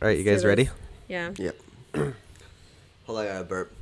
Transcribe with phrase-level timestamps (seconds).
[0.00, 0.68] All right, you guys ready?
[1.08, 1.32] Yeah.
[1.36, 1.56] Yep.
[1.94, 2.14] Hold
[3.08, 3.72] on, I gotta burp.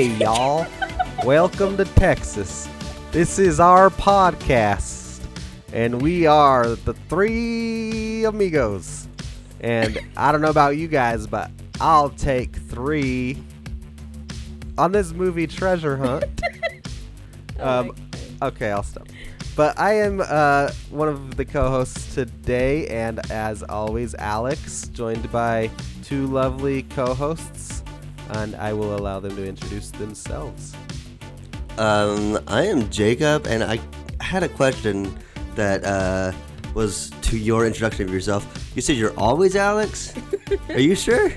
[0.00, 0.66] Hey, y'all.
[1.26, 2.66] Welcome to Texas.
[3.12, 5.22] This is our podcast,
[5.74, 9.08] and we are the three amigos.
[9.60, 11.50] And I don't know about you guys, but
[11.82, 13.42] I'll take three
[14.78, 16.24] on this movie Treasure Hunt.
[17.58, 17.94] Um.
[18.40, 19.06] Okay, I'll stop.
[19.54, 25.70] But I am uh, one of the co-hosts today, and as always, Alex, joined by
[26.02, 27.69] two lovely co-hosts,
[28.34, 30.74] and I will allow them to introduce themselves.
[31.78, 33.80] Um, I am Jacob, and I
[34.20, 35.16] had a question
[35.54, 36.32] that uh,
[36.74, 38.72] was to your introduction of yourself.
[38.74, 40.14] You said you're always Alex.
[40.68, 41.32] Are you sure?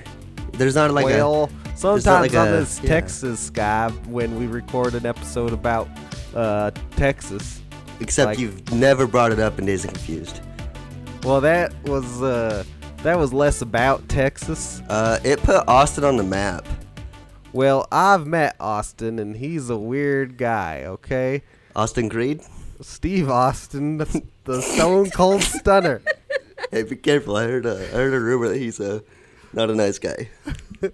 [0.53, 2.89] There's not like well, not sometimes like on a- this yeah.
[2.89, 5.87] Texas sky, when we record an episode about
[6.35, 7.61] uh, Texas.
[7.99, 10.41] Except like- you've never brought it up in Dazed and Confused.
[11.23, 12.63] well, that was uh,
[12.97, 14.81] that was less about Texas.
[14.89, 16.65] Uh, it put Austin on the map.
[17.53, 20.83] Well, I've met Austin, and he's a weird guy.
[20.85, 21.43] Okay.
[21.75, 22.41] Austin Creed.
[22.81, 26.01] Steve Austin, the, the Stone Cold Stunner.
[26.71, 27.35] Hey, be careful.
[27.35, 29.03] I heard a, I heard a rumor that he's a
[29.51, 30.29] not a nice guy.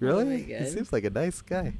[0.00, 0.24] Really?
[0.24, 1.74] my he seems like a nice guy.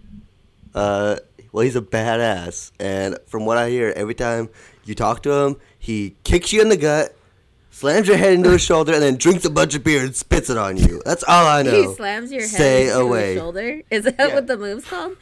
[0.73, 1.17] Uh,
[1.51, 4.48] well, he's a badass, and from what I hear, every time
[4.84, 7.17] you talk to him, he kicks you in the gut,
[7.73, 10.48] slams your head into his shoulder, and then drinks a bunch of beer and spits
[10.48, 11.03] it on you.
[11.05, 11.89] That's all I know.
[11.91, 13.33] He slams your head Stay into away.
[13.34, 13.81] his shoulder.
[13.91, 14.34] Is that Yeah.
[14.34, 15.17] what the move's called?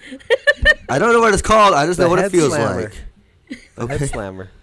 [0.88, 1.72] I don't know what it's called.
[1.74, 2.82] I just The know what it feels slammer.
[2.82, 2.94] like.
[3.48, 4.06] Head Okay.
[4.06, 4.50] slammer.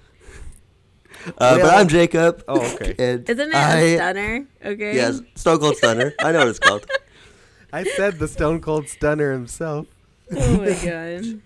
[1.40, 2.42] Uh, but I'm Jacob.
[2.48, 2.96] Oh, okay.
[3.00, 4.46] And Isn't it I, a stunner?
[4.64, 4.96] Okay.
[4.96, 6.14] Yes, Stone Cold Stunner.
[6.22, 6.86] I know what it's called.
[7.74, 9.88] I said the Stone Cold Stunner himself.
[10.32, 11.42] Oh my god.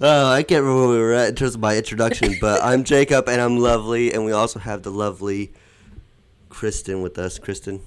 [0.00, 2.84] Oh, I can't remember where we were at in terms of my introduction, but I'm
[2.84, 5.52] Jacob and I'm lovely, and we also have the lovely
[6.48, 7.38] Kristen with us.
[7.38, 7.80] Kristen.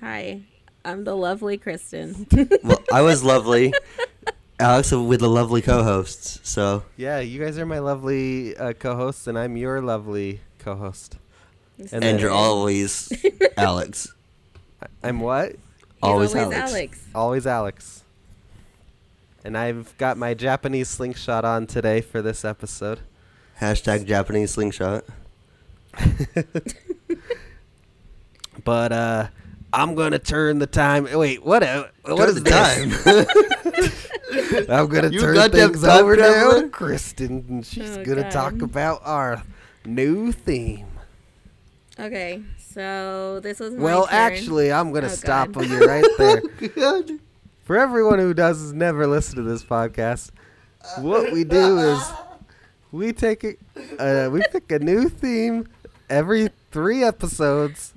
[0.00, 0.42] Hi.
[0.84, 2.26] I'm the lovely Kristen.
[2.64, 3.72] Well, I was lovely.
[4.58, 6.40] Alex with the lovely co-hosts.
[6.42, 11.16] So Yeah, you guys are my lovely uh, co-hosts, and I'm your lovely co-host.
[11.92, 13.12] And and you're always
[13.56, 14.12] Alex.
[15.02, 15.52] I'm what?
[15.52, 15.58] He's
[16.02, 16.72] always always Alex.
[16.72, 17.04] Alex.
[17.14, 18.01] Always Alex.
[19.44, 23.00] And I've got my Japanese slingshot on today for this episode.
[23.60, 25.04] Hashtag Japanese slingshot.
[28.64, 29.28] But uh,
[29.72, 31.08] I'm gonna turn the time.
[31.12, 31.62] Wait, what?
[31.62, 33.26] uh, What Turn is the this?
[34.66, 34.68] time.
[34.70, 38.60] I'm gonna You turn goddamn things time over to Kristen, and she's Oh, gonna talk
[38.60, 39.42] about our
[39.86, 40.86] new theme.
[41.98, 44.14] Okay, so this was my Well, turn.
[44.14, 45.66] actually, I'm gonna Oh, stop God.
[45.66, 46.42] you right there.
[47.62, 50.30] For everyone who does never listen to this podcast,
[50.98, 52.02] what we do is
[52.90, 53.54] we take a,
[53.98, 55.68] uh, we pick a new theme
[56.10, 57.94] every three episodes.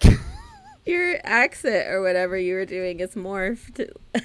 [0.86, 3.90] your accent or whatever you were doing is morphed.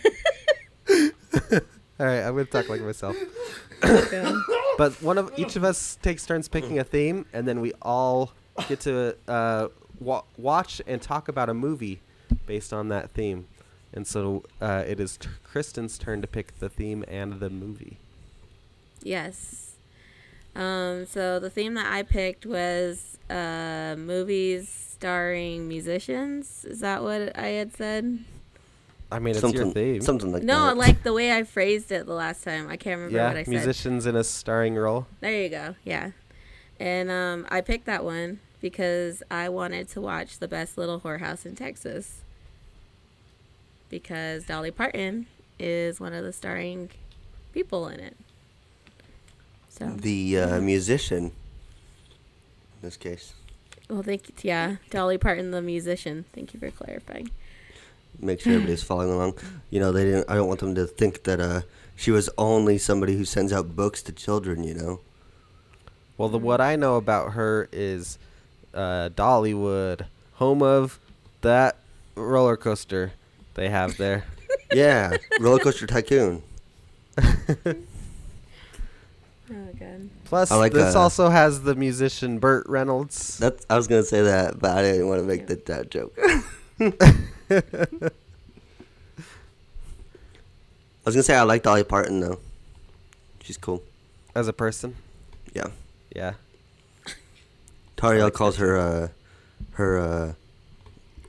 [1.99, 3.15] All right, I'm gonna talk like myself.
[3.83, 4.33] Okay.
[4.75, 8.33] But one of each of us takes turns picking a theme, and then we all
[8.67, 9.67] get to uh,
[9.99, 12.01] wa- watch and talk about a movie
[12.47, 13.45] based on that theme.
[13.93, 17.97] And so uh, it is t- Kristen's turn to pick the theme and the movie.
[19.01, 19.73] Yes.
[20.55, 26.65] Um, so the theme that I picked was uh, movies starring musicians.
[26.65, 28.19] Is that what I had said?
[29.11, 30.01] I mean, it's something, your theme.
[30.01, 30.47] something like that.
[30.47, 30.77] no, that.
[30.77, 32.67] like the way I phrased it the last time.
[32.67, 33.51] I can't remember yeah, what I said.
[33.51, 35.05] musicians in a starring role.
[35.19, 35.75] There you go.
[35.83, 36.11] Yeah.
[36.79, 41.45] And um, I picked that one because I wanted to watch The Best Little Whorehouse
[41.45, 42.22] in Texas.
[43.93, 45.27] Because Dolly Parton
[45.59, 46.90] is one of the starring
[47.53, 48.17] people in it.
[49.69, 51.25] So, the uh, musician.
[51.25, 51.31] In
[52.81, 53.34] this case,
[53.87, 54.34] well, thank you.
[54.41, 56.25] Yeah, Dolly Parton, the musician.
[56.34, 57.29] Thank you for clarifying.
[58.19, 59.35] make sure everybody's following along.
[59.69, 60.28] You know, they didn't.
[60.28, 61.61] I don't want them to think that uh,
[61.96, 64.63] she was only somebody who sends out books to children.
[64.63, 64.99] You know.
[66.17, 68.17] Well, the what I know about her is
[68.73, 70.99] uh, Dollywood, home of
[71.41, 71.75] that
[72.16, 73.13] roller coaster
[73.55, 74.26] they have there.
[74.72, 76.41] Yeah, roller coaster tycoon.
[77.17, 77.26] Oh,
[79.79, 80.09] God.
[80.26, 83.38] Plus, I like this uh, also has the musician Burt Reynolds.
[83.38, 83.66] That's.
[83.70, 85.46] I was gonna say that, but I didn't want to make Yeah.
[85.47, 86.17] that, that joke.
[91.06, 92.40] I was gonna say I like Dolly Parton though.
[93.44, 93.84] She's cool.
[94.34, 94.96] As a person,
[95.53, 95.67] Yeah.
[96.16, 96.34] yeah.
[97.97, 99.08] Tariel calls her uh,
[99.73, 100.34] her uh,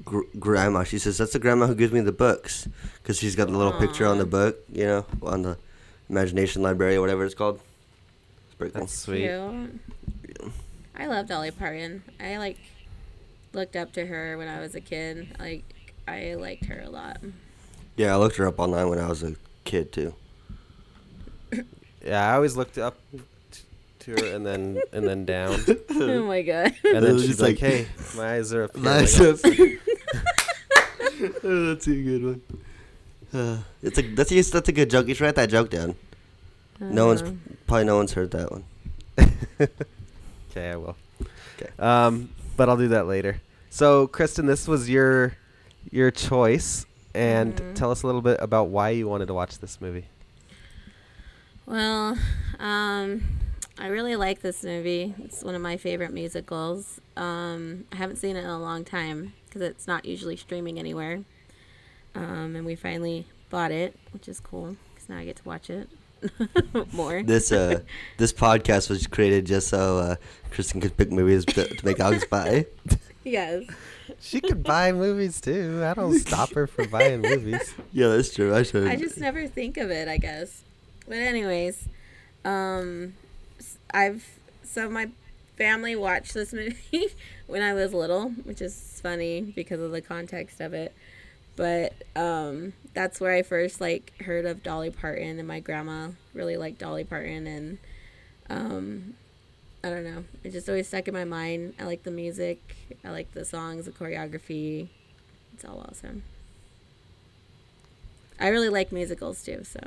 [0.04, 0.84] gr- grandma.
[0.84, 2.68] She says that's the grandma who gives me the books
[3.02, 5.56] because she's got the little picture on the book, you know, on the
[6.08, 7.60] imagination library or whatever it's called.
[8.46, 8.80] It's pretty cool.
[8.82, 9.22] That's sweet.
[9.28, 9.80] Cute.
[10.96, 12.02] I love Dolly Parton.
[12.20, 12.58] I like
[13.52, 15.28] looked up to her when I was a kid.
[15.38, 15.64] Like
[16.06, 17.18] I liked her a lot.
[17.96, 19.34] Yeah, I looked her up online when I was a
[19.64, 20.14] kid too.
[22.04, 23.20] Yeah, I always looked up t-
[24.04, 25.58] to her and then and then down,
[25.90, 26.74] oh my god.
[26.84, 27.86] and then she's like, like- "Hey,
[28.16, 29.18] my eyes are up." here." Nice.
[29.20, 29.38] Like,
[31.44, 32.42] oh, that's a good one.
[33.32, 35.08] Uh, it's a that's a, that's a good joke.
[35.08, 35.94] You should write that joke down.
[36.80, 37.32] No one's Uh,
[37.66, 38.64] probably no one's heard that one.
[39.60, 40.96] Okay, I will.
[41.56, 41.68] 'Kay.
[41.78, 43.40] Um, but I'll do that later.
[43.70, 45.36] So, Kristen, this was your
[45.90, 47.74] your choice, and Mhm.
[47.74, 50.06] tell us a little bit about why you wanted to watch this movie.
[51.66, 52.18] Well,
[52.60, 53.22] um,
[53.78, 55.14] I really like this movie.
[55.24, 57.00] It's one of my favorite musicals.
[57.16, 61.22] Um, I haven't seen it in a long time because it's not usually streaming anywhere.
[62.14, 65.70] Um, and we finally bought it, which is cool because now I get to watch
[65.70, 65.88] it
[66.92, 67.22] more.
[67.24, 67.80] This uh
[68.16, 70.16] this podcast was created just so uh,
[70.52, 72.66] Kristen could pick movies to, to make Alex buy.
[73.24, 73.64] yes.
[74.20, 75.82] She could buy movies too.
[75.84, 77.74] I don't stop her from buying movies.
[77.92, 78.54] Yeah, that's true.
[78.54, 78.86] I should.
[78.86, 80.62] I just never think of it, I guess.
[81.08, 81.88] But anyways,
[82.44, 83.23] um, s-
[83.94, 84.26] I've
[84.64, 85.08] so my
[85.56, 87.06] family watched this movie
[87.46, 90.92] when I was little, which is funny because of the context of it.
[91.56, 96.56] But um, that's where I first like heard of Dolly Parton, and my grandma really
[96.56, 97.78] liked Dolly Parton, and
[98.50, 99.14] um,
[99.84, 101.74] I don't know, it just always stuck in my mind.
[101.78, 104.88] I like the music, I like the songs, the choreography.
[105.54, 106.24] It's all awesome.
[108.40, 109.78] I really like musicals too, so.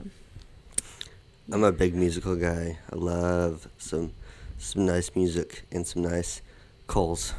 [1.51, 2.77] I'm a big musical guy.
[2.91, 4.11] I love some
[4.57, 6.41] some nice music and some nice
[6.87, 7.33] calls.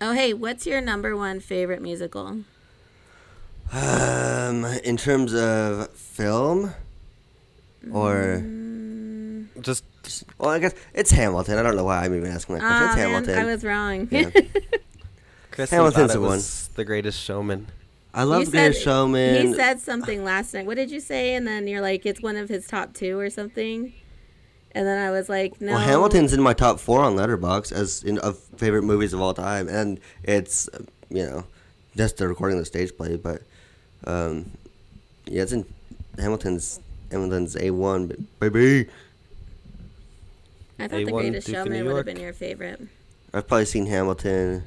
[0.00, 2.38] Oh, hey, what's your number one favorite musical?
[3.72, 6.74] Um, in terms of film,
[7.92, 9.84] or Mm, Just
[10.38, 11.58] well, I guess it's Hamilton.
[11.58, 12.82] I don't know why I'm even asking that question.
[12.82, 13.38] ah, it's man, Hamilton.
[13.38, 14.08] I was wrong.
[14.10, 14.30] Yeah.
[15.52, 16.40] Kristen Hamilton's thought it the one.
[16.76, 17.66] the Greatest Showman.
[18.12, 19.46] I love You Greatest said- Showman.
[19.46, 20.66] he said something last night.
[20.66, 21.34] What did you say?
[21.34, 23.92] And then you're like, it's one of his top two or something.
[24.72, 25.72] And then I was like, no.
[25.72, 29.34] Well, Hamilton's in my top four on Letterboxd as in of favorite movies of all
[29.34, 30.68] time, and it's
[31.08, 31.44] you know
[31.96, 33.42] just the recording of the stage play, but
[34.04, 34.50] um,
[35.26, 35.64] yeah, it's in
[36.18, 36.78] Hamilton's
[37.10, 38.88] Hamilton's A one, baby.
[40.78, 42.80] I thought The A1 Greatest Duke Showman would have been your favorite.
[43.34, 44.62] I've probably seen Hamilton.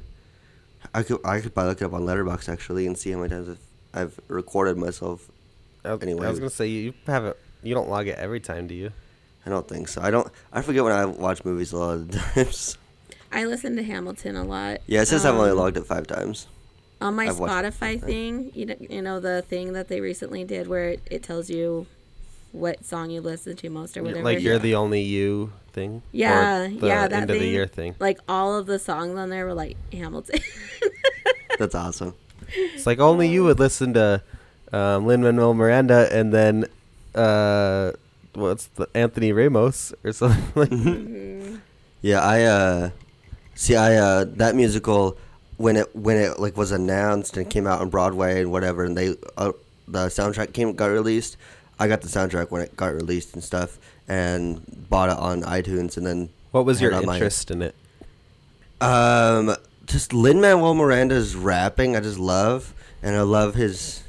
[0.94, 3.30] I could I could probably look it up on Letterboxd actually and see how many
[3.30, 3.60] times I've,
[4.02, 5.30] I've recorded myself.
[5.86, 6.26] I, Anyway.
[6.26, 7.38] I was gonna say you have it.
[7.62, 8.92] You don't log it every time, do you?
[9.46, 10.02] I don't think so.
[10.02, 10.28] I don't.
[10.52, 12.78] I forget when I watch movies a lot of times.
[13.32, 14.80] I listen to Hamilton a lot.
[14.88, 16.48] yeah, it says I've only Um, logged it five times.
[17.02, 20.68] On my I've Spotify thing, you know, you know the thing that they recently did
[20.68, 21.86] where it, it tells you
[22.54, 24.24] what song you listen to most or whatever.
[24.24, 26.02] Like you're the only you thing.
[26.14, 27.96] Yeah, the yeah, that end of the year thing.
[28.00, 30.40] like all of the songs on there were like Hamilton.
[31.60, 32.14] That's awesome.
[32.56, 34.22] It's like only you would listen to
[34.72, 36.66] um, Lin Manuel Miranda and then
[37.16, 37.92] uh,
[38.34, 40.70] what's the Anthony Ramos or something like.
[40.70, 41.60] Mhm.
[42.02, 42.90] Yeah, I uh
[43.56, 45.18] see I uh that musical
[45.58, 48.98] when it when it like was announced and came out on Broadway and whatever and
[48.98, 49.54] they uh,
[49.88, 51.38] the soundtrack came got released.
[51.80, 53.78] I got the soundtrack when it got released and stuff
[54.08, 57.76] and bought it on iTunes and then What was your on my- interest in it?
[58.82, 64.04] um just Lin Manuel Miranda's rapping I just love and I love his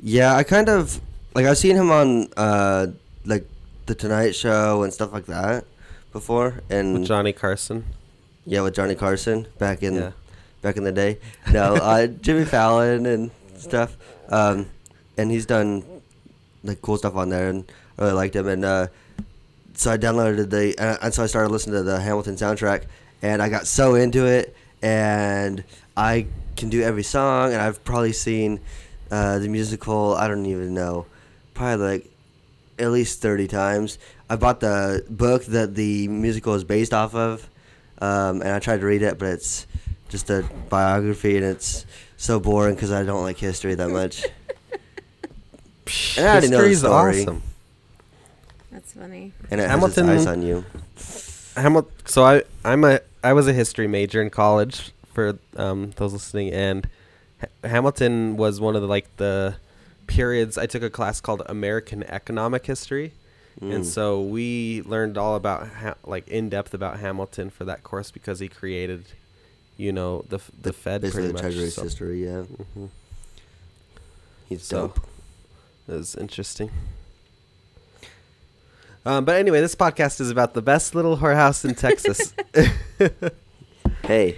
[0.00, 1.00] Yeah, I kind of
[1.34, 2.88] like I've seen him on uh
[3.24, 3.46] like
[3.86, 5.64] the Tonight Show and stuff like that
[6.12, 7.84] before and With Johnny Carson.
[8.46, 10.10] Yeah, with Johnny Carson back in Yeah.
[10.62, 11.18] back in the day.
[11.50, 13.96] No, uh, Jimmy Fallon and stuff.
[14.28, 14.66] Um,
[15.16, 15.84] and he's done
[16.62, 18.48] like cool stuff on there, and I really liked him.
[18.48, 18.86] And uh,
[19.74, 22.84] so I downloaded the, uh, and so I started listening to the Hamilton soundtrack,
[23.22, 25.64] and I got so into it, and
[25.96, 28.60] I can do every song, and I've probably seen
[29.10, 30.14] uh, the musical.
[30.14, 31.06] I don't even know,
[31.52, 32.10] probably like
[32.78, 33.98] at least 30 times.
[34.28, 37.48] I bought the book that the musical is based off of,
[37.98, 39.66] um, and I tried to read it, but it's
[40.08, 44.24] just a biography, and it's so boring because I don't like history that much.
[46.16, 47.20] And I already know the story.
[47.22, 47.42] awesome.
[48.72, 49.32] That's funny.
[49.50, 50.64] And it Hamilton- has its eyes on you.
[51.56, 56.12] Hamil- so I I'm a I was a history major in college for um, those
[56.12, 56.88] listening, and
[57.40, 59.56] Ha- Hamilton was one of the like the
[60.06, 60.58] periods.
[60.58, 63.12] I took a class called American Economic History,
[63.60, 63.72] Mm.
[63.76, 68.10] and so we learned all about ha- like in depth about Hamilton for that course
[68.10, 69.04] because he created,
[69.76, 71.42] you know, the f- the, Fed Basically, pretty the much.
[71.42, 72.24] Treasury's so history.
[72.24, 72.42] Yeah,
[72.76, 72.88] Mhm.
[74.48, 75.06] he's So- dope.
[75.88, 76.70] It was interesting.
[79.06, 82.32] Um, but anyway, this podcast is about the best little whorehouse in Texas.
[84.06, 84.36] Hey,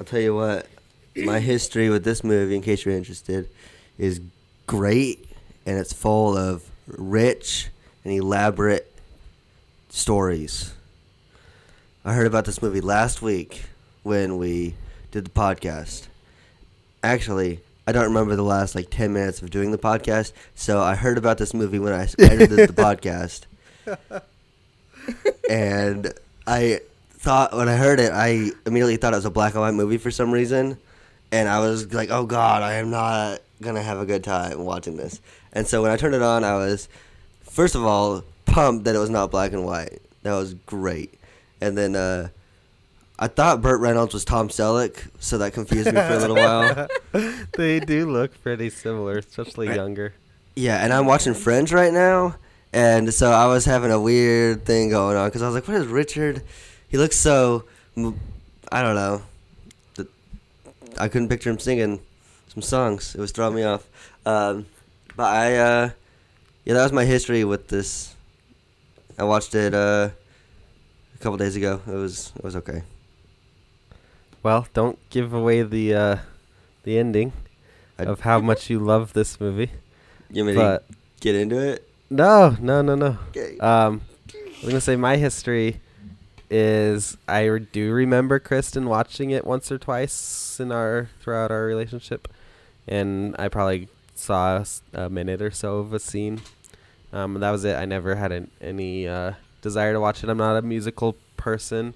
[0.00, 0.66] I'll tell you what.
[1.14, 3.46] My history with this movie, in case you're interested,
[3.98, 4.22] is
[4.66, 5.28] great,
[5.66, 7.68] and it's full of rich
[8.02, 8.90] and elaborate
[9.90, 10.72] stories.
[12.06, 13.64] I heard about this movie last week
[14.02, 14.76] when we
[15.10, 16.06] did the podcast.
[17.02, 20.94] Actually, I don't remember the last like 10 minutes of doing the podcast, so I
[20.94, 23.46] heard about this movie when I edited the podcast.
[25.48, 26.12] And
[26.46, 29.74] I thought when I heard it, I immediately thought it was a black and white
[29.74, 30.78] movie for some reason,
[31.32, 34.96] and I was like, "Oh God, I am not gonna have a good time watching
[34.96, 35.20] this."
[35.52, 36.88] And so when I turned it on, I was
[37.42, 40.00] first of all pumped that it was not black and white.
[40.22, 41.14] That was great,
[41.60, 42.28] and then uh,
[43.18, 46.88] I thought Burt Reynolds was Tom Selleck, so that confused me for a little while.
[47.52, 50.14] they do look pretty similar, especially younger.
[50.54, 52.36] Yeah, and I'm watching Friends right now,
[52.72, 55.76] and so I was having a weird thing going on because I was like, "What
[55.76, 56.42] is Richard?
[56.88, 57.64] He looks so,
[58.70, 59.22] I don't know."
[60.98, 62.00] I couldn't picture him singing
[62.48, 63.14] some songs.
[63.14, 63.86] It was throwing me off.
[64.26, 64.66] Um,
[65.16, 65.90] but I, uh,
[66.64, 68.14] yeah, that was my history with this.
[69.18, 70.10] I watched it uh,
[71.14, 71.80] a couple days ago.
[71.86, 72.82] It was it was okay.
[74.42, 76.16] Well, don't give away the uh,
[76.84, 77.32] the ending
[77.98, 79.70] I- of how much you love this movie.
[80.30, 80.86] You want me But
[81.20, 81.88] get into it?
[82.10, 83.18] no, no, no, no.
[83.28, 83.58] Okay.
[83.58, 84.02] Um,
[84.62, 85.80] I'm gonna say my history
[86.50, 92.28] is I do remember Kristen watching it once or twice in our throughout our relationship,
[92.88, 96.40] and I probably saw a minute or so of a scene.
[97.12, 97.76] Um, that was it.
[97.76, 100.30] I never had an, any uh, desire to watch it.
[100.30, 101.92] I'm not a musical person.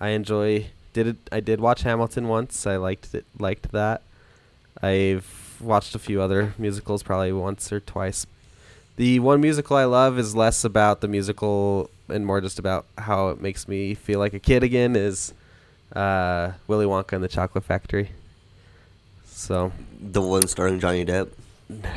[0.00, 1.16] I enjoy did it.
[1.32, 2.66] I did watch Hamilton once.
[2.66, 3.24] I liked it.
[3.38, 4.02] Liked that.
[4.82, 8.26] I've watched a few other musicals, probably once or twice.
[8.96, 13.28] The one musical I love is less about the musical and more just about how
[13.28, 14.96] it makes me feel like a kid again.
[14.96, 15.32] Is
[15.94, 18.10] uh, Willy Wonka and the Chocolate Factory.
[19.24, 21.30] So the one starring Johnny Depp.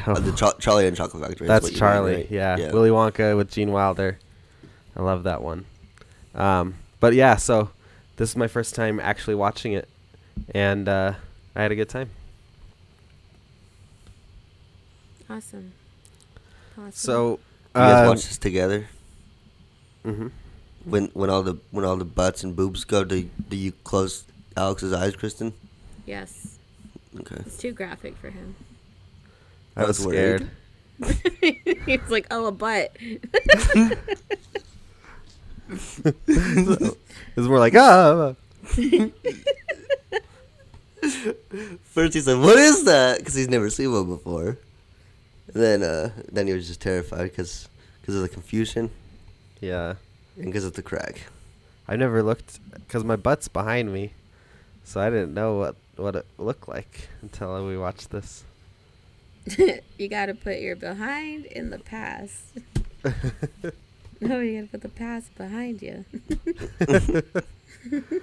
[0.06, 1.48] Uh, the Cha- Charlie and Chocolate Factory.
[1.48, 2.16] That's you mean, Charlie.
[2.16, 2.32] right?
[2.32, 2.72] Yeah.
[2.72, 4.20] Willy Wonka with Gene Wilder.
[4.96, 5.66] I love that one.
[6.36, 7.70] Um, but yeah, so
[8.17, 9.88] this is my first time actually watching it,
[10.53, 11.13] and uh,
[11.55, 12.10] I had a good time.
[15.29, 15.72] Awesome.
[16.77, 16.91] Awesome.
[16.91, 18.88] So, You guys um, watch this together?
[20.05, 20.32] mhm.
[20.86, 24.25] When when all the when all the butts and boobs go, do do you close
[24.58, 25.53] Alex's eyes, Kristen?
[26.05, 26.58] yes,
[27.22, 27.38] Okay.
[27.46, 28.55] it's too graphic for him.
[29.77, 30.50] I was was worried.
[31.00, 31.79] scared.
[31.86, 32.96] He's like, oh, a butt.
[36.27, 36.98] It
[37.36, 38.36] was more like ah.
[41.84, 44.58] First he said, "What is that?" Because he's never seen one before.
[45.54, 47.68] And then uh, then he was just terrified because
[48.02, 48.90] because of the confusion
[49.62, 49.96] Yeah.
[50.38, 51.24] and because of the crack.
[51.88, 54.13] I never looked because my butt's behind me,
[54.86, 58.44] so I didn't know what what it looked like until we watched this.
[59.98, 62.58] you got to put your behind in the past.
[64.27, 66.06] no, you got to put the past behind you.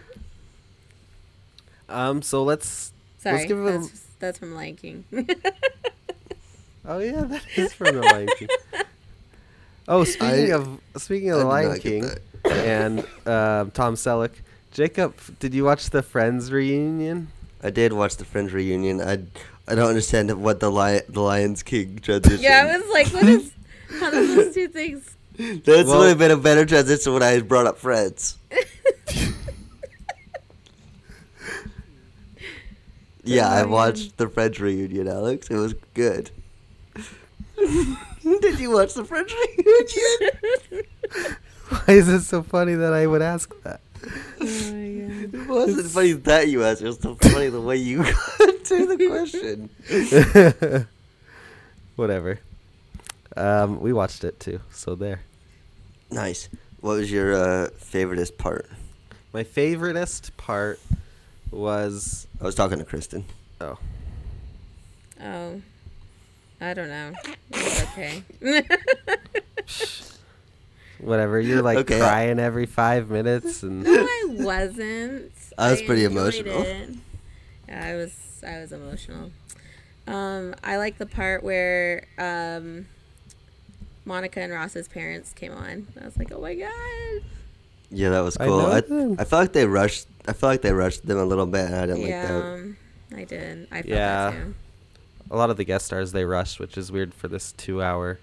[1.88, 2.22] Um.
[2.22, 2.92] So let's.
[3.18, 5.04] Sorry, give it a- that's, that's from Lion King.
[6.86, 8.48] Oh yeah, that is from the Lion King.
[9.86, 12.10] Oh, speaking I- of speaking of I the Lion King
[12.46, 14.30] and um, Tom Selleck,
[14.72, 17.28] Jacob, did you watch the Friends reunion?
[17.62, 19.00] I did watch the Friends reunion.
[19.02, 19.18] I
[19.68, 22.40] I don't understand what the lion the Lions King transition.
[22.42, 23.52] yeah, I was like, what is.
[24.00, 25.16] How do those two things.
[25.40, 28.36] That's Well- would have been a better transition when I had brought up Friends.
[33.24, 35.48] yeah, I watched the French reunion, Alex.
[35.48, 36.30] It was good.
[37.56, 40.86] Did you watch the French reunion?
[41.68, 43.80] Why is it so funny that I would ask that?
[44.04, 44.08] Oh
[44.40, 45.34] my god.
[45.34, 46.82] It wasn't funny that you asked.
[46.82, 50.86] It was so funny the way you got to the question.
[51.96, 52.40] Whatever.
[53.36, 55.20] Um, we watched it too, so there.
[56.10, 56.48] Nice.
[56.80, 58.68] What was your uh, favoriteest part?
[59.32, 60.80] My favoriteest part
[61.50, 63.24] was I was talking to Kristen.
[63.60, 63.78] oh
[65.22, 65.60] Oh.
[66.62, 67.12] I don't know.
[67.52, 68.22] It's okay.
[70.98, 71.40] whatever.
[71.40, 75.32] You're like Okay, crying every five minutes and no, I wasn't.
[75.56, 76.62] I was pretty emotional.
[76.62, 76.90] it.
[77.68, 78.14] Yeah, I was.
[78.46, 79.30] I was emotional.
[80.06, 82.86] Um, I like the part where um,
[84.04, 85.86] Monica and Ross's parents came on.
[86.00, 87.22] I was like, oh my god.
[87.90, 88.58] Yeah, that was cool.
[88.58, 89.16] know I, them.
[89.18, 90.06] I, felt like they rushed.
[90.26, 91.66] I felt like they rushed them a little bit.
[91.66, 92.44] And I didn't yeah, like that.
[92.44, 92.76] um,
[93.16, 93.68] I did.
[93.70, 94.30] I felt Yeah.
[94.30, 94.54] that too.
[95.32, 98.18] A lot of the guest stars they rushed, which is weird for this two-hour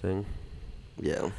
[0.00, 0.26] thing.
[0.98, 1.30] Yeah.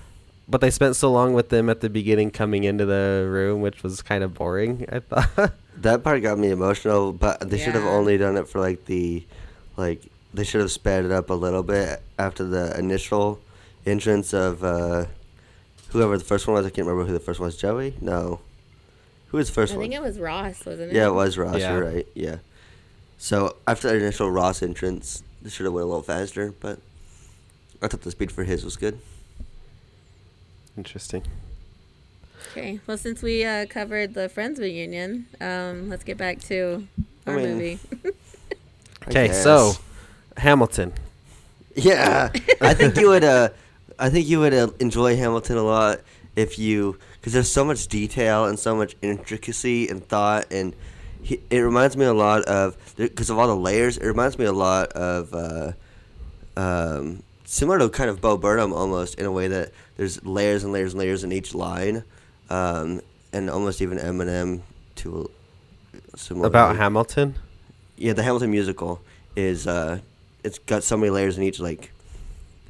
[0.48, 3.84] But they spent so long with them at the beginning coming into the room, which
[3.84, 4.86] was kind of boring.
[4.92, 5.54] I thought.
[5.78, 9.26] That part got me emotional, but they should have only done it for like the,
[9.76, 13.40] like they should have sped it up a little bit after the initial
[13.86, 15.06] entrance of uh,
[15.90, 16.66] whoever the first one was.
[16.66, 17.58] I can't remember who the first one was.
[17.58, 17.96] Joey?
[18.02, 18.40] No.
[19.28, 19.84] Who was the first I one?
[19.84, 20.96] think it was Ross, wasn't it?
[20.96, 21.58] yeah, it was Ross.
[21.58, 21.74] Yeah.
[21.74, 22.08] You're right.
[22.14, 22.38] Yeah.
[23.18, 26.80] So after the initial Ross entrance, they should have went a little faster, but
[27.82, 29.00] I thought the speed for his was good.
[30.78, 31.24] Interesting.
[32.52, 32.80] Okay.
[32.86, 36.88] Well, since we uh, covered the Friends reunion, um, let's get back to
[37.26, 37.80] I our mean, movie.
[39.08, 39.80] Okay, so guess.
[40.38, 40.94] Hamilton.
[41.76, 43.24] Yeah, I think you would.
[43.24, 43.50] Uh,
[43.98, 46.02] I think you would uh, enjoy Hamilton a lot
[46.36, 50.76] if you, because there's so much detail and so much intricacy and thought, and
[51.22, 53.98] he, it reminds me a lot of because of all the layers.
[53.98, 55.72] It reminds me a lot of uh,
[56.58, 60.74] um, similar to kind of Bo Burnham almost in a way that there's layers and
[60.74, 62.04] layers and layers in each line,
[62.50, 64.62] um, and almost even Eminem
[64.98, 65.30] to
[66.14, 67.36] a similar About Hamilton.
[67.98, 69.02] yeah, the Hamilton musical
[69.36, 70.00] is uh,
[70.44, 71.92] it's got so many layers in each, like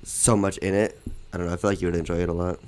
[0.03, 1.00] so much in it.
[1.34, 1.53] I don't know.
[1.53, 2.60] I feel like you would enjoy it a lot.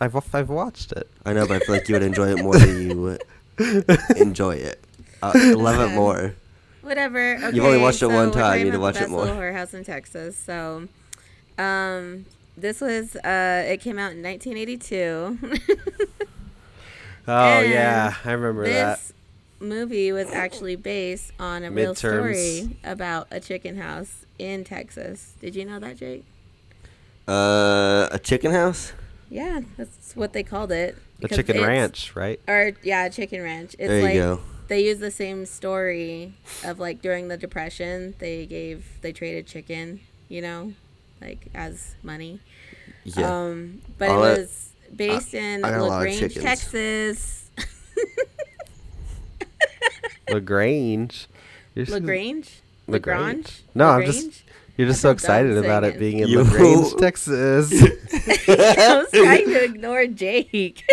[0.00, 1.08] I've I've watched it.
[1.24, 3.22] I know, but I feel like you would enjoy it more than you would
[4.16, 4.82] enjoy it.
[5.22, 6.34] I love it more.
[6.82, 7.36] Whatever.
[7.36, 9.10] Okay, You've only watched it so one time, you need to watch the it Best
[9.12, 9.20] more.
[9.24, 10.36] Little Whorehouse in Texas.
[10.36, 10.86] So,
[11.56, 12.26] um,
[12.58, 15.38] this was uh, it came out in 1982.
[17.26, 18.98] Oh And yeah, I remember that.
[18.98, 19.13] this
[19.64, 25.34] movie was actually based on a real story about a chicken house in Texas.
[25.40, 26.24] Did you know that, Jake?
[27.26, 28.92] Uh, a chicken house.
[29.30, 30.96] Yeah, that's what they called it.
[31.22, 32.38] A Chicken Ranch, right?
[32.46, 33.74] Or yeah, Chicken Ranch.
[33.78, 34.40] It's There you like go.
[34.68, 40.00] they use the same story of like during the depression they gave they traded chicken,
[40.28, 40.74] you know,
[41.20, 42.40] like as money.
[43.04, 43.44] Yeah.
[43.46, 46.34] Um, but All it was based in I lot of LaGrange.
[46.34, 47.43] Texas.
[50.34, 51.28] Lagrange.
[51.74, 52.62] You're LaGrange?
[52.86, 53.26] Lagrange?
[53.26, 53.62] LaGrange?
[53.74, 54.42] No, I'm just
[54.76, 55.98] you're just so excited about it it.
[56.00, 57.72] being in You- Lagrange, Texas.
[58.48, 60.84] I was trying to ignore Jake.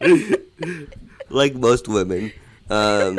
[1.30, 2.32] like most women.
[2.68, 3.18] Um,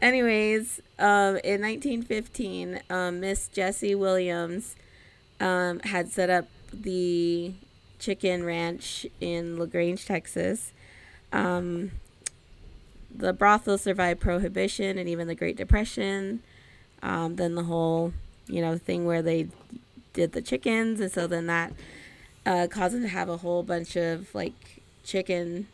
[0.00, 4.74] Anyways, um, in 1915, um, Miss Jessie Williams
[5.38, 7.52] um, had set up the
[8.00, 10.72] chicken ranch in LaGrange, Texas.
[11.32, 11.92] Um,
[13.14, 16.42] the brothel survived Prohibition and even the Great Depression.
[17.02, 18.12] Um, then the whole,
[18.46, 19.48] you know, thing where they
[20.12, 21.72] did the chickens, and so then that
[22.46, 25.66] uh, caused them to have a whole bunch of like chicken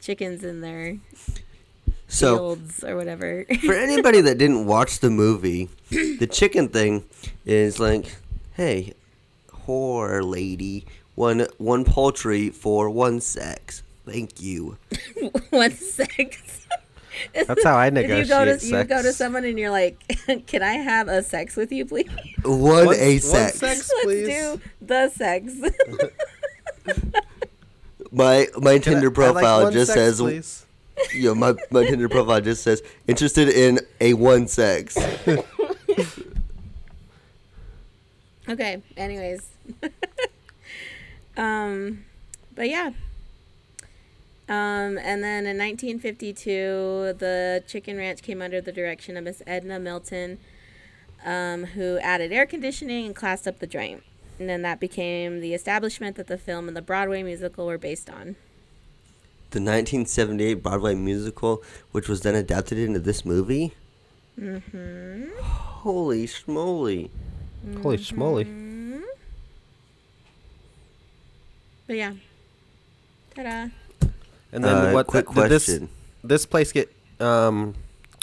[0.00, 0.96] chickens in their
[2.08, 3.44] so fields or whatever.
[3.60, 7.04] for anybody that didn't watch the movie, the chicken thing
[7.44, 8.16] is like,
[8.54, 8.94] hey,
[9.66, 13.82] whore lady, one one poultry for one sex.
[14.10, 14.76] Thank you.
[15.50, 16.66] One sex.
[17.34, 18.64] That's how I If you negotiate go to sex.
[18.70, 19.98] you go to someone and you're like,
[20.46, 22.08] "Can I have a sex with you, please?
[22.44, 23.58] One One- a one sex.
[23.58, 23.90] sex.
[24.04, 25.52] Let's do the sex."
[28.12, 30.66] My my Can I- Tinder I'd like profile just sex, says, please.
[31.14, 34.96] you know, my my Tinder profile just says interested in a one sex.
[38.48, 38.82] okay.
[38.96, 39.40] Anyways,
[41.36, 42.04] um,
[42.56, 42.90] but yeah.
[44.50, 49.78] Um, and then in 1952, the Chicken Ranch came under the direction of Miss Edna
[49.78, 50.38] Milton,
[51.24, 54.02] um, who added air conditioning and classed up the joint.
[54.40, 58.10] And then that became the establishment that the film and the Broadway musical were based
[58.10, 58.34] on.
[59.50, 63.74] The 1978 Broadway musical, which was then adapted into this movie.
[64.36, 65.26] Mm-hmm.
[65.40, 67.10] Holy schmoly!
[67.82, 68.46] Holy schmoly.
[68.46, 69.02] Mhm.
[71.86, 72.14] But yeah.
[73.36, 73.68] Ta-da.
[74.52, 75.06] And then Uh, what?
[75.06, 75.88] quick did this question.
[76.24, 76.92] this place get?
[77.20, 77.74] Um,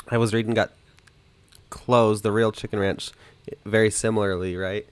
[0.10, 0.72] I was reading got
[1.70, 2.24] closed.
[2.24, 3.12] The real Chicken Ranch,
[3.66, 4.86] very similarly, right?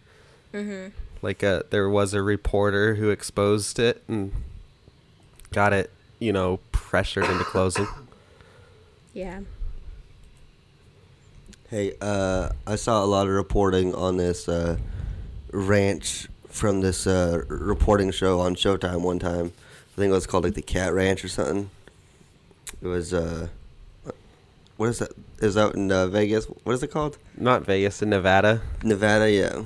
[0.53, 0.89] Mm-hmm.
[1.21, 4.31] Like uh there was a reporter who exposed it and
[5.51, 7.87] got it, you know, pressured into closing.
[9.13, 9.39] Yeah.
[11.69, 14.77] Hey, uh, I saw a lot of reporting on this uh,
[15.51, 19.53] ranch from this uh, reporting show on Showtime one time.
[19.95, 21.69] I think it was called like the Cat Ranch or something.
[22.81, 23.47] It was uh,
[24.77, 25.11] what is that?
[25.39, 26.45] Is out in uh, Vegas?
[26.63, 27.17] What is it called?
[27.37, 28.61] Not Vegas, in Nevada.
[28.83, 29.63] Nevada, yeah.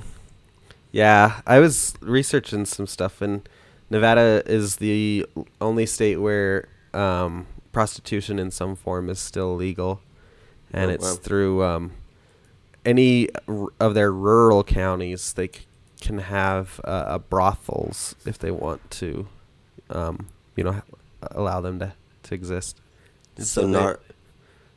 [0.92, 3.48] Yeah, I was researching some stuff, and
[3.90, 5.26] Nevada is the
[5.60, 10.00] only state where um, prostitution in some form is still legal,
[10.72, 11.14] and Oh, it's wow.
[11.22, 11.92] through um,
[12.84, 15.32] any r- of their rural counties.
[15.32, 15.60] They c-
[16.00, 19.28] can have uh, uh, brothels if they want to,
[19.90, 20.26] um,
[20.56, 20.80] you know,
[21.32, 21.92] allow them to
[22.24, 22.76] to exist.
[23.38, 24.00] So they- not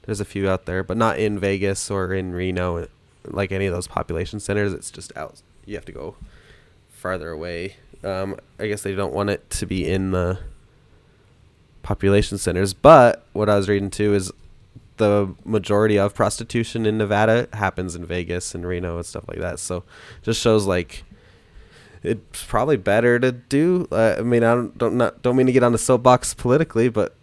[0.04, 2.88] there's a few out there, but not in Vegas or in Reno,
[3.26, 4.74] like any of those population centers.
[4.74, 5.42] It's just out.
[5.66, 6.16] You have to go
[6.92, 7.78] farther away.
[8.04, 10.40] Um, I guess they don't want it to be in the
[11.84, 12.74] population centers.
[12.74, 14.32] But what I was reading too is
[14.98, 19.60] the majority of prostitution in Nevada happens in Vegas and Reno and stuff like that.
[19.60, 19.84] So
[20.22, 21.04] just shows like
[22.04, 23.88] it's probably better to do.
[23.92, 26.90] Uh, I mean, I don't don't not don't mean to get on the soapbox politically,
[26.90, 27.16] but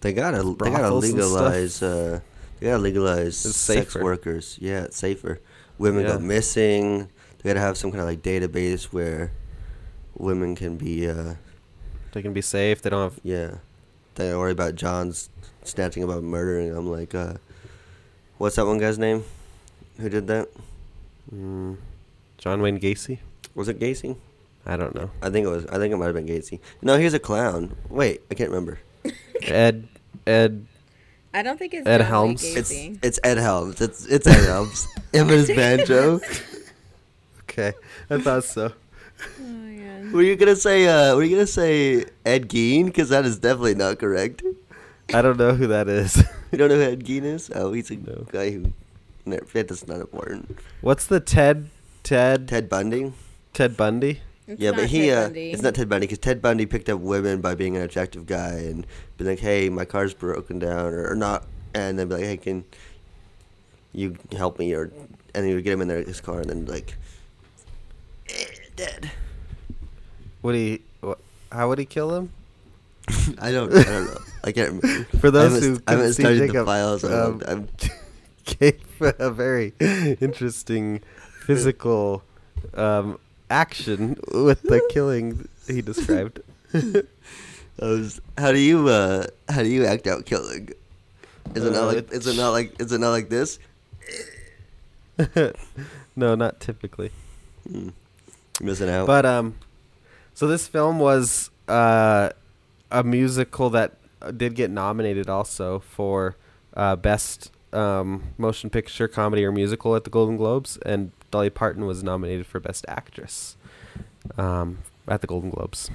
[0.00, 1.30] they gotta they gotta brothels and stuff.
[1.32, 2.20] legalize uh
[2.60, 4.58] they gotta legalize sex workers.
[4.60, 5.40] Yeah, it's safer.
[5.78, 6.14] Women Yeah.
[6.14, 7.08] go missing.
[7.42, 9.32] They gotta have some kind of like database where
[10.16, 11.34] women can be uh
[12.12, 12.80] they can be safe.
[12.82, 13.56] They don't have yeah.
[14.14, 15.30] They don't worry about John's
[15.64, 16.74] snatching about murdering.
[16.74, 17.34] I'm like, uh
[18.38, 19.24] what's that one guy's name?
[20.00, 20.48] Who did that?
[21.34, 21.76] Mm,
[22.38, 23.18] John Wayne Gacy?
[23.58, 24.16] Was it Gacy?
[24.64, 25.10] I don't know.
[25.20, 25.66] I think it was.
[25.66, 26.60] I think it might have been Gacy.
[26.80, 27.74] No, he's a clown.
[27.88, 28.78] Wait, I can't remember.
[29.42, 29.88] Ed,
[30.26, 30.64] Ed,
[31.34, 32.44] I don't think it's Ed John Helms?
[32.44, 32.98] It's Gacy.
[33.02, 33.80] it's Ed Helms.
[33.80, 34.86] It's it's Ed Helms.
[35.12, 36.20] Him and his banjo.
[37.42, 37.72] okay,
[38.10, 38.72] I thought so.
[39.40, 40.12] Oh my god.
[40.12, 40.86] Were you gonna say?
[40.86, 42.86] Uh, were you gonna say Ed Gein?
[42.86, 44.42] Because that is definitely not correct.
[45.12, 46.22] I don't know who that is.
[46.50, 47.50] You don't know who Ed Gein is?
[47.54, 48.24] Oh, he's a No.
[48.32, 48.72] guy who.
[49.26, 50.58] No, that's not important.
[50.80, 51.68] What's the Ted,
[52.02, 52.70] Ted, Ted,
[53.52, 54.14] Ted Bundy.
[54.14, 54.20] Bundy?
[54.46, 55.06] It's yeah, not but he.
[55.08, 55.50] Ted uh, Bundy.
[55.52, 58.52] it's not Ted Bundy because Ted Bundy picked up women by being an attractive guy
[58.54, 58.86] and
[59.18, 62.36] be like, "Hey, my car's broken down," or, or not, and then be like, "Hey,
[62.38, 62.64] can
[63.92, 64.90] you help me?" Or
[65.34, 66.96] and he would get him in their his car and then like,
[68.30, 68.44] eh,
[68.76, 69.10] dead.
[70.42, 70.80] Would he?
[71.02, 71.16] wha-
[71.52, 72.30] How would he kill him?
[73.38, 73.74] I don't.
[73.74, 74.18] I don't know.
[74.44, 75.04] I can't remember.
[75.18, 77.04] For those I who I haven't couldn't see studied the files.
[77.04, 77.68] in a long um.
[78.60, 81.02] Gave a very interesting
[81.44, 82.22] physical
[82.72, 83.18] um,
[83.50, 86.40] action with the killing he described.
[87.80, 90.70] Was, how do you uh how do you act out killing?
[91.54, 93.58] Is it Uh, not like is it not like is it not like this?
[96.16, 97.10] no, not typically.
[97.68, 97.90] Hmm.
[98.60, 99.06] Missing out.
[99.06, 99.54] But um,
[100.34, 102.30] so this film was uh,
[102.90, 106.36] a musical that uh, did get nominated also for
[106.74, 111.86] uh, best um, motion picture, comedy, or musical at the Golden Globes, and Dolly Parton
[111.86, 113.56] was nominated for best actress
[114.36, 115.90] um, at the Golden Globes.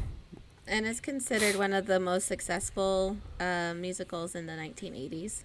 [0.68, 5.42] and is considered one of the most successful uh, musicals in the 1980s.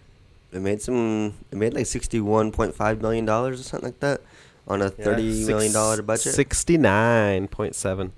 [0.53, 1.35] it made some.
[1.51, 4.21] It made like sixty one point five million dollars or something like that
[4.67, 6.33] on a thirty million dollar budget.
[6.35, 8.13] Sixty nine point seven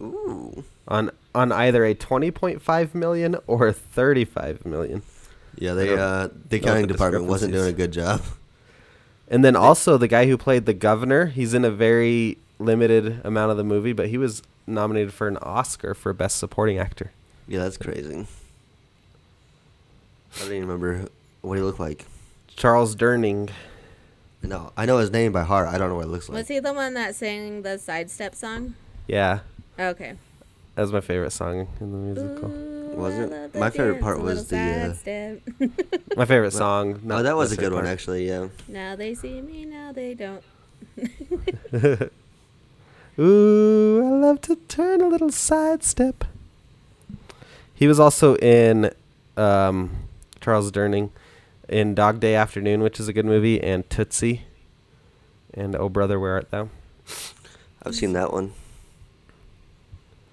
[0.00, 0.64] Ooh.
[0.88, 5.02] on on either a twenty point five million or a thirty five million.
[5.58, 8.20] Yeah, I they uh the know accounting department wasn't doing a good job.
[9.32, 13.50] And then also the guy who played the governor, he's in a very limited amount
[13.50, 17.10] of the movie, but he was nominated for an Oscar for best supporting actor.
[17.48, 18.26] Yeah, that's crazy.
[20.36, 21.08] I don't even remember
[21.40, 22.04] what he looked like.
[22.56, 23.50] Charles Durning.
[24.42, 25.66] No, I know his name by heart.
[25.68, 26.36] I don't know what it looks like.
[26.36, 28.74] Was he the one that sang the sidestep song?
[29.06, 29.40] Yeah,
[29.78, 30.14] Okay.
[30.74, 32.50] that was my favorite song in the musical.
[32.50, 33.54] Ooh, Was I it?
[33.54, 35.66] My favorite part was the, uh.
[36.16, 36.94] My favorite song.
[36.94, 38.28] oh, not that was a necessarily good one actually.
[38.28, 38.48] Yeah.
[38.68, 40.42] now they see me, now they don't.
[43.18, 46.24] Ooh, I love to turn a little sidestep.
[47.74, 48.90] He was also in
[49.36, 49.90] um,
[50.40, 51.10] Charles Durning
[51.68, 54.42] in Dog Day Afternoon, which is a good movie, and Tootsie,
[55.52, 56.68] and Oh Brother, Where Art Thou?
[57.82, 58.52] I've seen that one.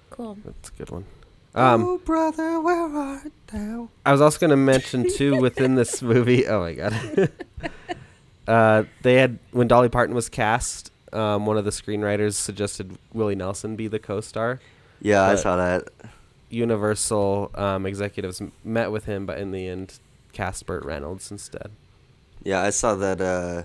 [0.10, 0.38] Cool.
[0.45, 1.06] That's a good one.
[1.55, 3.89] Um, oh brother, where art thou?
[4.05, 6.47] I was also going to mention too within this movie.
[6.47, 7.31] Oh my god.
[8.47, 10.91] uh, they had when Dolly Parton was cast.
[11.12, 14.59] Um, one of the screenwriters suggested Willie Nelson be the co-star.
[15.01, 15.88] Yeah, I saw that.
[16.51, 19.99] Universal um, executives m- met with him, but in the end,
[20.33, 21.71] cast Burt Reynolds instead.
[22.43, 23.21] Yeah, I saw that.
[23.21, 23.63] Uh,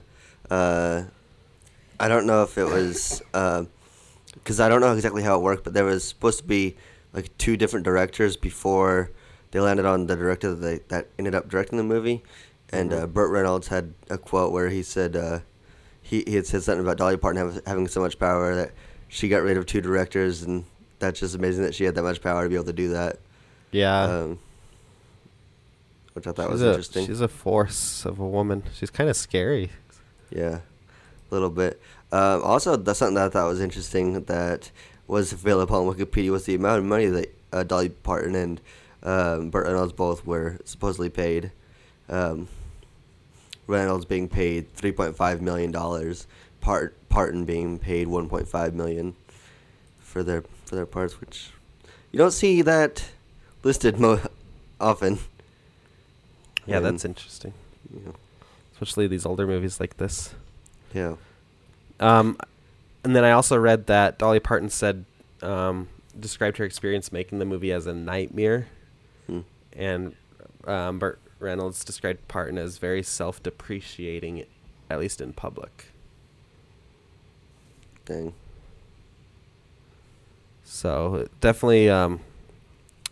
[0.53, 1.05] uh,
[2.01, 5.75] I don't know if it was because I don't know exactly how it worked, but
[5.75, 6.77] there was supposed to be
[7.15, 9.11] like two different directors before
[9.53, 12.23] they landed on the director that, they, that ended up directing the movie.
[12.71, 15.41] And uh, Burt Reynolds had a quote where he said uh,
[16.03, 18.73] he he had said something about Dolly Parton have, having so much power that
[19.09, 20.65] she got rid of two directors, and
[20.99, 23.19] that's just amazing that she had that much power to be able to do that.
[23.71, 24.39] Yeah, Um,
[26.15, 27.07] which I thought she's was a, interesting.
[27.07, 28.65] She's a force of a woman.
[28.75, 29.71] She's kind of scary.
[30.31, 30.61] Yeah,
[31.31, 31.81] a little bit.
[32.11, 34.71] Um, also, that's something that I thought was interesting that
[35.07, 38.61] was available on Wikipedia was the amount of money that uh, Dolly Parton and
[39.03, 41.51] um, Burt Reynolds both were supposedly paid.
[42.09, 42.49] Um,
[43.67, 46.27] Reynolds being paid three point five million dollars,
[46.61, 49.15] Part Parton being paid one point five million
[49.99, 51.51] for their for their parts, which
[52.13, 53.05] you don't see that
[53.63, 54.21] listed mo-
[54.81, 55.19] often.
[56.67, 57.53] Yeah, And, that's interesting.
[57.93, 58.15] you know,
[58.73, 60.35] Especially these older movies like this.
[60.95, 61.15] yeah.
[62.01, 62.39] Um,
[63.05, 65.05] and then I also read that Dolly Parton said,
[65.43, 65.89] um,
[66.19, 68.69] described her experience making the movie as a nightmare,
[69.27, 69.41] Hmm.
[69.73, 70.15] and
[70.65, 74.45] um, Burt Reynolds described Parton as very self-depreciating,
[74.91, 75.87] at least in public.
[78.05, 78.35] Dang.
[80.65, 82.21] So definitely, um,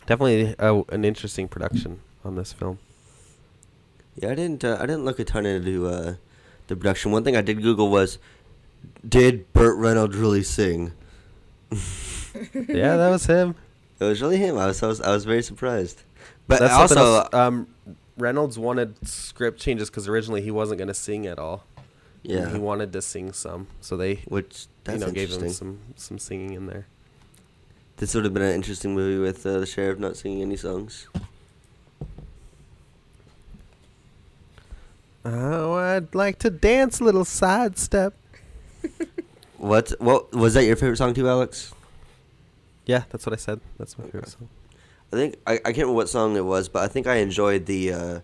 [0.07, 2.79] definitely a, an interesting production on this film.
[4.17, 4.65] Yeah, I didn't.
[4.65, 6.15] Uh, I didn't look a ton into uh,
[6.67, 7.13] the production.
[7.13, 8.19] One thing I did Google was,
[9.07, 10.93] did Burt Reynolds really sing?
[11.71, 13.55] yeah, that was him.
[14.01, 14.59] It was really him.
[14.59, 14.83] I was.
[14.83, 16.03] I was, I was very surprised.
[16.49, 17.29] But That's also.
[17.33, 17.69] Um,
[18.19, 21.65] Reynolds wanted script changes because originally he wasn't going to sing at all.
[22.23, 25.79] yeah, he wanted to sing some, so they which that's you know gave him some
[25.97, 26.87] some singing in there.
[27.97, 31.07] This would have been an interesting movie with uh, the sheriff not singing any songs.
[35.25, 38.15] Oh, I'd like to dance a little sidestep.
[39.59, 39.91] What?
[40.01, 40.65] What was that?
[40.65, 41.73] Your favorite song too, Alex?
[42.85, 43.61] Yeah, that's what I said.
[43.79, 44.49] That's my favorite song.
[45.13, 47.67] I think I, I can't remember what song it was, but I think I enjoyed
[47.67, 47.93] the.
[47.93, 48.21] Uh,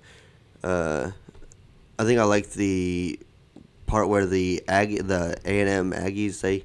[0.65, 1.11] uh,
[1.97, 3.21] I think I liked the
[3.87, 6.65] part where the Aggie, the A and M Aggies they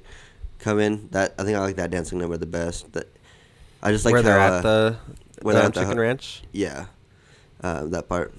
[0.58, 1.08] come in.
[1.10, 2.92] That I think I like that dancing number the best.
[2.94, 3.06] That
[3.80, 4.96] I just like Where how they're uh, at the,
[5.42, 6.42] where the they're at the chicken hu- ranch.
[6.50, 6.86] yeah,
[7.62, 8.34] uh, that part.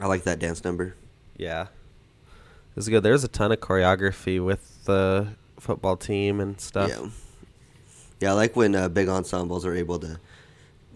[0.00, 0.96] I like that dance number.
[1.36, 1.66] Yeah,
[2.80, 3.02] was good.
[3.02, 6.88] There's a ton of choreography with the football team and stuff.
[6.88, 7.08] Yeah,
[8.20, 8.30] yeah.
[8.30, 10.18] I like when uh, big ensembles are able to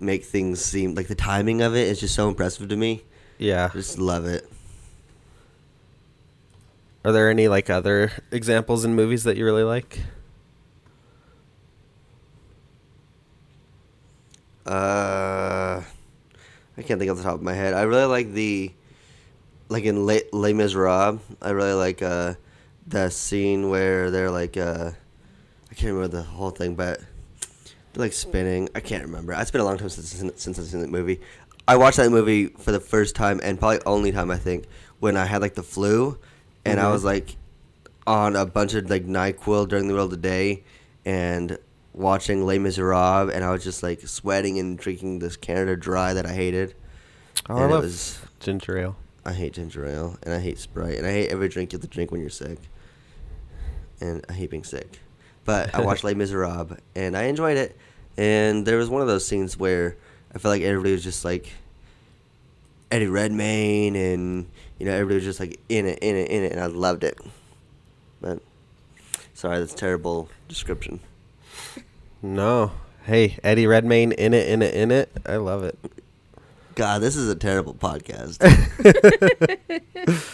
[0.00, 3.02] make things seem like the timing of it is just so impressive to me.
[3.36, 3.68] Yeah.
[3.70, 4.50] I just love it.
[7.04, 10.00] Are there any like other examples in movies that you really like?
[14.64, 15.82] Uh,
[16.78, 17.74] I can't think off the top of my head.
[17.74, 18.72] I really like the,
[19.68, 21.20] like in Les, Les Miserables.
[21.42, 22.34] I really like uh,
[22.86, 24.90] the scene where they're like, uh,
[25.70, 27.00] I can't remember the whole thing, but
[27.92, 28.68] they're like spinning.
[28.74, 29.32] I can't remember.
[29.32, 30.10] It's been a long time since
[30.42, 31.20] since I've seen that movie.
[31.66, 34.66] I watched that movie for the first time and probably only time I think
[35.00, 36.18] when I had like the flu,
[36.64, 36.92] and I Mhm.
[36.92, 37.36] was like
[38.06, 40.62] on a bunch of like Nyquil during the middle of the day,
[41.06, 41.56] and
[41.94, 46.26] watching Les Miserables, and I was just like sweating and drinking this Canada Dry that
[46.26, 46.74] I hated.
[47.48, 48.96] Oh, I and it love was ginger ale.
[49.24, 51.82] I hate ginger ale and I hate Sprite and I hate every drink you have
[51.82, 52.58] to drink when you're sick.
[54.00, 54.98] And I hate being sick.
[55.44, 57.76] But I watched Les Miserables and I enjoyed it.
[58.16, 59.96] And there was one of those scenes where
[60.34, 61.52] I felt like everybody was just like
[62.90, 64.46] Eddie Redmayne and
[64.78, 67.02] you know everybody was just like in it, in it, in it, and I loved
[67.02, 67.18] it.
[68.20, 68.40] But
[69.32, 71.00] sorry, that's a terrible description.
[72.22, 72.72] No.
[73.04, 75.10] Hey, Eddie Redmayne in it, in it, in it.
[75.26, 75.78] I love it.
[76.74, 78.40] God, this is a terrible podcast.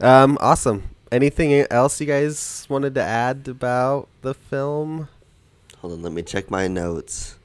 [0.00, 0.88] Um, awesome.
[1.12, 5.08] Anything else you guys wanted to add about the film?
[5.78, 7.36] Hold on, let me check my notes.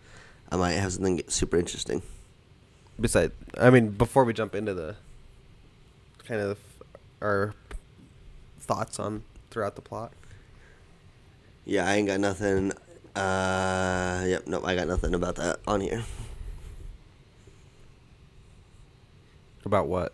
[0.49, 2.01] I might have something super interesting.
[2.99, 4.95] Besides, I mean, before we jump into the
[6.23, 6.57] kind of
[7.21, 7.53] our
[8.59, 10.13] thoughts on throughout the plot.
[11.65, 12.71] Yeah, I ain't got nothing.
[13.15, 16.03] Uh, yep, nope, I got nothing about that on here.
[19.65, 20.13] About what?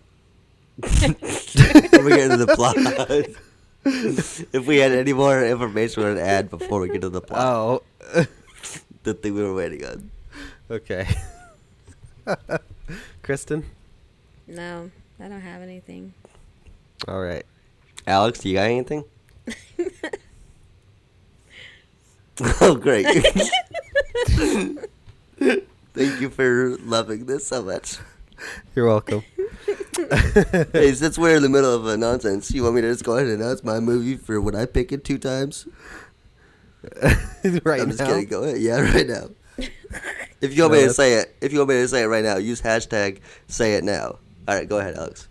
[0.79, 2.75] Before we get into the plot,
[3.85, 7.41] if we had any more information we would add before we get to the plot,
[7.41, 7.81] Oh,
[9.03, 10.11] the thing we were waiting on.
[10.69, 11.07] okay.
[13.23, 13.65] Kristen?
[14.47, 16.13] No, I don't have anything.
[17.07, 17.45] All right.
[18.07, 19.03] Alex, do you got anything?
[22.61, 23.05] oh, great!
[25.37, 27.97] Thank you for loving this so much.
[28.75, 29.23] You're welcome.
[30.73, 33.15] Hey, since we're in the middle of a nonsense, you want me to just go
[33.15, 35.67] ahead and announce my movie for when I pick it two times?
[37.63, 38.07] right I'm just now.
[38.07, 38.25] kidding.
[38.25, 38.57] Go ahead.
[38.59, 39.29] Yeah, right now.
[40.41, 42.07] If you want No, me to say it, if you want me to say it
[42.07, 44.17] right now, use hashtag say it now.
[44.47, 45.27] All right, go ahead, Alex.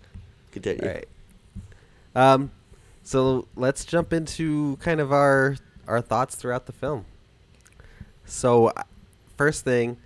[0.52, 0.88] Continue.
[0.88, 1.08] All right.
[2.14, 2.50] Um,
[3.02, 5.56] so let's jump into kind of our
[5.90, 7.04] our thoughts throughout the film.
[8.24, 8.72] So,
[9.36, 9.96] first thing,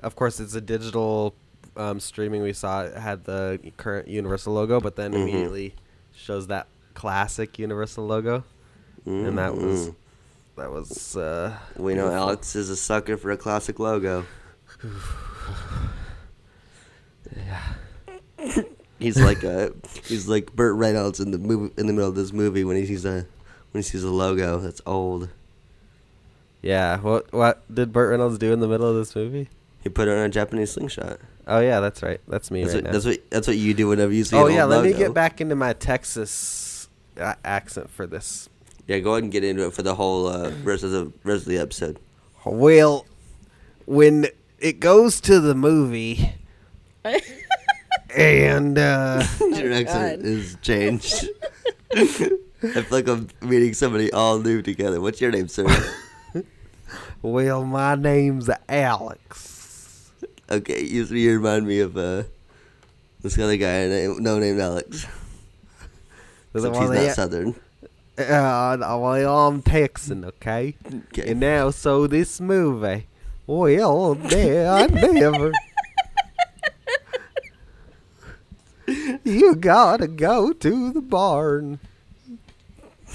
[0.00, 1.34] of course, it's a digital
[1.76, 2.40] um, streaming.
[2.42, 5.22] We saw it had the current Universal logo, but then Mhm.
[5.22, 5.74] immediately
[6.14, 8.44] shows that classic Universal logo,
[9.04, 9.94] and that was Mm.
[10.56, 11.16] that was.
[11.16, 12.10] Uh, We know.
[12.12, 14.24] Alex is a sucker for a classic logo.
[17.34, 17.62] Yeah.
[18.98, 19.72] he's like a
[20.06, 22.86] he's like Burt Reynolds in the movie in the middle of this movie when he
[22.86, 23.26] sees a
[23.74, 25.28] when he sees a logo that's old.
[26.62, 26.98] Yeah.
[27.00, 29.48] What what did Burt Reynolds do in the middle of this movie?
[29.82, 31.18] He put it on a Japanese slingshot.
[31.48, 32.20] Oh yeah, that's right.
[32.28, 32.92] That's me That's, right what, now.
[32.92, 34.36] that's what that's what you do whenever you see.
[34.36, 38.48] oh an yeah, old let me get back into my Texas uh, accent for this.
[38.86, 41.42] Yeah, go ahead and get into it for the whole uh, rest of the rest
[41.42, 41.98] of the episode.
[42.46, 43.06] Well,
[43.86, 44.28] when
[44.60, 46.32] it goes to the movie
[48.14, 51.28] and uh Your accent is changed.
[52.64, 55.00] I feel like I'm meeting somebody all new together.
[55.00, 55.66] What's your name, sir?
[57.22, 60.10] well, my name's Alex.
[60.50, 62.22] Okay, you, you remind me of uh,
[63.20, 65.06] this other guy, named, no named Alex.
[66.54, 67.54] Except he's not southern.
[68.16, 70.76] Uh, well, I'm Texan, okay?
[71.08, 71.32] Okay.
[71.32, 73.08] And now, so this movie.
[73.46, 75.52] Well, there, I never.
[79.24, 81.78] you gotta go to the barn.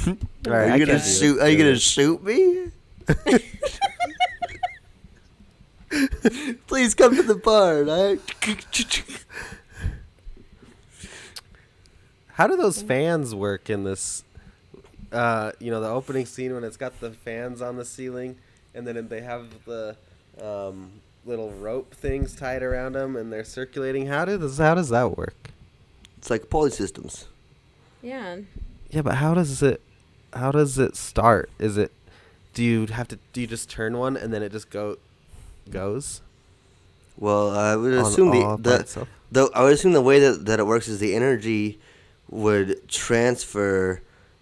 [0.07, 1.19] All right, are I you gonna can't do it.
[1.19, 1.39] shoot?
[1.39, 2.71] Are you gonna shoot me?
[6.67, 7.89] Please come to the barn.
[7.89, 8.17] I...
[12.33, 14.23] How do those fans work in this?
[15.11, 18.37] Uh, you know, the opening scene when it's got the fans on the ceiling,
[18.75, 19.95] and then they have the
[20.41, 20.91] um,
[21.25, 24.05] little rope things tied around them, and they're circulating.
[24.05, 25.49] How does how does that work?
[26.17, 27.25] It's like pulley systems.
[28.01, 28.37] Yeah.
[28.91, 29.81] Yeah, but how does it
[30.33, 31.49] how does it start?
[31.59, 31.91] Is it
[32.53, 34.97] do you have to do you just turn one and then it just go
[35.69, 36.21] goes?
[37.17, 40.65] Well, I would assume the, the though I would assume the way that, that it
[40.65, 41.79] works is the energy
[42.29, 44.01] would transfer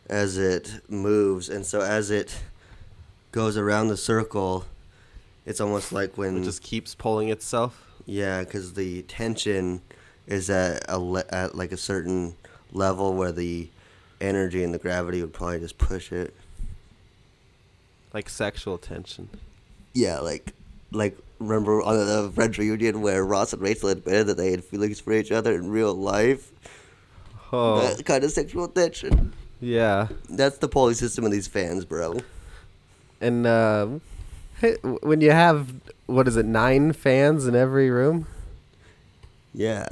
[0.10, 2.40] as it moves, and so as it
[3.32, 4.66] goes around the circle,
[5.46, 7.86] it's almost like when it just keeps pulling itself.
[8.06, 9.82] yeah, because the tension
[10.28, 12.36] is at a le- at like a certain
[12.72, 13.70] level where the
[14.22, 16.34] energy and the gravity would probably just push it.
[18.14, 19.30] Like sexual tension.
[19.94, 20.54] Yeah, like
[20.92, 25.00] like remember on the Friends reunion where Ross and Rachel admitted that they had feelings
[25.00, 26.52] for each other in real life.
[27.52, 29.34] Oh, That kind of sexual tension.
[29.62, 30.08] yeah.
[30.30, 32.20] That's the pulley system of these fans, bro.
[33.22, 33.88] And uh,
[35.02, 35.74] when you have
[36.08, 38.28] what is it, nine fans in every room?
[39.54, 39.88] Yeah.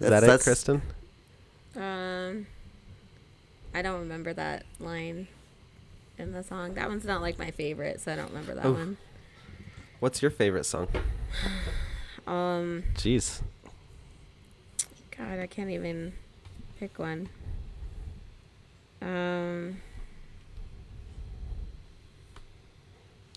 [0.00, 0.82] Is that it, Kristen?
[1.74, 2.46] Um,
[3.76, 5.28] I don't remember that line
[6.16, 6.72] in the song.
[6.74, 8.72] That one's not like my favorite, so I don't remember that Oh.
[8.72, 8.96] one.
[10.00, 10.88] What's your favorite song?
[12.26, 13.40] Um, Jeez.
[15.16, 16.12] God, I can't even
[16.80, 17.28] pick one.
[19.00, 19.76] Um,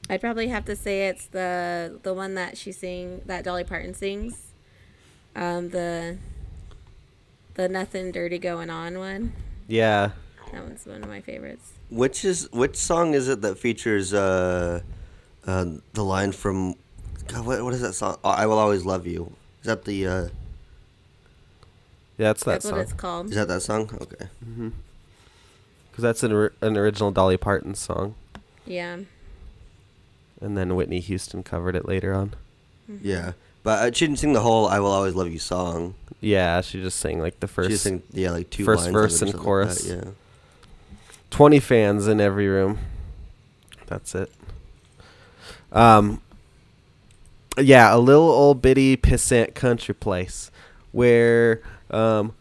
[0.10, 3.93] I'd probably have to say it's the the one that she sing that Dolly Parton
[3.93, 4.54] sings.
[5.36, 6.17] Um, the
[7.54, 9.34] the nothing dirty going on one.
[9.67, 10.13] Yeah.
[10.52, 11.74] That one's one of my favorites.
[11.90, 14.82] Which is which song is it that features uh,
[15.46, 16.76] uh the line from
[17.28, 18.18] God, what what is that song?
[18.24, 19.34] Oh, I will always love you.
[19.62, 20.24] Is that the uh
[22.18, 23.30] Yeah, that's that That's what it's called.
[23.30, 23.90] is that that song?
[24.02, 24.28] Okay.
[25.92, 28.16] Because that's an, or- an original Dolly Parton song.
[28.66, 29.00] Yeah.
[30.42, 32.36] And then Whitney Houston covered it later on.
[33.02, 33.34] Yeah.
[33.62, 35.96] But uh, she didn't sing the whole "I Will Always Love You" song.
[36.22, 38.96] Yeah, she just sang like the first just sang yeah like two first lines of
[38.96, 39.84] it or verse and something like chorus.
[39.84, 40.12] that, yeah.
[41.32, 42.80] 20 fans in every room.
[43.88, 44.32] That's it.
[45.72, 46.22] Um
[47.58, 50.52] yeah, a little old bitty pissant country place
[50.92, 51.62] where
[51.92, 52.34] um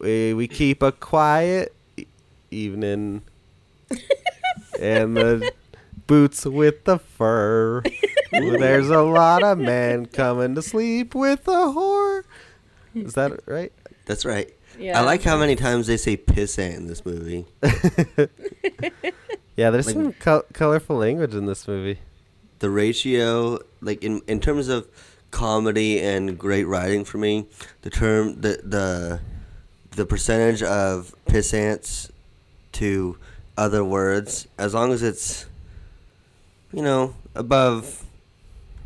[0.00, 2.06] we, we keep a quiet e-
[2.50, 3.22] evening
[4.80, 5.52] and the
[6.06, 7.82] boots with the fur.
[8.32, 12.24] There's a lot of men coming to sleep with a whore.
[12.94, 13.72] Is that right?
[14.06, 14.55] That's right.
[14.78, 14.98] Yeah.
[14.98, 17.46] I like how many times they say "pissant" in this movie.
[19.56, 21.98] Yeah, there's Like- some col- colorful language in this movie.
[22.58, 24.86] the ratio like in in terms of
[25.30, 27.46] comedy and great writing for me
[27.82, 29.20] the term the the
[29.90, 32.10] the percentage of pissants
[32.72, 33.16] to
[33.58, 35.44] other words as long as it's
[36.72, 38.04] you know above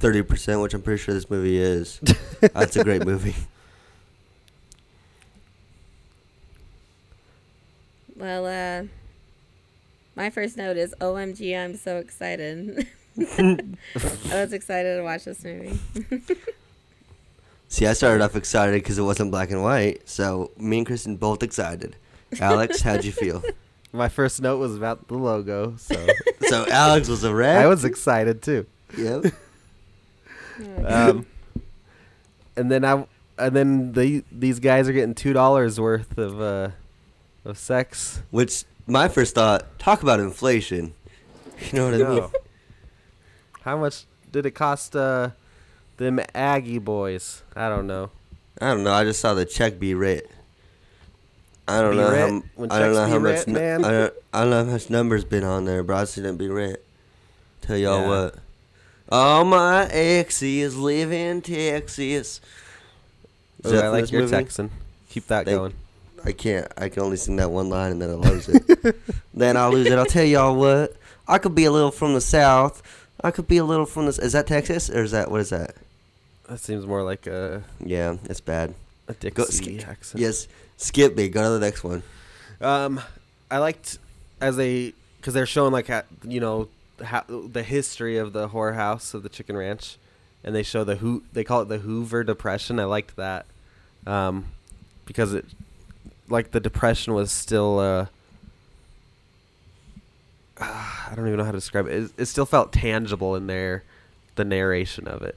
[0.01, 2.01] 30% which i'm pretty sure this movie is
[2.41, 3.37] that's a great movie
[8.21, 8.87] Well, uh,
[10.15, 12.87] my first note is OMG, I'm so excited.
[13.19, 13.75] I
[14.31, 15.79] was excited to watch this movie.
[17.69, 20.07] See, I started off excited because it wasn't black and white.
[20.07, 21.97] So me and Kristen both excited.
[22.41, 23.43] Alex, how'd you feel?
[23.93, 26.07] My first note was about the logo, so
[26.49, 27.57] So Alex was a red.
[27.57, 28.67] I was excited too.
[28.99, 29.33] Yep.
[30.85, 31.27] Um,
[32.57, 33.07] and then I
[33.39, 36.71] and then the these guys are getting two dollars worth of uh
[37.45, 38.21] of sex.
[38.31, 40.95] Which my first thought, talk about inflation.
[41.73, 42.17] You know what I mean?
[42.17, 42.31] No.
[43.61, 45.31] How much did it cost uh
[45.99, 47.43] them Aggie boys?
[47.55, 48.11] I don't know.
[48.59, 48.93] I don't know.
[48.93, 50.31] I just saw the check be writ.
[51.69, 52.13] I don't Be know how.
[52.13, 52.29] writ?
[52.31, 53.23] m- When I don't know how much.
[53.41, 53.85] writ, nu- man?
[53.85, 54.15] I don't.
[54.33, 56.83] I don't know how much numbers been on there, but I seen it be writ.
[57.61, 58.09] Tell y'all Yeah.
[58.09, 58.35] what.
[59.11, 62.41] All my exes live in Texas.
[63.63, 64.31] Is Ooh, I like your movie?
[64.35, 64.71] Texan.
[65.11, 65.75] Keep that Thank- going.
[66.25, 66.67] I can't.
[66.77, 68.97] I can only sing that one line and then I lose it.
[69.35, 69.99] then I'll lose it.
[69.99, 70.95] I'll tell y'all what.
[71.27, 72.83] I could be a little from the south.
[73.23, 74.13] I could be a little from the.
[74.23, 75.75] Is that Texas or is that what is that?
[76.49, 78.75] That seems more like a Yeah, it's bad.
[79.09, 79.89] a Dixie Go skip.
[79.89, 80.21] accent.
[80.21, 81.29] Yes, skip me.
[81.29, 82.03] Go to the next one.
[82.61, 83.01] Um,
[83.51, 83.99] I liked
[84.41, 85.89] as they because they're showing like
[86.27, 86.69] you know
[87.05, 89.97] how, the history of the whorehouse of the Chicken Ranch,
[90.43, 92.81] and they show the who they call it the Hoover Depression.
[92.81, 93.47] I liked that,
[94.07, 94.47] um,
[95.07, 95.45] because it
[96.31, 97.79] like the depression was still.
[97.79, 98.07] Uh,
[100.59, 101.93] I don't even know how to describe it.
[102.05, 102.11] it.
[102.19, 103.83] It still felt tangible in there,
[104.37, 105.37] the narration of it,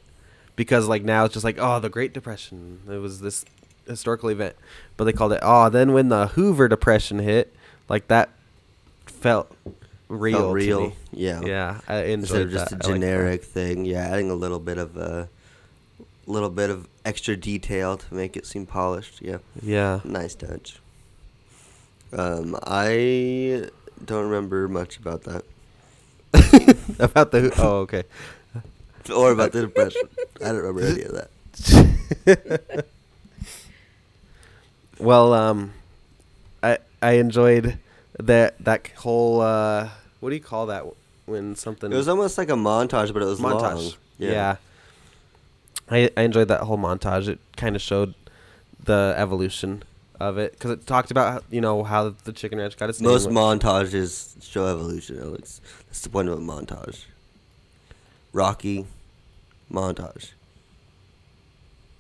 [0.56, 2.82] because like now it's just like oh the Great Depression.
[2.90, 3.46] It was this
[3.88, 4.56] historical event,
[4.98, 7.54] but they called it oh then when the Hoover Depression hit,
[7.90, 8.30] like that
[9.06, 9.52] felt
[10.10, 10.38] real.
[10.38, 10.82] Felt to real.
[10.88, 10.96] me.
[11.14, 11.42] Yeah.
[11.42, 12.72] Yeah, I Instead of just that.
[12.72, 12.94] a I liked that.
[12.94, 13.86] generic thing.
[13.86, 15.30] Yeah, adding a little bit of a
[16.26, 19.22] little bit of extra detail to make it seem polished.
[19.22, 19.38] Yeah.
[19.62, 20.02] Yeah.
[20.04, 20.80] Nice touch.
[22.16, 23.70] Um, I
[24.06, 25.44] don't remember much about that.
[27.00, 28.04] About the Who- oh okay.
[29.14, 30.08] Or about the depression.
[30.42, 32.86] I don't remember any of that.
[35.00, 35.74] Well, um,
[36.62, 37.78] I I enjoyed
[38.20, 39.90] that that whole uh,
[40.20, 40.86] what do you call that
[41.26, 43.76] when something It was almost like a montage, but it was montage?
[43.76, 43.94] long.
[44.18, 44.56] Yeah.
[45.90, 47.28] I I enjoyed that whole montage.
[47.28, 48.14] It kind of showed
[48.82, 49.84] the evolution
[50.20, 53.02] of it because it talked about how, you know how the chicken ranch got its
[53.02, 53.12] name.
[53.12, 55.20] Most montages show evolution.
[55.20, 55.62] Alex.
[55.88, 57.06] That's the point of a montage.
[58.32, 58.86] Rocky,
[59.72, 60.32] montage.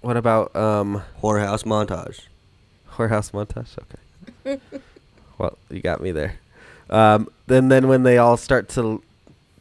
[0.02, 2.22] what about um Whorehouse montage.
[2.94, 3.78] whorehouse montage?
[4.46, 4.60] Okay.
[5.38, 6.40] well, you got me there.
[6.90, 9.02] Um, then then when they all start to,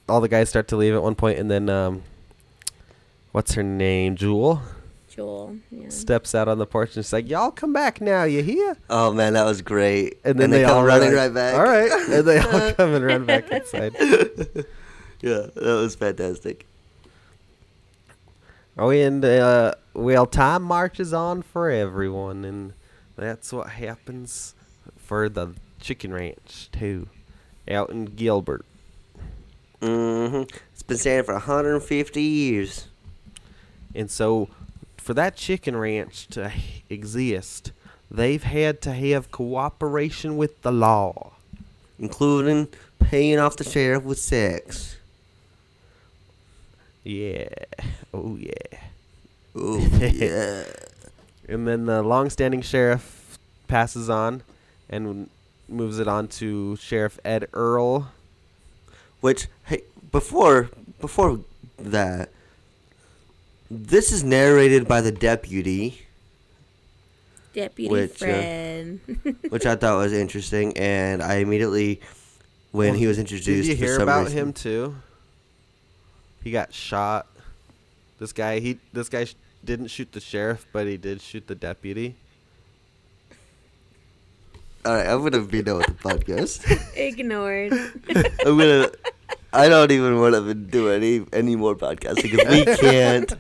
[0.09, 2.03] all the guys start to leave at one point, and then um,
[3.33, 4.17] what's her name?
[4.17, 4.61] Jewel
[5.15, 5.57] Joel.
[5.71, 5.89] Yeah.
[5.89, 9.13] steps out on the porch and she's like, "Y'all come back now, you hear?" Oh
[9.13, 10.19] man, that was great.
[10.25, 11.55] And then they, come all running run- right back.
[11.55, 13.95] All right, and they all come and run back inside.
[15.23, 16.67] Yeah, that was fantastic.
[18.77, 22.73] Oh, and uh, well, time marches on for everyone, and
[23.15, 24.57] that's what happens
[24.97, 27.09] for the chicken ranch too,
[27.71, 28.65] out in Gilbert.
[29.81, 30.57] Mm-hmm.
[30.73, 32.89] It's been standing for 150 years.
[33.95, 34.49] And so,
[35.03, 36.53] for that chicken ranch to
[36.89, 37.73] exist,
[38.11, 41.33] they've had to have cooperation with the law.
[41.99, 44.97] including paying off the sheriff with sex.
[47.05, 47.49] Yeah.
[48.15, 48.79] Oh, yeah.
[49.55, 50.65] Oh yeah.
[51.49, 53.39] And then the long-standing sheriff
[53.69, 54.43] passes on
[54.89, 55.29] and
[55.69, 58.13] moves it on to Sheriff Ed Earl.
[59.21, 61.41] Which, hey, before before
[61.79, 62.31] that,
[63.75, 66.03] this is narrated by the deputy,
[67.55, 68.83] Deputy Which, uh,
[69.49, 72.01] which I thought was interesting, and I immediately,
[72.71, 74.95] when he was introduced, Did you for hear some about reason- him too?
[76.45, 77.27] He got shot.
[78.19, 81.55] This guy, he this guy sh- didn't shoot the sheriff, but he did shoot the
[81.55, 82.17] deputy.
[84.85, 86.65] All right, I'm gonna be done with the podcast.
[86.97, 87.73] Ignored.
[88.45, 88.91] I'm gonna.
[89.53, 93.33] I don't even want to do any any more podcasts because we can't.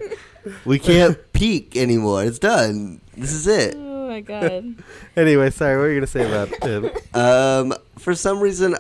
[0.64, 2.24] We can't peak anymore.
[2.24, 3.00] It's done.
[3.16, 3.76] This is it.
[3.76, 4.74] oh my god.
[5.16, 6.90] Anyway, sorry, what were you gonna say about him?
[7.14, 8.76] Um, for some reason,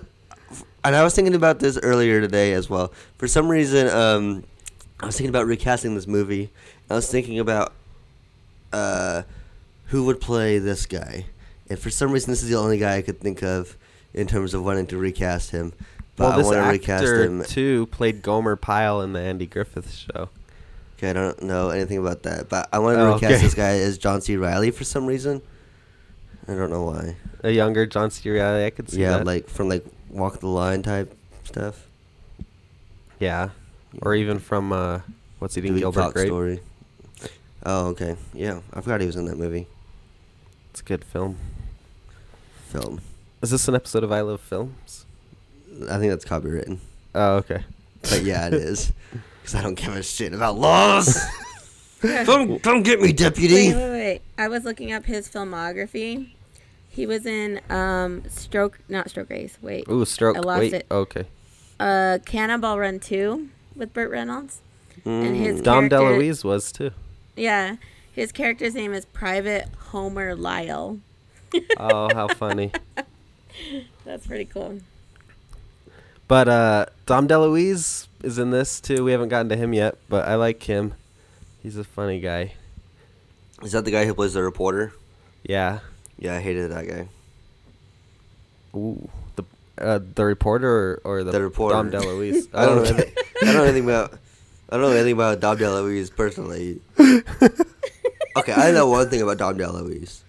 [0.82, 2.92] and I was thinking about this earlier today as well.
[3.18, 4.44] For some reason, um,
[5.00, 6.50] I was thinking about recasting this movie.
[6.90, 7.72] I was thinking about
[8.72, 9.22] uh,
[9.86, 11.26] who would play this guy,
[11.68, 13.76] and for some reason, this is the only guy I could think of
[14.14, 15.72] in terms of wanting to recast him.
[16.22, 17.44] But well, I want to recast actor him.
[17.44, 20.28] too played Gomer Pyle in the Andy Griffith show.
[20.96, 23.42] Okay, I don't know anything about that, but I want to Oh, recast okay.
[23.42, 24.36] this guy as John C.
[24.36, 25.42] Reilly for some reason.
[26.48, 27.16] I don't know why.
[27.42, 28.30] A younger John C.
[28.30, 29.26] Reilly, I could see yeah, that.
[29.26, 31.12] like from like Walk the Line type
[31.44, 31.86] stuff.
[33.18, 33.50] yeah,
[34.02, 35.00] or even from uh,
[35.40, 36.28] What's Eating Dewey Gilbert Grape.
[36.28, 36.60] story.
[37.64, 38.16] Oh, okay.
[38.34, 39.66] Yeah, I forgot he was in that movie
[40.70, 41.36] It's a good film.
[42.68, 43.00] film.
[43.40, 45.01] Is this an episode of I Love Films?
[45.90, 46.78] I think that's copywritten.
[47.14, 47.64] Oh, okay.
[48.02, 48.92] But yeah, it is.
[49.42, 51.18] Because I don't give a shit about laws.
[52.00, 53.72] don't, don't get me, deputy.
[53.72, 54.20] Wait, wait, wait.
[54.38, 56.28] I was looking up his filmography.
[56.88, 59.58] He was in um Stroke, not Stroker Ace.
[59.60, 60.36] Wait, Ooh, stroke.
[60.36, 60.74] I lost Wait.
[60.74, 60.86] it.
[60.92, 61.24] Okay.
[61.80, 64.60] uh, Cannonball Run Two with Burt Reynolds,
[65.04, 65.64] and his Mm.
[65.64, 66.92] Dom DeLuise was too.
[67.34, 67.76] Yeah,
[68.12, 71.00] his character's name is Private Homer Lyle.
[71.78, 72.70] Oh, how funny.
[74.04, 74.78] That's pretty cool.
[76.28, 79.04] But uh, Dom DeLuise is in this too.
[79.04, 80.94] We haven't gotten to him yet, but I like him.
[81.62, 82.54] He's a funny guy.
[83.62, 84.92] Is that the guy who plays the reporter?
[85.42, 85.80] Yeah.
[86.18, 87.08] Yeah, I hated that guy.
[88.74, 89.08] Ooh.
[89.36, 89.44] The
[89.78, 91.74] uh, the reporter or, or the, The reporter.
[91.74, 92.48] Dom DeLuise.
[92.54, 92.82] I don't know.
[92.82, 92.92] Okay.
[93.02, 94.12] Anything, I don't know anything about.
[94.68, 96.80] I don't know anything about Dom DeLuise personally.
[98.36, 100.20] okay, I know one thing about Dom DeLuise.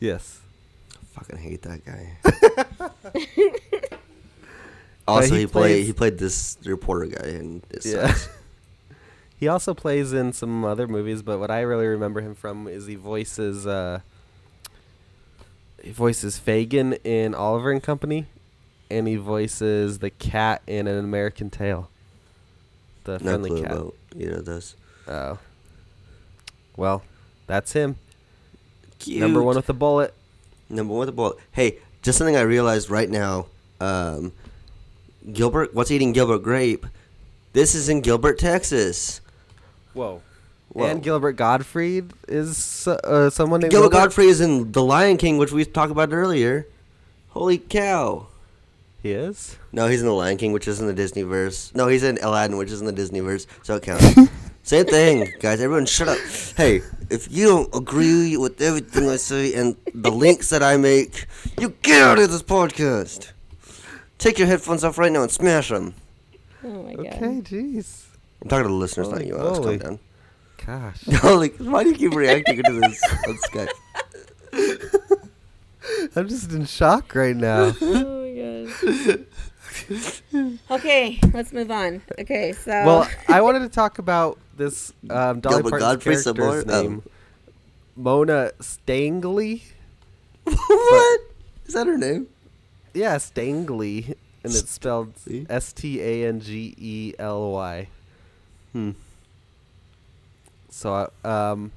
[0.00, 0.40] yes.
[0.94, 2.16] I fucking hate that guy.
[5.08, 8.14] also, he he, played plays- he played this reporter guy, and Yeah.
[9.36, 12.86] he also plays in some other movies, but what I really remember him from is
[12.86, 14.00] he voices uh,
[15.82, 18.26] he voices Fagin in Oliver and Company,
[18.90, 21.88] and he voices the cat in An American Tail.
[23.04, 23.72] The no friendly clue cat.
[23.72, 24.76] about either of those.
[25.08, 25.38] Oh.
[26.76, 27.02] Well,
[27.48, 27.96] that's him.
[29.00, 29.20] Cute.
[29.20, 30.14] Number one with the bullet.
[30.70, 31.36] Number one with the bullet.
[31.50, 33.46] Hey, just something I realized right now.
[33.80, 34.32] Um,
[35.30, 36.86] Gilbert, what's eating Gilbert Grape?
[37.52, 39.20] This is in Gilbert, Texas.
[39.92, 40.22] Whoa.
[40.70, 40.86] Whoa.
[40.86, 45.52] And Gilbert Gottfried is uh, someone named Gilbert Gottfried is in The Lion King, which
[45.52, 46.66] we talked about earlier.
[47.30, 48.28] Holy cow!
[49.02, 49.56] He is.
[49.70, 51.74] No, he's in The Lion King, which is in the Disney verse.
[51.74, 54.14] No, he's in Aladdin, which is in the Disney verse, so it counts.
[54.62, 55.60] Same thing, guys.
[55.60, 56.18] Everyone, shut up.
[56.56, 61.26] Hey, if you don't agree with everything I say and the links that I make,
[61.60, 63.31] you get out of this podcast.
[64.22, 65.96] Take your headphones off right now and smash them.
[66.62, 67.06] Oh my god.
[67.06, 68.04] Okay, jeez.
[68.40, 69.58] I'm talking to the listeners, not Holy you, Alex.
[69.58, 69.78] Calm moly.
[69.78, 69.98] down.
[70.64, 71.02] Gosh.
[71.22, 73.68] Holy, why do you keep reacting to this on Skype?
[76.16, 77.72] I'm just in shock right now.
[77.80, 78.70] Oh my
[79.10, 79.26] god.
[80.70, 82.00] okay, let's move on.
[82.20, 86.36] Okay, so well, I wanted to talk about this um, Dolly Gilbert Parton's Gottfried some
[86.36, 86.76] character's more?
[86.76, 86.82] Oh.
[86.82, 87.02] name.
[87.96, 89.62] Mona Stangley.
[90.44, 91.20] what?
[91.66, 92.28] Is that her name?
[92.94, 94.08] Yeah, Stangley,
[94.44, 95.46] and it's spelled See?
[95.48, 97.88] S T A N G E L Y.
[98.72, 98.90] Hmm.
[100.68, 101.72] So, uh, um,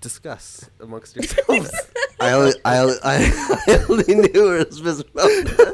[0.00, 1.70] discuss amongst yourselves.
[2.20, 5.72] I only, I only, I, I only knew her as Miss Mona.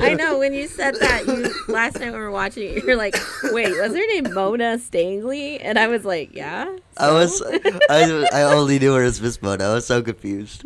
[0.00, 3.16] I know when you said that you last night we were watching it, you're like,
[3.44, 5.58] wait, was her name Mona Stangley?
[5.60, 6.76] And I was like, yeah.
[6.96, 7.42] I was.
[7.90, 9.64] I, I only knew her as Miss Mona.
[9.64, 10.64] I was so confused.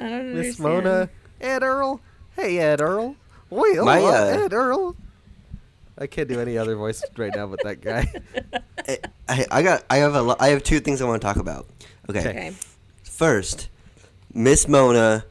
[0.00, 0.58] I don't Miss.
[0.58, 1.08] Mona,
[1.40, 2.00] Ed Earl.
[2.36, 3.16] Hey, Ed Earl.
[3.50, 4.94] Wait, My, uh, Ed Earl.
[5.98, 8.12] I can't do any other voice right now but that guy.
[8.88, 8.98] I,
[9.28, 11.36] I, I got, I have a, lo- I have two things I want to talk
[11.36, 11.66] about.
[12.08, 12.20] Okay.
[12.20, 12.52] Okay.
[13.02, 13.68] First,
[14.32, 15.24] Miss Mona.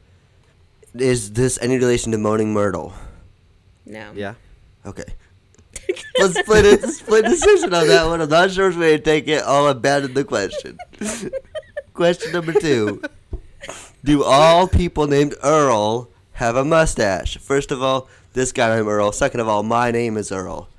[0.94, 2.92] Is this any relation to Moaning Myrtle?
[3.86, 4.12] No.
[4.16, 4.34] Yeah.
[4.86, 5.06] Okay.
[6.20, 6.82] Let's split it.
[6.90, 8.20] Split decision on that one.
[8.20, 9.44] I'm not sure which way to take it.
[9.46, 10.78] I'll abandon the question.
[11.94, 13.02] question number two:
[14.08, 17.36] Do all people named Earl have a mustache?
[17.40, 19.12] First of all, this guy named Earl.
[19.12, 20.70] Second of all, my name is Earl.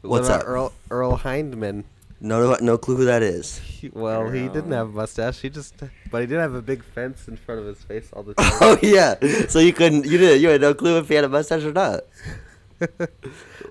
[0.00, 0.48] What What's about up?
[0.48, 1.84] Earl Earl Hindman?
[2.22, 3.58] No, no clue who that is.
[3.58, 5.40] He, well, he didn't have a mustache.
[5.40, 5.74] He just,
[6.10, 8.50] but he did have a big fence in front of his face all the time.
[8.62, 9.16] Oh yeah.
[9.48, 10.06] So you couldn't.
[10.06, 10.40] You didn't.
[10.40, 12.04] You had no clue if he had a mustache or not.
[12.80, 12.86] I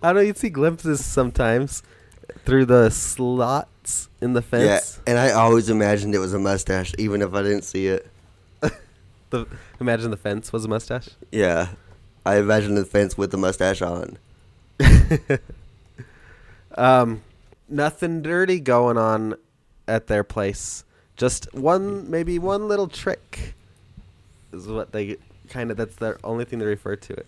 [0.03, 0.21] don't know.
[0.21, 1.81] You'd see glimpses sometimes
[2.45, 4.99] through the slots in the fence.
[5.07, 5.11] Yeah.
[5.11, 8.07] And I always imagined it was a mustache, even if I didn't see it.
[9.33, 9.47] The
[9.81, 11.09] imagine the fence was a mustache.
[11.31, 11.69] Yeah.
[12.23, 14.17] I imagine the fence with the mustache on.
[16.75, 17.21] Um,
[17.69, 19.35] nothing dirty going on
[19.87, 20.83] at their place.
[21.15, 23.53] Just one, maybe one little trick
[24.51, 25.17] is what they
[25.49, 25.77] kind of.
[25.77, 27.27] That's the only thing they refer to it.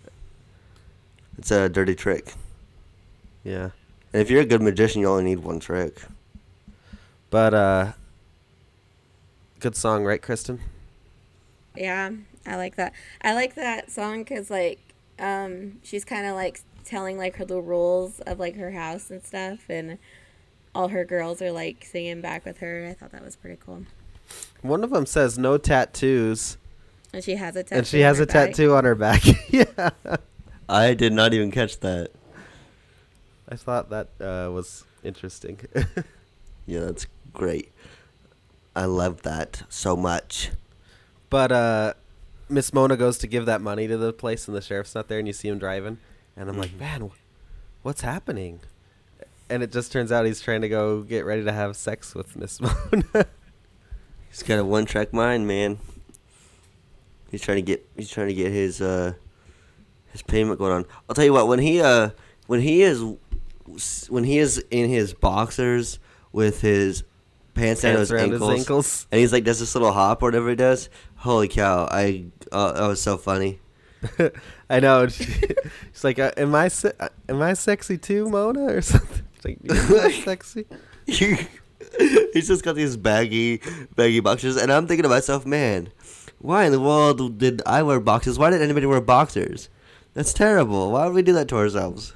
[1.38, 2.34] It's a dirty trick.
[3.44, 3.70] Yeah,
[4.12, 6.02] And if you're a good magician, you only need one trick.
[7.30, 7.92] but uh,
[9.60, 10.58] good song, right, Kristen?
[11.76, 12.10] Yeah,
[12.46, 12.92] I like that.
[13.22, 14.80] I like that song because like
[15.18, 19.22] um, she's kind of like telling like her the rules of like her house and
[19.24, 19.98] stuff, and
[20.74, 22.86] all her girls are like singing back with her.
[22.90, 23.84] I thought that was pretty cool.
[24.62, 26.56] One of them says no tattoos,
[27.12, 27.76] And she has a tattoo.
[27.78, 28.48] and she on has her a back.
[28.50, 29.22] tattoo on her back.
[29.50, 29.90] yeah,
[30.68, 32.10] I did not even catch that.
[33.48, 35.60] I thought that uh, was interesting.
[36.68, 37.70] Yeah, that's great.
[38.74, 40.50] I love that so much.
[41.30, 41.94] But uh,
[42.48, 45.18] Miss Mona goes to give that money to the place, and the sheriff's not there,
[45.18, 45.98] and you see him driving,
[46.36, 46.78] and I'm like, Mhm.
[46.80, 47.10] man,
[47.82, 48.60] what's happening?
[49.48, 52.34] And it just turns out he's trying to go get ready to have sex with
[52.36, 53.26] Miss Mona.
[54.30, 55.78] He's got a one track mind, man.
[57.30, 59.12] He's trying to get he's trying to get his uh
[60.12, 60.84] his payment going on.
[61.08, 62.10] I'll tell you what, when he uh
[62.46, 63.02] when he is
[64.08, 65.98] when he is in his boxers
[66.32, 67.02] with his
[67.54, 69.06] pants down his around ankles, his ankles.
[69.10, 70.88] and he's like does this little hop or whatever he does.
[71.26, 71.88] Holy cow!
[71.90, 73.58] I uh, that was so funny.
[74.70, 75.06] I know.
[75.08, 75.24] she-
[75.92, 79.24] She's like, uh, "Am I se- uh, am I sexy too, Mona?" Or something.
[79.34, 79.58] She's like,
[79.90, 80.66] "You're sexy."
[82.32, 83.60] he's just got these baggy
[83.96, 85.88] baggy boxers, and I'm thinking to myself, man,
[86.38, 88.38] why in the world did I wear boxers?
[88.38, 89.68] Why did anybody wear boxers?
[90.14, 90.92] That's terrible.
[90.92, 92.14] Why would we do that to ourselves?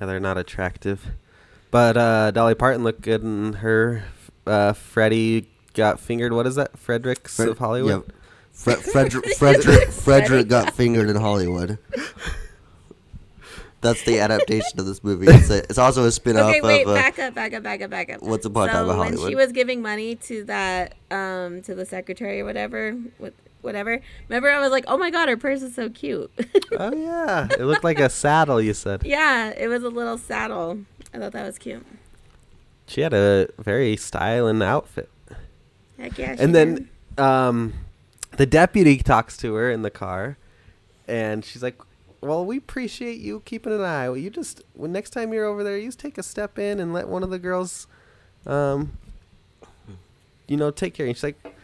[0.00, 1.06] Yeah, they're not attractive.
[1.70, 4.04] But uh, Dolly Parton looked good in her.
[4.46, 6.32] Uh, Freddy got fingered.
[6.32, 6.78] What is that?
[6.78, 8.04] Fredericks Fred- of Hollywood.
[8.06, 8.14] yeah.
[8.52, 11.78] Fre- Frederick, Frederick, Frederick got fingered in Hollywood.
[13.82, 15.26] That's the adaptation of this movie.
[15.26, 16.90] It's, a, it's also a spin off Okay, wait, of.
[16.90, 18.22] Uh, back up, back up, back up, back up.
[18.22, 21.74] Once Upon a so Time in when she was giving money to that, um, to
[21.74, 24.02] the secretary or whatever, with whatever.
[24.28, 26.30] Remember, I was like, "Oh my god, her purse is so cute."
[26.72, 28.60] Oh yeah, it looked like a saddle.
[28.60, 30.84] You said yeah, it was a little saddle.
[31.12, 31.84] I thought that was cute.
[32.86, 35.10] she had a very styling outfit.
[36.00, 36.36] Heck yeah.
[36.38, 36.88] And then
[37.18, 37.74] um,
[38.36, 40.38] the deputy talks to her in the car,
[41.06, 41.80] and she's like,
[42.22, 44.08] "Well, we appreciate you keeping an eye.
[44.08, 46.80] Well, you just when next time you're over there, you just take a step in
[46.80, 47.86] and let one of the girls,
[48.46, 48.96] um,
[50.48, 51.54] you know, take care." And she's like,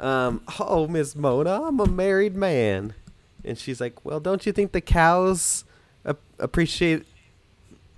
[0.00, 2.94] um, "Oh, Miss Mona, I'm a married man,"
[3.44, 5.64] and she's like, "Well, don't you think the cows
[6.04, 7.04] ap- appreciate?"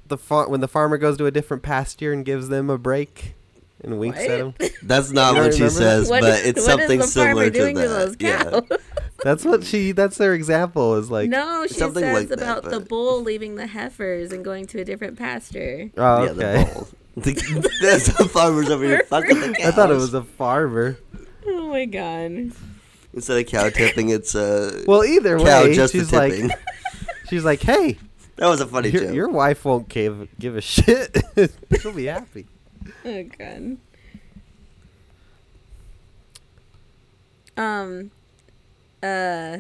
[0.09, 3.37] The far- when the farmer goes to a different pasture and gives them a break
[3.83, 4.59] and winks at What?
[4.59, 4.69] them.
[4.83, 7.75] that's not what she says, What but is- it's something similar to that.
[7.75, 8.61] to those yeah.
[9.23, 9.93] That's what she.
[9.93, 10.95] That's their example.
[10.97, 11.29] Is like.
[11.29, 14.81] no, she Something says like that, about the bull leaving the heifers and going to
[14.81, 15.91] a different pasture.
[15.99, 16.65] Oh, Yeah, okay.
[16.65, 16.89] the bowl.
[17.17, 19.67] The- There's the farmers over here fucking the cows.
[19.67, 20.97] I thought it was a farmer.
[21.47, 22.53] Oh my god.
[23.13, 26.59] Instead of cow tipping, it's uh, Well, either cow way, just she's the like,
[27.29, 27.99] she's like, hey,
[28.37, 29.15] that was a funny your, joke.
[29.15, 31.19] your wife won't give give a shit.
[31.81, 32.47] She'll be happy.
[33.05, 33.77] Oh god.
[37.57, 38.11] Um.
[39.03, 39.59] Uh.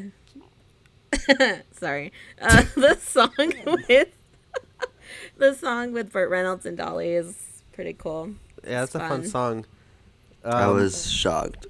[1.72, 2.12] sorry.
[2.40, 3.30] Uh, the song
[3.88, 4.08] with
[5.38, 8.30] the song with Burt Reynolds and Dolly is pretty cool.
[8.66, 9.26] Yeah, It's that's a fun fun.
[9.26, 9.64] song.
[10.44, 11.66] Um, I was shocked.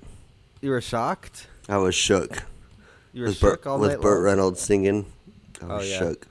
[0.60, 1.48] You were shocked.
[1.68, 2.44] I was shook.
[3.12, 4.24] You were with shook Burt, all with night Burt long?
[4.24, 5.06] Reynolds singing.
[5.62, 5.98] I Oh, was yeah.
[5.98, 6.26] shook.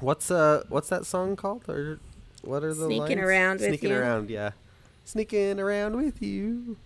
[0.00, 1.68] What's uh, what's that song called?
[1.68, 1.98] Or
[2.46, 3.20] what are the Sneaking lines?
[3.20, 3.96] around with Sneaking you.
[3.98, 4.50] around, yeah.
[5.04, 6.76] Sneaking around with you.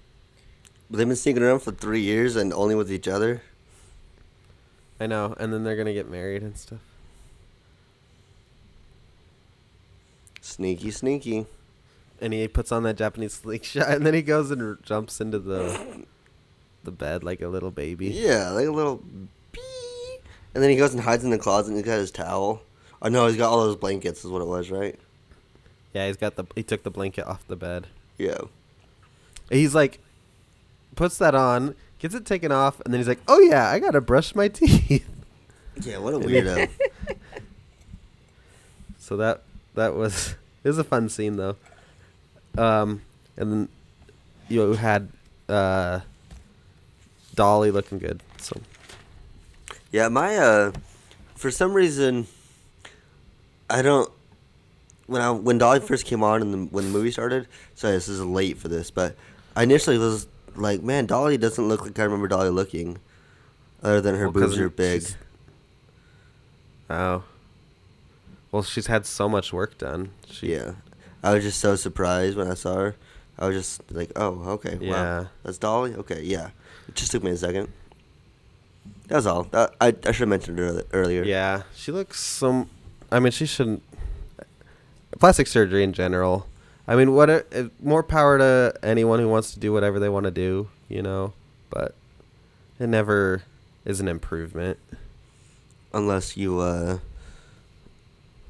[0.90, 3.42] But they've been sneaking around for three years and only with each other.
[4.98, 6.80] I know, and then they're gonna get married and stuff.
[10.40, 11.46] Sneaky, sneaky.
[12.20, 15.38] And he puts on that Japanese slingshot, and then he goes and r- jumps into
[15.38, 16.04] the
[16.82, 18.08] the bed like a little baby.
[18.08, 19.02] Yeah, like a little
[19.52, 19.61] pee.
[20.54, 22.62] And then he goes and hides in the closet and he's got his towel.
[23.02, 24.98] Oh no, he's got all those blankets is what it was, right?
[25.93, 27.86] Yeah, he's got the he took the blanket off the bed.
[28.18, 28.38] Yeah.
[29.51, 29.99] He's like
[30.95, 34.01] puts that on, gets it taken off, and then he's like, "Oh yeah, I gotta
[34.01, 35.09] brush my teeth."
[35.82, 36.68] Yeah, what a weirdo.
[38.99, 39.43] so that
[39.74, 41.57] that was it was a fun scene though.
[42.59, 43.03] Um,
[43.36, 43.68] and then
[44.49, 45.09] you had
[45.49, 46.01] uh,
[47.34, 48.22] Dolly looking good.
[48.38, 48.61] So
[49.91, 50.72] yeah, my uh
[51.34, 52.26] for some reason
[53.68, 54.11] I don't
[55.11, 58.08] when I when Dolly first came on and the, when the movie started, sorry this
[58.08, 59.16] is late for this, but
[59.56, 62.98] I initially was like, man, Dolly doesn't look like I remember Dolly looking.
[63.82, 65.00] Other than her Well, boobs are big.
[65.02, 65.16] she's-
[66.90, 67.22] oh,
[68.52, 70.11] well, she's had so much work done.
[70.30, 70.72] She, Yeah.
[71.22, 72.96] I was just so surprised when I saw her.
[73.38, 74.78] I was just like, oh, okay.
[74.80, 74.90] Yeah.
[75.22, 75.28] Wow.
[75.44, 75.94] That's Dolly?
[75.94, 76.50] Okay, yeah.
[76.88, 77.68] It just took me a second.
[79.06, 79.44] That's all.
[79.44, 81.22] That, I, I should have mentioned it earlier.
[81.24, 82.68] Yeah, she looks some.
[83.12, 83.82] I mean, she shouldn't.
[85.18, 86.46] Plastic surgery in general.
[86.86, 87.30] I mean, what?
[87.30, 90.68] A, uh, more power to anyone who wants to do whatever they want to do,
[90.88, 91.32] you know.
[91.68, 91.94] But
[92.78, 93.42] it never
[93.84, 94.78] is an improvement.
[95.92, 96.98] Unless you uh,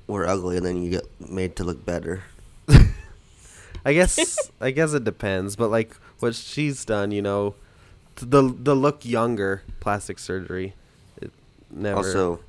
[0.06, 2.24] were ugly and then you get made to look better.
[3.84, 4.50] I guess.
[4.60, 5.56] I guess it depends.
[5.56, 7.54] But like what she's done, you know,
[8.16, 10.74] the the look younger plastic surgery,
[11.20, 11.30] it
[11.70, 11.98] never.
[11.98, 12.40] Also,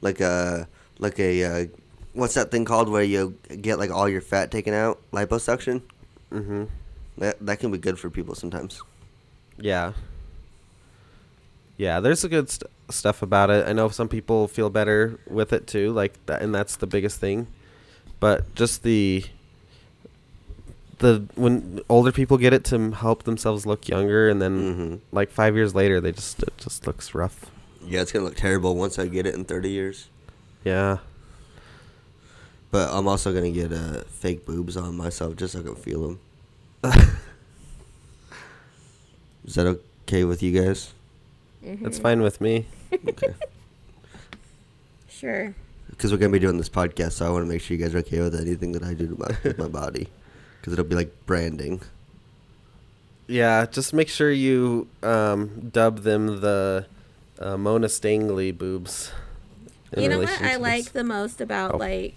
[0.00, 1.66] like a like a uh,
[2.12, 4.98] what's that thing called where you get like all your fat taken out?
[5.12, 5.82] Liposuction.
[6.30, 6.64] hmm
[7.18, 8.82] That that can be good for people sometimes.
[9.58, 9.92] Yeah.
[11.76, 13.66] Yeah, there's a good st- stuff about it.
[13.66, 17.18] I know some people feel better with it too, like that, and that's the biggest
[17.20, 17.46] thing.
[18.20, 19.24] But just the
[20.98, 25.30] the when older people get it to help themselves look younger, and then hmm like
[25.30, 27.46] five years later, they just it just looks rough.
[27.82, 30.08] Yeah, it's gonna look terrible once I get it in thirty years.
[30.64, 30.98] Yeah.
[32.70, 36.02] But I'm also gonna get uh, fake boobs on myself just so I can feel
[36.02, 36.20] them.
[39.44, 39.66] Is that
[40.04, 40.92] okay with you guys?
[41.62, 42.66] That's fine with me.
[43.08, 43.34] Okay.
[45.08, 45.54] Sure.
[45.90, 47.94] Because we're gonna be doing this podcast, so I want to make sure you guys
[47.94, 50.08] are okay with anything that I do to my with my body,
[50.58, 51.82] because it'll be like branding.
[53.26, 56.86] Yeah, just make sure you um, dub them the
[57.38, 59.12] uh, Mona Stangley boobs.
[59.94, 61.76] you know what I to like the most about Oh.
[61.76, 62.14] like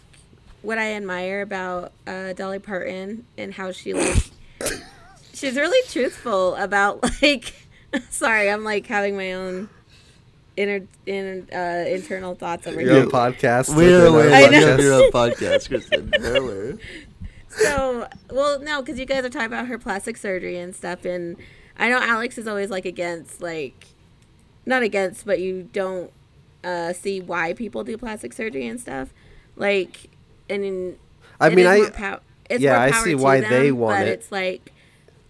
[0.64, 4.24] what I admire about uh, Dolly Parton and how she like
[5.34, 7.54] she's really truthful about like
[8.10, 9.70] sorry I'm like having my own
[10.56, 13.04] inner in uh, internal thoughts over Your here.
[13.04, 13.76] own podcast.
[13.76, 14.78] We're aware I know.
[14.78, 16.12] your own podcast, Kristen.
[16.20, 16.78] We're.
[17.50, 21.38] So, well, no, because you guys are talking about her plastic surgery and stuff, and
[21.78, 23.86] I know Alex is always like against, like,
[24.66, 26.12] not against, but you don't
[26.64, 29.14] uh, see why people do plastic surgery and stuff.
[29.56, 30.10] Like,
[30.50, 30.98] and in,
[31.40, 32.20] I mean, I pow-
[32.50, 34.12] it's yeah, I see why they want but it.
[34.12, 34.70] it's like.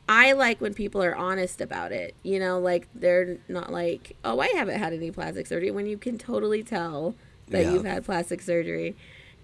[0.10, 2.14] I like when people are honest about it.
[2.24, 5.98] You know, like they're not like, "Oh, I haven't had any plastic surgery," when you
[5.98, 7.16] can totally tell
[7.48, 7.72] that Yeah.
[7.72, 8.98] you've had plastic surgery.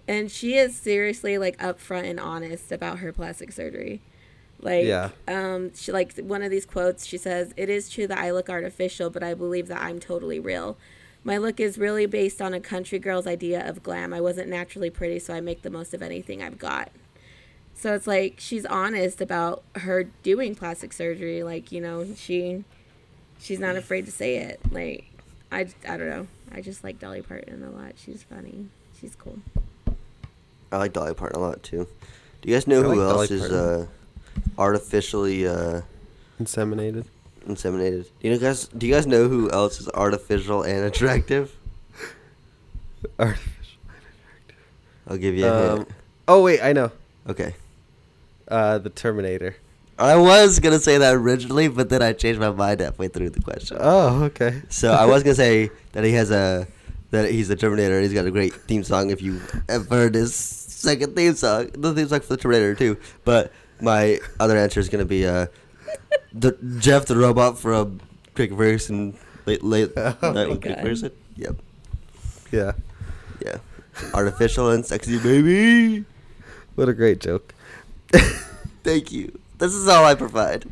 [0.06, 4.02] And she is seriously like upfront and honest about her plastic surgery.
[4.60, 5.10] Like, Yeah.
[5.26, 7.06] um, she like one of these quotes.
[7.06, 10.38] She says, "It is true that I look artificial, but I believe that I'm totally
[10.38, 10.76] real.
[11.22, 14.12] My look is really based on a country girl's idea of glam.
[14.14, 16.90] I wasn't naturally pretty, so I make the most of anything I've got."
[17.74, 21.42] So it's like she's honest about her doing plastic surgery.
[21.42, 22.64] Like you know, she
[23.38, 24.60] she's not afraid to say it.
[24.70, 25.04] Like
[25.52, 26.26] I, I don't know.
[26.52, 27.94] I just like Dolly Parton a lot.
[27.96, 28.68] She's funny.
[29.00, 29.38] She's cool.
[30.72, 31.86] I like Dolly Parton a lot too.
[32.42, 33.86] Do you guys know I who like else Dolly is uh,
[34.58, 35.82] artificially uh,
[36.40, 37.06] inseminated.
[37.46, 38.04] Inseminated?
[38.20, 38.68] Do you know guys?
[38.68, 41.54] Do you guys know who else is artificial and attractive?
[43.18, 43.78] Artificial.
[43.88, 44.56] And attractive.
[45.08, 45.88] I'll give you a Um, hint.
[46.28, 46.92] oh wait, I know.
[47.28, 47.54] Okay.
[48.48, 49.56] Uh, the Terminator.
[49.98, 53.42] I was gonna say that originally, but then I changed my mind halfway through the
[53.42, 53.76] question.
[53.80, 54.62] Oh, okay.
[54.70, 56.66] So I was gonna say that he has a
[57.10, 58.00] that he's the Terminator.
[58.00, 59.10] He's got a great theme song.
[59.10, 62.96] If you ever heard his second theme song, the theme song for the Terminator too.
[63.24, 65.46] But my other answer is gonna be uh,
[66.32, 68.00] the Jeff the robot from
[68.34, 69.16] Craig Ferguson.
[69.46, 70.78] Late, late, Oh night with Quick.
[70.80, 71.12] Version.
[71.36, 71.56] Yep.
[72.52, 72.72] Yeah.
[73.44, 73.56] Yeah.
[74.14, 76.04] Artificial and sexy, baby.
[76.74, 77.54] What a great joke.
[78.84, 79.38] Thank you.
[79.58, 80.70] This is all I provide.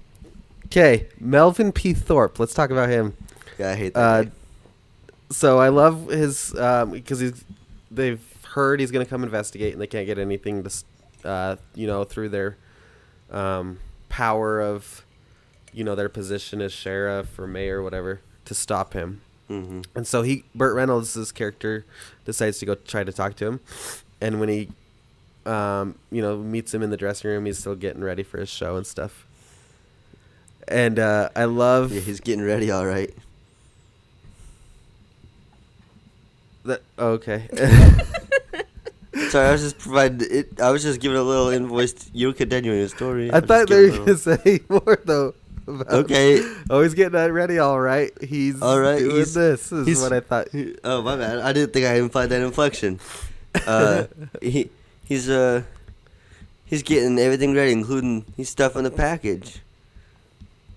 [0.66, 1.94] Okay, Melvin P.
[1.94, 2.38] Thorpe.
[2.38, 3.16] Let's talk about him.
[3.58, 4.26] Yeah, I hate that.
[4.26, 4.30] Uh,
[5.30, 7.44] so I love his because he's
[7.90, 10.84] they've heard he's gonna come investigate and they can't get anything to
[11.24, 12.56] uh, you know through their
[13.30, 13.78] um,
[14.08, 15.04] power of
[15.78, 19.20] you know their position as sheriff or mayor or whatever to stop him.
[19.48, 19.84] Mhm.
[19.94, 21.84] And so he Burt Reynolds' character
[22.24, 23.60] decides to go try to talk to him,
[24.20, 24.68] and when he
[25.46, 28.48] um, you know meets him in the dressing room, he's still getting ready for his
[28.50, 29.24] show and stuff.
[30.66, 33.14] And uh, I love Yeah, he's getting ready, all right.
[36.64, 36.82] that.
[36.98, 37.48] oh, okay.
[39.30, 40.60] Sorry, I was just providing it.
[40.60, 42.10] I was just giving a little invoice.
[42.12, 43.30] You continuing your story.
[43.30, 45.34] I just thought they were gonna say more though.
[45.68, 46.40] About- Okay.
[46.70, 47.58] Oh, he's getting that ready.
[47.58, 48.10] All right.
[48.22, 49.72] He's All right, Doing he's- this.
[49.72, 50.52] Is he's- what I thought.
[50.54, 51.38] little- Oh my bad.
[51.38, 53.00] I didn't think I implied that inflection.
[53.66, 54.04] Uh,
[54.42, 54.70] he
[55.04, 55.62] he's uh
[56.64, 59.60] he's getting everything ready, including his stuff stuffing the package.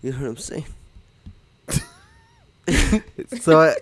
[0.01, 0.65] You know what I'm saying?
[3.41, 3.75] so I,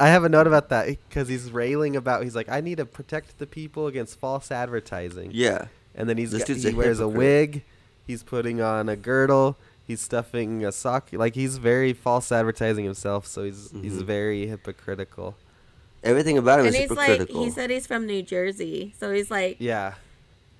[0.00, 2.22] I have a note about that because he's railing about.
[2.24, 5.30] He's like, I need to protect the people against false advertising.
[5.32, 5.66] Yeah.
[5.94, 7.62] And then he's got, he a wears a wig.
[8.06, 9.56] He's putting on a girdle.
[9.86, 11.08] He's stuffing a sock.
[11.12, 13.26] Like he's very false advertising himself.
[13.26, 14.04] So he's he's Mhm.
[14.04, 15.36] very hypocritical.
[16.02, 19.30] Everything about him and is he's like, he said he's from New Jersey, so he's
[19.30, 19.94] like Yeah.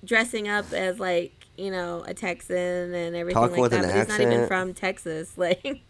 [0.03, 3.83] dressing up as like you know a Texan and everything Talking like with that.
[3.83, 5.31] an But he's not even from Texas.
[5.37, 5.81] Like,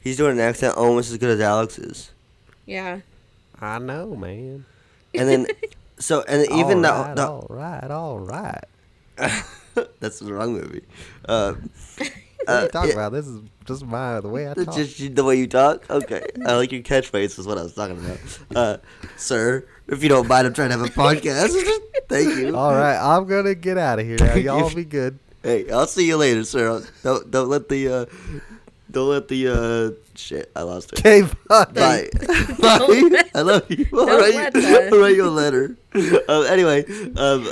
[0.00, 2.10] he's doing an accent almost as good as Alex's.
[2.66, 3.00] yeah.
[3.60, 4.64] I know, man.
[5.14, 5.46] And then,
[6.00, 8.64] so and even all right, the, the all right, all right.
[10.00, 10.82] That's the wrong movie.
[11.28, 11.54] Uh,
[12.00, 12.10] are you
[12.48, 12.94] Uh, talking yeah.
[12.96, 13.12] about?
[13.12, 14.74] This is just my the way I talk.
[14.74, 15.88] Just you- the way you talk?
[15.90, 16.22] Okay.
[16.44, 18.18] I like your catchphrase is what I was talking about.
[18.54, 18.76] Uh,
[19.16, 21.54] sir, if you don't mind, I'm trying to have a podcast.
[22.08, 22.56] Thank you.
[22.56, 24.34] All right, I'm gonna get out of here now.
[24.34, 25.18] Y'all be good.
[25.42, 26.82] Hey, I'll see you later, sir.
[27.02, 28.06] Don't don't let the uh,
[28.90, 30.50] don't let the uh, shit.
[30.54, 30.98] I lost it.
[31.00, 31.64] Okay, bye.
[31.72, 32.08] Bye.
[32.60, 33.24] Bye.
[33.34, 33.86] I love you.
[33.92, 35.76] I'll write, you, I'll write you a letter.
[36.28, 36.84] Um, anyway,
[37.16, 37.48] um,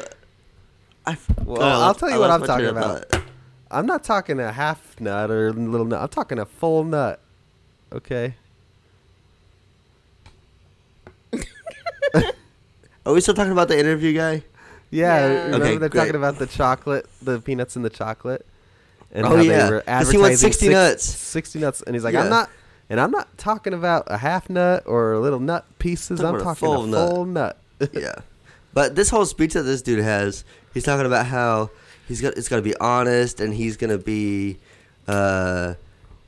[1.06, 3.08] I, Well, I I'll tell you I what I'm talking about.
[3.10, 3.22] thought.
[3.70, 6.00] I'm not talking a half nut or a little nut.
[6.02, 7.20] I'm talking a full nut.
[7.92, 8.34] Okay.
[13.06, 14.42] Are we still talking about the interview guy?
[14.90, 15.42] Yeah, Yeah.
[15.44, 16.00] remember Okay, they're great.
[16.00, 18.44] talking about the chocolate, the peanuts in the chocolate,
[19.12, 21.04] and Oh, how yeah, they were 'cause he wants advertising 60 six- nuts.
[21.04, 22.24] Sixty nuts, and he's like, Yeah.
[22.24, 22.50] "I'm not,"
[22.90, 26.20] and I'm not talking about a half nut or little nut pieces.
[26.20, 27.08] Talking I'm about a talking full a nut.
[27.10, 27.56] full nut.
[27.92, 28.14] yeah.
[28.74, 30.44] But this whole speech that this dude has,
[30.74, 31.70] he's talking about how
[32.08, 34.58] he's got it's got to be honest and he's gonna be,
[35.08, 35.74] uh,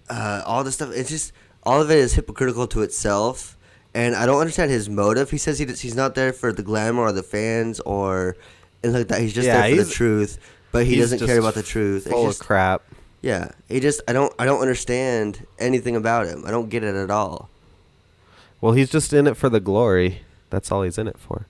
[0.09, 0.90] uh, all this stuff.
[0.95, 1.32] It's just
[1.62, 3.57] all of it is hypocritical to itself,
[3.95, 5.30] and I don't understand his motive.
[5.30, 8.36] He says he, he's not there for the glamour or the fans or
[8.82, 9.20] and like that.
[9.20, 10.38] He's just Yeah, there for the truth,
[10.72, 12.07] but he doesn't care about the truth.
[12.07, 12.82] It's Full just- of crap.
[13.22, 16.45] yeah, he just I don't I don't understand anything about him.
[16.47, 17.49] I don't get it at all.
[18.61, 20.20] Well, he's just in it for the glory.
[20.51, 21.47] That's all he's in it for.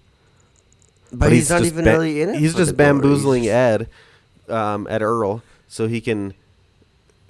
[1.12, 2.38] But, he's, not even ba- really in it.
[2.38, 3.54] He's just bamboozling He's-
[4.48, 6.32] Ed, um, Ed Earl, so he can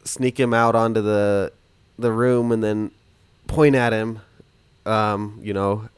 [0.04, 1.52] sneak him out onto the
[1.98, 2.90] the room and then
[3.46, 4.20] point at him,
[4.86, 5.88] um, you know,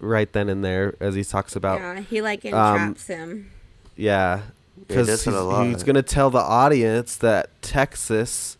[0.00, 3.50] right then and there as he talks about yeah, he like um, entraps him.
[3.96, 4.42] yeah, Yeah,
[4.88, 5.66] because he's, that a lot.
[5.66, 8.56] he's gonna tell the audience that Texas,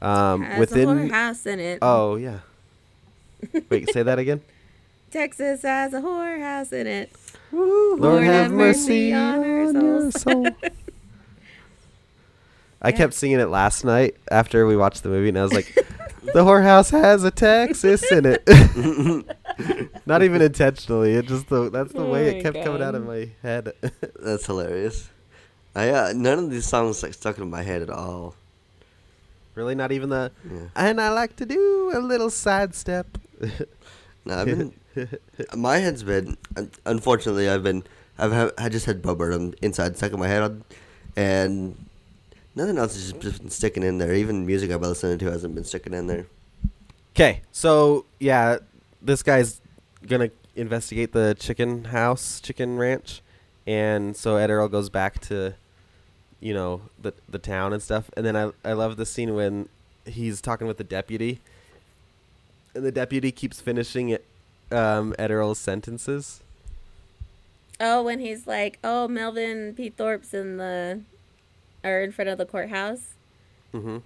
[0.00, 1.78] um, Has a within whorehouse in it.
[1.82, 2.40] oh yeah,
[3.70, 4.40] wait, say that again.
[5.10, 7.10] Texas has a whorehouse in it.
[7.52, 10.46] Lord, have mercy on, our your soul.
[12.82, 12.96] I Yeah.
[12.96, 16.44] kept singing it last night after we watched the movie, and I was like, "The
[16.44, 18.46] whorehouse has a Texas in it."
[20.06, 21.14] Not even intentionally.
[21.14, 23.72] It just the that's the Oh way it kept coming out of my head.
[24.20, 25.08] That's hilarious.
[25.74, 28.34] I uh, none of these songs like stuck in my head at all.
[29.54, 30.30] really, not even the.
[30.48, 30.66] Yeah.
[30.76, 33.06] And I like to do a little sidestep.
[34.26, 34.72] No, I've been
[35.56, 36.36] my head's been
[36.84, 37.84] unfortunately I've been
[38.18, 40.64] I've ha- I just had Bo Burnham inside stuck in my head on,
[41.16, 41.76] and
[42.54, 44.14] nothing else has just been sticking in there.
[44.14, 46.26] Even music I've been listening to hasn't been sticking in there.
[47.14, 48.58] Okay, so yeah,
[49.02, 49.60] this guy's
[50.06, 53.22] gonna investigate the chicken house, chicken ranch,
[53.66, 55.54] and so Ed Earl goes back to,
[56.40, 58.10] you know, the the town and stuff.
[58.16, 59.68] And then I I love the scene when
[60.06, 61.40] he's talking with the deputy,
[62.74, 64.24] and the deputy keeps finishing it,
[64.70, 66.40] um, Ed Earl's sentences.
[67.78, 69.90] Oh, when he's like, "Oh, Melvin P.
[69.90, 71.00] Thorpe's in the,
[71.84, 73.14] or in front of the courthouse,"
[73.74, 73.98] Mm-hmm.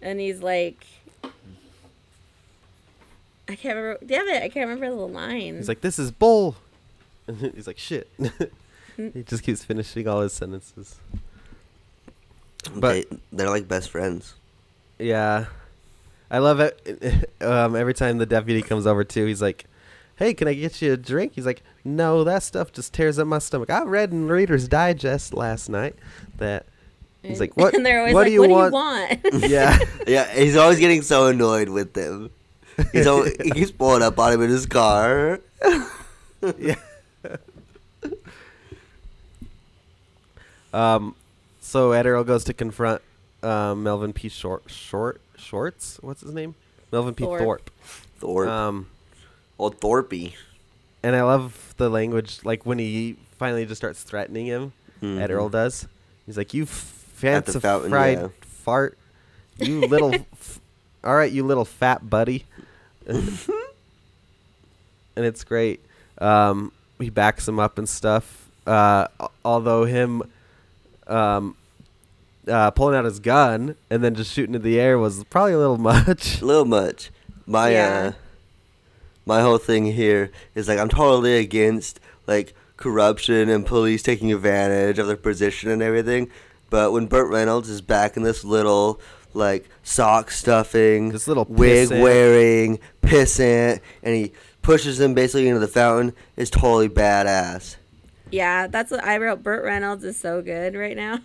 [0.00, 0.86] and he's like,
[3.48, 3.98] I can't remember.
[4.06, 5.56] Damn it, I can't remember the line.
[5.56, 6.56] He's like, "This is bull."
[7.26, 8.08] And he's like, "Shit."
[8.96, 10.96] he just keeps finishing all his sentences.
[12.74, 14.34] But- they, they're like best friends.
[14.98, 15.46] Yeah,
[16.30, 17.28] I love it.
[17.42, 19.64] Um, every time the deputy comes over too, he's like,
[20.20, 23.26] "Hey, can I get you a drink?" He's like, "No, that stuff just tears up
[23.26, 25.96] my stomach." I read in Reader's Digest last night
[26.38, 26.66] that
[27.24, 27.74] he's like, "What?
[27.74, 30.54] And they're always what like, do you "What want?" do you want?" yeah, Yeah, he's
[30.56, 32.30] always getting so annoyed with them.
[32.92, 35.40] He's always, he keeps pulling up on him in his car.
[36.58, 36.76] yeah.
[40.72, 41.14] um,
[41.60, 43.02] so Ed Earl goes to confront
[43.42, 44.28] um, Melvin P.
[44.28, 45.98] Short, Short, Shorts.
[46.02, 46.54] What's his name?
[46.92, 47.24] Melvin P.
[47.24, 47.40] Thorpe.
[47.40, 47.70] Thorpe.
[48.18, 48.86] Thorpe, Um,
[49.60, 50.34] old Thorpey.
[51.02, 54.72] and I love the language, like when he finally just starts threatening him.
[55.02, 55.30] Ed Mhm.
[55.30, 55.86] Earl does.
[56.26, 58.28] He's like, "You fancy fountain, fried yeah.
[58.42, 58.98] fart,
[59.58, 60.60] you little, f-
[61.02, 62.44] all right, you little fat buddy."
[63.06, 63.24] and
[65.16, 65.80] it's great.
[66.18, 68.48] Um, he backs him up and stuff.
[68.66, 69.06] Uh,
[69.44, 70.22] although him,
[71.06, 71.56] um,
[72.46, 75.58] uh, pulling out his gun and then just shooting in the air was probably a
[75.58, 76.40] little much.
[76.40, 77.10] A little much.
[77.46, 78.12] My Yeah.
[78.12, 78.12] uh
[79.26, 84.98] my whole thing here is like I'm totally against like corruption and police taking advantage
[84.98, 86.30] of their position and everything.
[86.70, 89.00] But when Burt Reynolds is back in this little
[89.34, 92.02] like sock stuffing, This little wig pissant.
[92.02, 97.76] wearing pissant, and he pushes him basically into the fountain, is totally badass.
[98.30, 99.42] yeah, that's what I wrote.
[99.42, 101.18] Burt Reynolds is so good right now.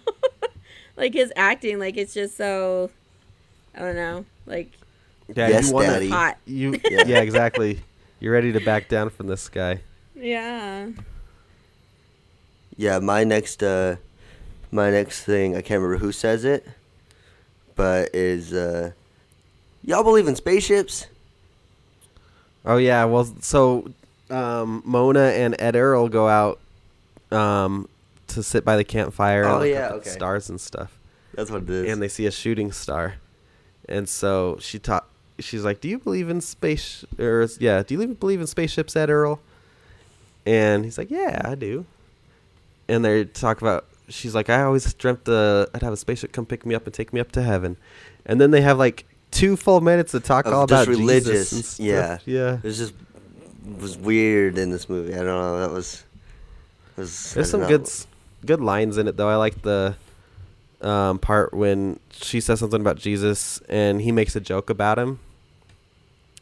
[0.97, 2.89] like his acting, like it's just so.
[3.75, 4.71] I don't know, like
[5.33, 6.09] Yeah, Yes, you Daddy.
[6.09, 6.37] hot.
[6.45, 7.03] You, Yeah.
[7.05, 7.79] yeah, exactly.
[8.19, 9.81] You're ready to back down from this guy.
[10.15, 10.89] Yeah.
[12.77, 13.95] Yeah, my next uh
[14.71, 16.67] my next thing I can't remember who says it,
[17.75, 18.91] but is uh,
[19.83, 21.07] y'all believe in spaceships?
[22.65, 23.89] Oh yeah, well, so
[24.29, 26.59] um, Mona and Ed Earl go out
[27.31, 27.87] um,
[28.27, 29.45] to sit by the campfire.
[29.45, 30.09] Oh, and look yeah, okay.
[30.09, 30.97] stars and stuff,
[31.35, 31.91] That's what it is.
[31.93, 33.15] and they see a shooting star,
[33.87, 35.07] and so she taught.
[35.39, 37.05] She's like, "Do you believe in space?
[37.19, 39.39] Or yeah, do you believe in spaceships, Ed Earl?"
[40.45, 41.85] And he's like, "Yeah, I do."
[42.87, 43.85] And they talk about.
[44.07, 46.93] She's like, "I always dreamt uh, I'd have a spaceship come pick me up and
[46.93, 47.77] take me up to heaven,"
[48.25, 51.79] and then they have like two full minutes to talk Of all about religious, Jesus
[51.79, 52.19] yeah.
[52.25, 52.55] yeah.
[52.55, 52.93] It was just
[53.79, 55.13] was weird in this movie.
[55.13, 55.59] I don't know.
[55.59, 56.03] That was
[56.95, 57.33] was.
[57.33, 57.89] There's some don't good
[58.45, 59.29] good lines in it though.
[59.29, 59.95] I like the
[60.81, 65.19] um, part when she says something about Jesus and he makes a joke about him,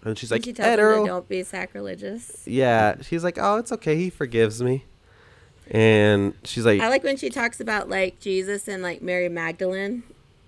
[0.04, 2.44] and she's like, she tells "Ed him to Earl." don't be sacrilegious.
[2.46, 3.96] Yeah, she's like, "Oh, it's okay.
[3.96, 4.86] He forgives me."
[5.72, 10.04] And she's like, I like when she talks about like Jesus and like Mary Magdalene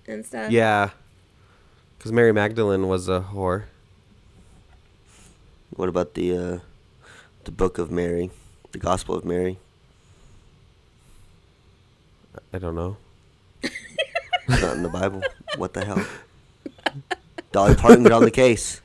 [0.06, 0.50] and stuff.
[0.50, 0.90] "Yeah,"
[1.98, 3.64] because Mary Magdalene was a whore.
[5.70, 6.58] What about the uh,
[7.44, 8.30] the Book of Mary,
[8.72, 9.58] the Gospel of Mary?
[12.52, 12.96] I don't know.
[13.62, 15.22] It's not in the Bible.
[15.56, 16.06] What the hell?
[17.52, 18.80] Dolly Parton got on the case.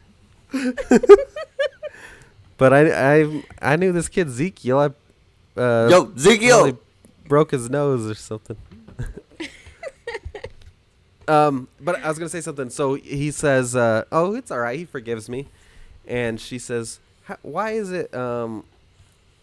[2.62, 4.78] But I I I knew this kid Ezekiel.
[4.78, 6.78] I uh, Yo, Ezekiel.
[7.28, 8.56] broke his nose or something.
[11.28, 12.70] um, but I was gonna say something.
[12.70, 14.78] So he says, uh, "Oh, it's all right.
[14.78, 15.48] He forgives me,"
[16.08, 17.00] and she says,
[17.42, 18.64] "Why is it um,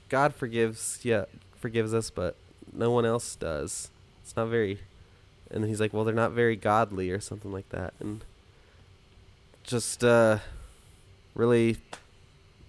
[0.09, 1.01] God forgives?
[1.03, 1.25] Yeah,
[1.57, 2.37] forgives us, but
[2.73, 3.91] no one else does.
[4.23, 4.79] It's not very."
[5.51, 8.23] And he's like, "Well, they're not very godly or something like that." And
[9.65, 10.39] just uh,
[11.39, 11.78] really,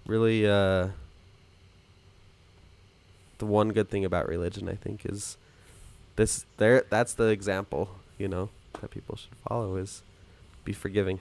[0.06, 0.88] really uh
[3.38, 5.36] the one good thing about religion I think is
[6.16, 8.48] this there that's the example, you know,
[8.80, 10.02] that people should follow is
[10.64, 11.18] be forgiving.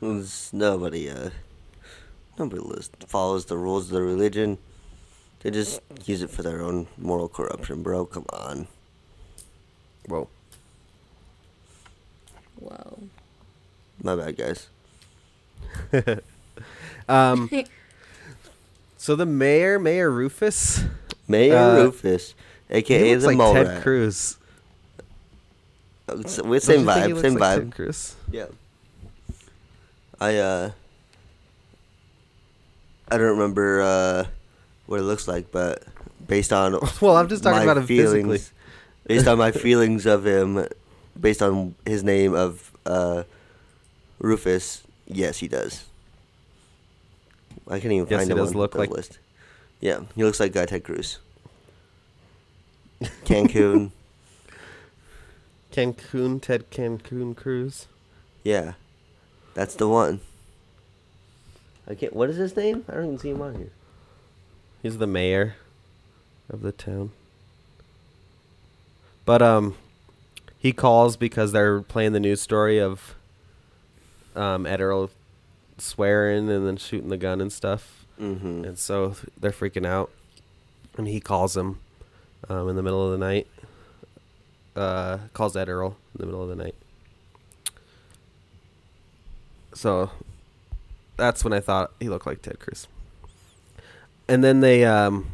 [0.00, 1.30] There's nobody uh
[2.38, 4.58] nobody lis- follows the rules of the religion.
[5.40, 8.06] They just use it for their own moral corruption, bro.
[8.06, 8.66] Come on.
[10.08, 10.28] Whoa.
[12.58, 12.98] Whoa.
[14.02, 14.68] My bad, guys.
[17.08, 17.48] Um
[18.98, 20.84] so the mayor, Mayor Rufus,
[21.26, 22.34] Mayor Uh, Rufus,
[22.68, 23.82] he aka looks the like mole Ted rat.
[23.82, 24.36] Cruz.
[26.24, 27.58] S- Don't same you think he vibe, same like vibe.
[27.60, 28.16] Ted Cruz?
[28.30, 28.46] Yeah.
[30.20, 30.70] I uh
[33.10, 34.24] I don't remember uh
[34.86, 35.82] what it looks like, but
[36.26, 38.20] based on Well, I'm just talking my about him physically.
[38.38, 38.52] feelings,
[39.06, 40.66] based on my feelings of him,
[41.18, 43.22] based on his name of uh
[44.18, 45.84] Rufus, yes, he does.
[47.66, 49.18] I can't even Yes, find he him does on look the like- list.
[49.80, 51.18] Yeah, he looks like Guy Ted Cruz.
[53.24, 53.92] Cancun,
[55.72, 57.86] Cancun, Ted Cancun Cruz.
[58.42, 58.72] yeah,
[59.54, 60.20] that's the one.
[61.86, 62.12] I can't.
[62.12, 62.84] What is his name?
[62.88, 63.70] I don't even see him on here.
[64.82, 65.54] He's the mayor
[66.50, 67.12] of the town.
[69.24, 69.76] But um
[70.58, 73.14] he calls because they're playing the news story of
[74.36, 75.10] um Ed Earl
[75.78, 78.06] swearing and then shooting the gun and stuff.
[78.20, 78.64] Mm-hmm.
[78.64, 80.10] And so they're freaking out.
[80.96, 81.78] And he calls him
[82.48, 83.46] um, in the middle of the night.
[84.74, 86.74] Uh, calls Ed Earl in the middle of the night.
[89.74, 90.10] So
[91.16, 92.88] that's when I thought he looked like Ted Cruz.
[94.28, 95.30] And then they um,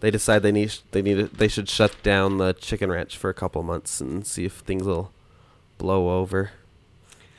[0.00, 3.30] they decide they need they need to, they should shut down the chicken ranch for
[3.30, 5.12] a couple months and see if things will
[5.78, 6.50] blow over,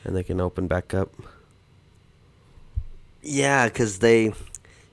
[0.05, 1.11] and they can open back up.
[3.21, 4.33] Yeah, because they.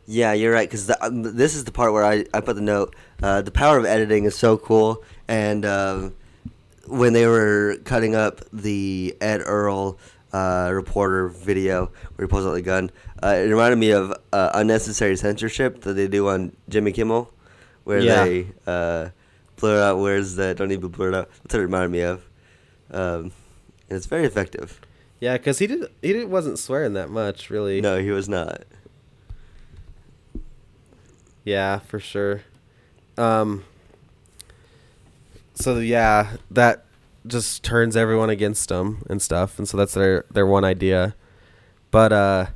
[0.06, 0.68] Yeah, you're right.
[0.68, 2.96] Because um, this is the part where I, I put the note.
[3.22, 5.02] Uh, the power of editing is so cool.
[5.28, 6.14] And um,
[6.86, 9.98] when they were cutting up the Ed Earl
[10.32, 11.86] uh, reporter video
[12.16, 12.90] where he pulls out the gun,
[13.22, 17.30] uh, it reminded me of uh, unnecessary censorship that they do on Jimmy Kimmel,
[17.84, 18.24] where Yeah.
[18.24, 19.08] they uh,
[19.56, 21.30] blur out words that don't need to be blurred out.
[21.42, 22.24] That's what it reminded me of.
[22.90, 23.30] Um,
[23.88, 24.80] and it's very effective.
[25.22, 27.80] Yeah, because he did he did, wasn't swearing that much, really.
[27.80, 28.64] No, he was not.
[31.44, 32.42] Yeah, for sure.
[33.16, 33.62] Um.
[35.54, 36.86] So yeah, that
[37.24, 41.14] just turns everyone against him and stuff, and so that's their their one idea.
[41.92, 42.46] But uh,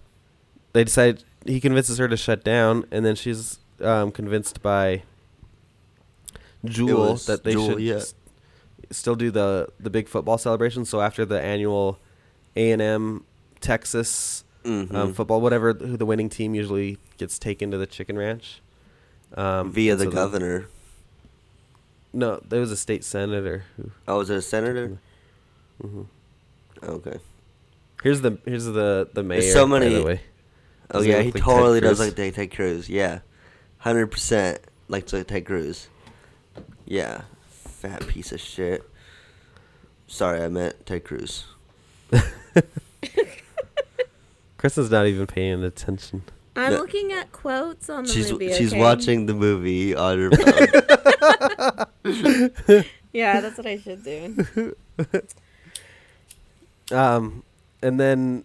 [0.73, 5.05] they decide he convinces her to shut down, and then she's um, convinced by
[6.65, 7.95] Jewel that they Jewel, should yeah.
[7.95, 8.15] s-
[8.91, 10.85] still do the the big football celebration.
[10.85, 12.01] So after the annual
[12.57, 13.25] A and M
[13.61, 15.15] Texas um, Mhm.
[15.15, 18.61] football, whatever who the winning team usually gets taken to the Chicken Ranch.
[19.35, 20.67] Um, Via the so governor.
[22.13, 23.91] no, there was a state senator who.
[24.09, 24.99] Oh, was it a senator?
[25.81, 26.03] hmm
[26.83, 27.19] Okay.
[28.03, 29.41] Here's the here's the the mayor.
[29.43, 30.21] so by many- the way.
[30.91, 32.89] Oh Does yeah, he like totally does like Ted, Ted Cruz.
[32.89, 33.21] Yeah,
[33.79, 35.89] hundred percent like Ted Cruz.
[36.85, 38.89] Yeah, fat piece of shit.
[40.07, 41.47] Sorry, I meant Ted Cruz.
[44.59, 46.23] Kristen's not even paying attention.
[46.55, 46.79] I'm No.
[46.81, 48.53] looking at quotes on the She's movie.
[48.55, 48.81] she's okay?
[48.81, 50.31] watching the movie on her
[52.05, 52.85] phone.
[53.13, 54.75] Yeah, that's what I should do.
[56.93, 57.43] Um,
[57.83, 58.45] and then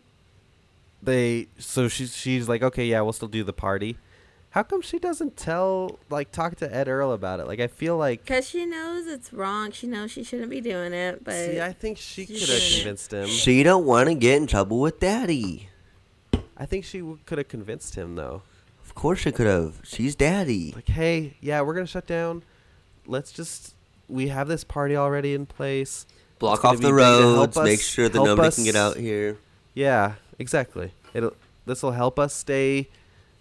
[1.04, 3.98] they so she's she's like, okay, yeah, we'll still do the party.
[4.52, 7.48] How come she doesn't tell like talk to Ed Earl about it?
[7.48, 9.72] Like I feel like Because she knows it's wrong.
[9.72, 11.24] She knows she shouldn't be doing it.
[11.24, 13.28] But see, I think she she's could have convinced him.
[13.28, 15.70] she don't want to get in trouble with Daddy.
[16.58, 18.42] I think she could have convinced him though.
[18.84, 19.80] Of course she could have.
[19.84, 20.74] She's Daddy.
[20.76, 22.44] Like, hey, yeah, we're gonna shut down.
[23.08, 23.74] Let's just
[24.10, 26.06] we have this party already in place.
[26.40, 27.58] Block off the big to roads.
[27.58, 29.38] Make sure that help nobody us- can get out here.
[29.74, 30.92] Yeah, exactly.
[31.14, 31.34] It'll
[31.66, 32.90] this will help us stay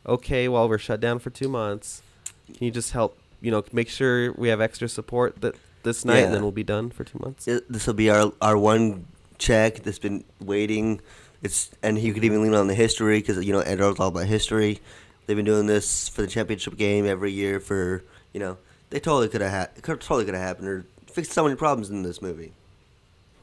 [0.07, 2.03] okay while we're shut down for two months.
[2.46, 3.18] Can you just help?
[3.40, 6.64] You know, make sure we have extra support that this night, and then we'll be
[6.64, 7.46] done for two months.
[7.46, 9.07] This will be our our one
[9.38, 11.01] check that's been waiting.
[11.42, 14.26] It's and you could even lean on the history because you know Earl's all about
[14.26, 14.80] history.
[15.26, 18.59] They've been doing this for the championship game every year for you know
[18.90, 21.88] they totally could have had could totally could have happened or fixed so many problems
[21.90, 22.53] in this movie.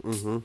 [0.04, 0.40] Mm-hmm.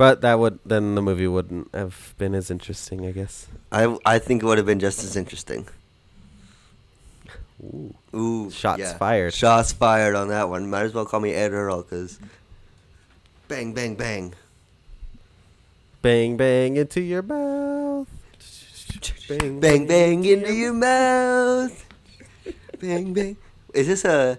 [0.00, 3.48] But that would then the movie wouldn't have been as interesting, I guess.
[3.70, 5.68] I I think it would have been just as interesting.
[7.62, 7.94] Ooh.
[8.16, 8.96] Ooh, Shots yeah.
[8.96, 9.34] fired.
[9.34, 10.70] Shots fired on that one.
[10.70, 12.18] Might as well call me Ed Earl because
[13.46, 14.32] bang bang bang.
[16.00, 18.08] Bang bang into your mouth.
[19.28, 21.76] Bang Bang bang into your mouth.
[22.80, 23.36] bang bang.
[23.74, 24.38] Is this a?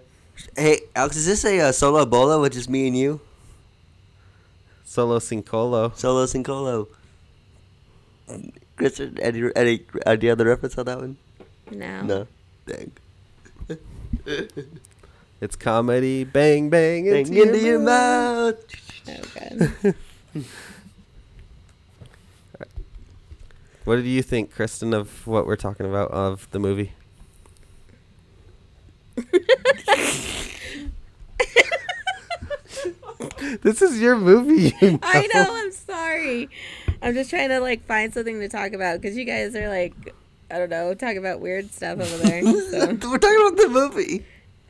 [0.57, 3.21] Hey Alex, is this a, uh solo bola with just me and you?
[4.91, 5.95] Solo Sincolo.
[5.95, 6.85] Solo Sincolo.
[8.75, 11.17] Chris, any any any other reference on that one?
[11.71, 12.01] no.
[12.01, 12.27] No.
[12.65, 12.91] Dang.
[15.39, 16.23] It's comedy.
[16.25, 18.55] Bang bang Bang into, into your mouth.
[19.07, 19.95] Oh, good.
[23.85, 26.91] What did you think, Kristen, of what we're talking about of the movie?
[33.61, 34.73] This is your movie.
[34.81, 35.45] You I know.
[35.49, 36.49] I'm sorry.
[37.01, 39.93] I'm just trying to like find something to talk about because you guys are like,
[40.49, 42.41] I don't know, talking about weird stuff over there.
[42.71, 42.79] So.
[42.87, 44.25] We're talking about the movie.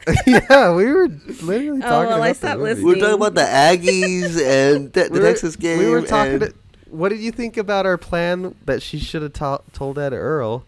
[0.26, 1.08] yeah, we were
[1.44, 2.84] literally oh, talking Oh, well, about I the stopped movie.
[2.84, 5.78] We're talking about the Aggies and the, the We were- Texas game.
[5.78, 6.34] We were talking.
[6.34, 6.54] and- To,
[6.90, 10.66] what did you think about our plan that she should have to- told Ed Earl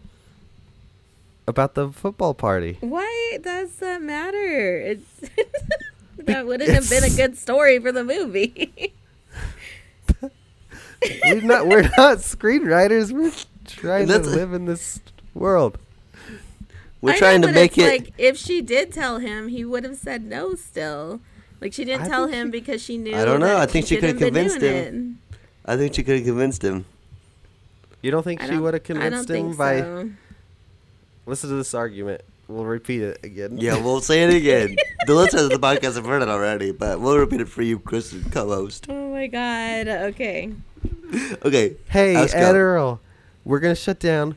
[1.48, 2.78] about the football party?
[2.80, 4.78] Why does that matter?
[4.80, 5.30] It's
[6.32, 8.92] that wouldn't have been a good story for the movie.
[11.24, 11.66] we're not.
[11.66, 13.12] We're not screenwriters.
[13.12, 13.32] We're
[13.66, 15.00] trying to That's- live in this
[15.34, 15.78] world.
[17.00, 17.86] we're I know, trying to make it.
[17.88, 20.54] like if she did tell him, he would have said no.
[20.54, 21.20] Still,
[21.60, 23.14] like she didn't I tell him she- because she knew.
[23.14, 23.56] I don't know.
[23.58, 25.18] I think she could've shouldn't been convinced doing
[25.66, 26.84] I think she could have convinced him.
[28.02, 28.42] You don't think.
[28.42, 29.80] I she would have I convinced don't him think by?
[29.80, 30.10] so.
[31.26, 32.20] Listen to this argument.
[32.48, 33.56] We'll repeat it again.
[33.58, 34.76] Yeah, we'll say it again.
[35.06, 37.78] the listeners of the podcast have heard it already, but we'll repeat it for you,
[37.78, 38.86] Chris, co-host.
[38.88, 39.88] Oh my god.
[39.88, 40.52] Okay.
[41.44, 41.76] Okay.
[41.88, 42.54] Hey, Ed go.
[42.54, 43.00] Earl,
[43.44, 44.36] we're gonna shut down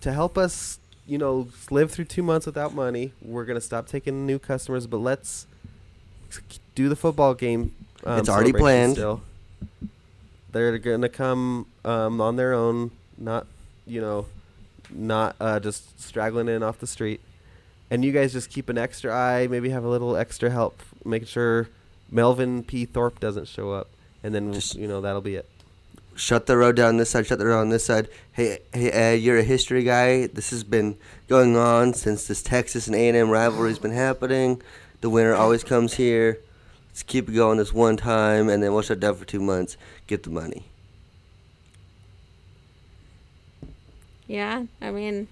[0.00, 0.78] to help us.
[1.06, 3.12] You know, live through two months without money.
[3.20, 5.46] We're gonna stop taking new customers, but let's
[6.74, 7.74] do the football game.
[8.04, 8.94] Um, It's already planned.
[8.94, 9.20] Still,
[10.50, 13.46] they're gonna come um, on their own, not
[13.86, 14.26] you know,
[14.90, 17.20] not uh, just straggling in off the street.
[17.90, 21.28] And you guys just keep an extra eye, maybe have a little extra help, making
[21.28, 21.68] sure
[22.10, 22.84] Melvin P.
[22.86, 23.88] Thorpe doesn't show up,
[24.22, 25.48] and then Just- you know that'll be it.
[26.16, 27.26] Shut the road down this side.
[27.26, 28.08] Shut the road on this side.
[28.32, 30.28] Hey, hey, Ed, you're a history guy.
[30.28, 30.96] This has been
[31.28, 34.62] going on since this Texas and A&M rivalry's been happening.
[35.00, 36.38] The winner always comes here.
[36.90, 39.76] Let's keep it going this one time, and then we'll shut down for two months.
[40.06, 40.64] Get the money.
[44.26, 44.64] Yeah.
[44.80, 45.28] I mean,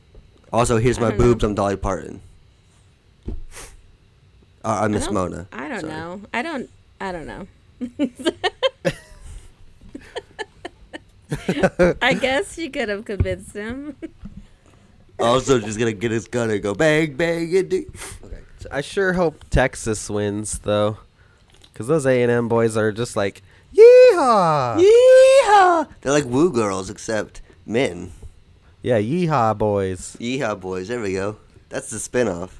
[0.53, 1.25] Also, here's I my don't know.
[1.27, 1.45] boobs.
[1.45, 2.21] I'm Dolly Parton.
[3.29, 3.33] Uh,
[4.65, 5.47] I'm I Miss Mona.
[5.53, 5.93] I don't Sorry.
[5.93, 6.21] know.
[6.33, 6.71] I don't.
[7.01, 7.47] I don't know.
[12.03, 13.97] I guess she could have convinced him.
[15.19, 17.91] Also, just gonna get his gun and go bang bang into.
[18.25, 18.39] Okay.
[18.71, 20.99] I sure hope Texas wins though,
[21.73, 23.43] because those A and M boys are just like,
[23.75, 25.89] yeehaw, Yeehaw!
[26.01, 28.13] They're like woo girls, except men.
[28.83, 30.89] yeah, yeehaw boys, Yeehaw boys.
[30.89, 31.37] There we go.
[31.69, 32.51] That's the spinoff.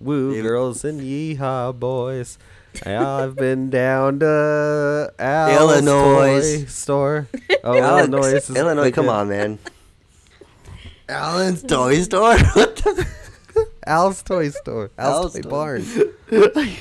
[0.00, 2.38] Woo They- girls and yeehaw boys.
[2.86, 6.40] I've been down to Al's Illinois.
[6.60, 7.28] toy store.
[7.62, 8.32] Oh, Alex, Illinois.
[8.32, 9.58] is Illinois, come on, man.
[11.08, 12.36] Alan's toy store.
[12.54, 13.06] What the?
[13.86, 14.90] Al's toy store.
[14.96, 15.84] Al's, Al's toy toy- barn.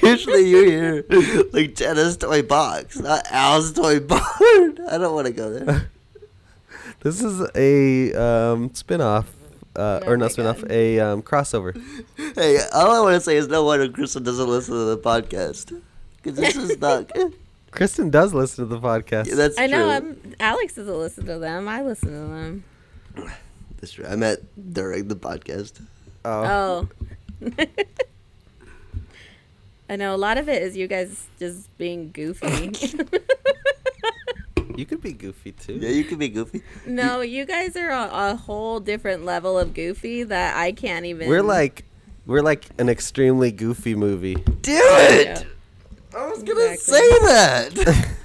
[0.03, 1.05] Usually you hear
[1.51, 4.77] like Jenna's toy box, not Al's toy barn.
[4.89, 5.89] I don't want to go there.
[7.01, 9.33] This is a um, spin-off.
[9.79, 11.81] Uh, Oh or my not spin-off, a um, crossover.
[12.35, 15.81] Hey, all I want to say is no wonder Kristen doesn't listen to the podcast
[16.21, 17.11] because this is not.
[17.71, 19.27] Kristen does listen to the podcast.
[19.27, 19.89] Yeah, that's I know.
[19.89, 21.67] I'm, Alex doesn't listen to them.
[21.67, 22.63] I listen to them.
[23.79, 24.05] That's true.
[24.05, 24.39] I met
[24.73, 25.81] during the podcast.
[26.25, 26.89] oh.
[27.41, 27.55] Oh.
[29.89, 32.73] I know a lot of it is you guys just being goofy.
[34.79, 35.73] You could be goofy too.
[35.73, 36.61] Yeah, you could be goofy.
[36.87, 41.27] no, you guys are a, a whole different level of goofy that I can't even.
[41.27, 41.83] We're like,
[42.25, 44.35] we're like an extremely goofy movie.
[44.35, 45.27] Do it.
[45.27, 46.17] Yeah.
[46.17, 46.97] I was gonna Exactly.
[46.97, 48.07] say that.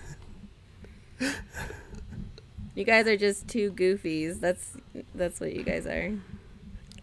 [2.76, 4.40] You guys are just two goofies.
[4.40, 4.76] That's
[5.14, 6.12] that's what you guys are.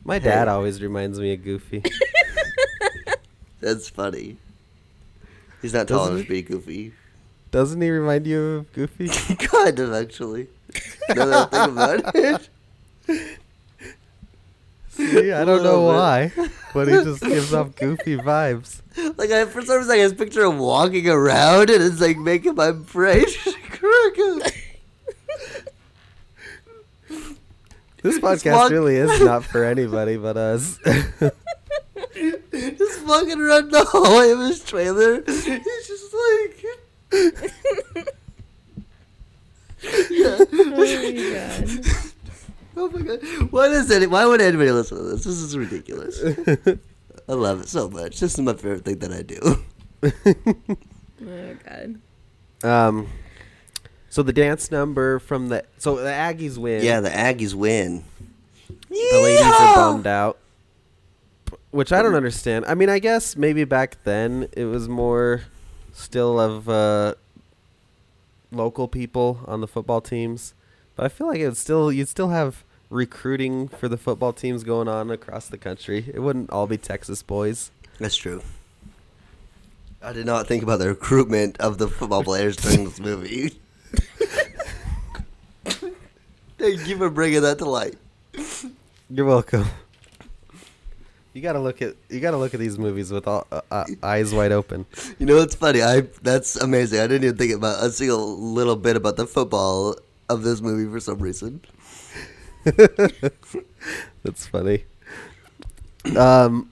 [0.05, 0.51] My dad Hey.
[0.51, 1.81] always reminds me of Goofy.
[3.61, 4.35] That's funny.
[5.61, 6.93] He's not tall Doesn't enough to be goofy.
[7.51, 9.07] Doesn't he remind you of Goofy?
[9.35, 10.47] kind of, actually.
[11.09, 13.37] Now that I think about it.
[14.91, 16.31] See, I don't know why,
[16.73, 18.81] but he just gives off Goofy vibes.
[19.17, 22.55] Like, I, for some reason, I just picture him walking around and it's like making
[22.55, 23.25] my brain
[23.69, 24.53] crack.
[28.03, 30.79] This podcast walk- really is not for anybody but us.
[32.51, 35.21] Just walking around the hallway of his trailer.
[35.25, 35.45] He's
[35.87, 36.00] just.
[40.11, 40.37] Yeah.
[40.39, 41.79] Oh my god.
[42.77, 43.51] Oh my god.
[43.51, 44.09] What is it?
[44.09, 45.23] Why would anybody listen to this?
[45.23, 46.21] This is ridiculous.
[47.27, 48.19] I love it so much.
[48.19, 49.39] This is my favorite thing that I do.
[51.23, 51.99] Oh god.
[52.63, 53.07] um,
[54.09, 56.83] so the dance number from the so the Aggies win.
[56.83, 58.03] Yeah, the Aggies win.
[58.89, 60.37] the ladies are bummed out,
[61.69, 62.65] which I don't understand.
[62.67, 65.43] I mean, I guess maybe back then it was more
[65.93, 67.15] still of uh,
[68.51, 70.53] local people on the football teams,
[70.95, 74.63] but I feel like it would still you'd still have recruiting for the football teams
[74.63, 76.11] going on across the country.
[76.13, 77.71] It wouldn't all be Texas boys.
[77.99, 78.41] That's true.
[80.03, 83.53] I did not think about the recruitment of the football players during this movie.
[86.57, 87.95] Thank you for bringing that to light.
[89.09, 89.65] You're welcome.
[91.33, 94.33] You gotta look at you gotta look at these movies with all, uh, uh, eyes
[94.33, 94.85] wide open.
[95.19, 95.81] You know what's funny?
[95.81, 96.99] I that's amazing.
[96.99, 99.95] I didn't even think about a single little bit about the football
[100.29, 101.61] of this movie for some reason.
[104.23, 104.85] That's funny.
[106.17, 106.71] Um,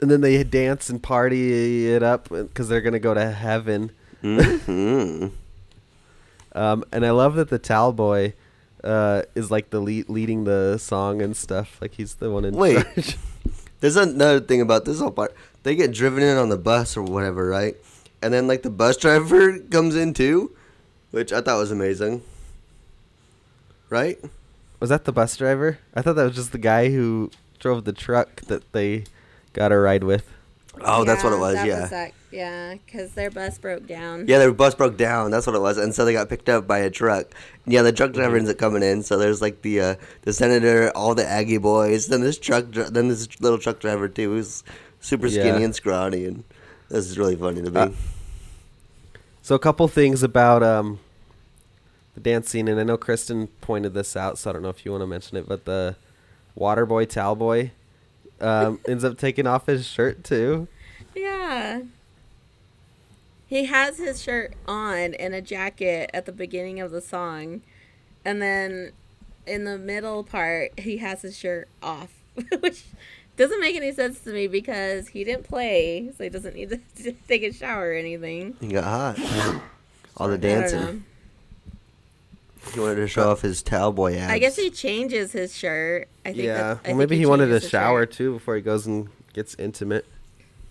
[0.00, 3.90] and then they dance and party it up because they're gonna go to heaven.
[4.20, 5.28] hmm
[6.54, 8.32] Um, and I love that the towel boy
[8.82, 11.78] uh, is like the lead, leading the song and stuff.
[11.80, 12.82] Like he's the one in Wait.
[12.96, 13.16] charge.
[13.80, 15.34] There's another thing about this whole part.
[15.62, 17.76] They get driven in on the bus or whatever, right?
[18.22, 20.52] And then like the bus driver comes in too,
[21.10, 22.22] which I thought was amazing.
[23.90, 24.18] Right?
[24.80, 25.78] Was that the bus driver?
[25.94, 29.04] I thought that was just the guy who drove the truck that they
[29.52, 30.28] got a ride with.
[30.80, 31.54] Oh, that's what it was.
[31.54, 31.86] that yeah.
[31.86, 34.26] that- yeah, because their bus broke down.
[34.28, 35.30] Yeah, their bus broke down.
[35.30, 37.26] That's what it was, and so they got picked up by a truck.
[37.66, 39.02] Yeah, the truck driver ends up coming in.
[39.02, 42.90] So there's like the uh, the senator, all the Aggie boys, then this truck, dri-
[42.90, 44.62] then this little truck driver too, who's
[45.00, 45.64] super skinny Yeah.
[45.66, 46.44] and scrawny, and
[46.88, 47.80] this is really funny to me.
[47.80, 47.90] Uh,
[49.42, 50.98] So a couple things about um,
[52.14, 54.84] the dance scene, and I know Kristen pointed this out, so I don't know if
[54.84, 55.96] you want to mention it, but the
[56.54, 57.70] water boy, towel boy,
[58.40, 60.68] um, ends up taking off his shirt too.
[61.14, 61.80] Yeah.
[63.48, 67.62] He has his shirt on and a jacket at the beginning of the song.
[68.24, 68.92] And then
[69.46, 72.10] in the middle part, he has his shirt off,
[72.60, 72.84] which
[73.38, 77.12] doesn't make any sense to me because he didn't play, so he doesn't need to
[77.28, 78.54] take a shower or anything.
[78.60, 78.84] he got
[79.16, 79.62] hot.
[80.18, 81.04] all the dancing.
[82.74, 84.30] He wanted to show off his towel boy abs.
[84.30, 86.08] I guess he changes his shirt.
[86.26, 88.12] I think Yeah, that- I well, think maybe he, wanted to changes his shower shirt.
[88.12, 90.04] too before he goes and gets intimate.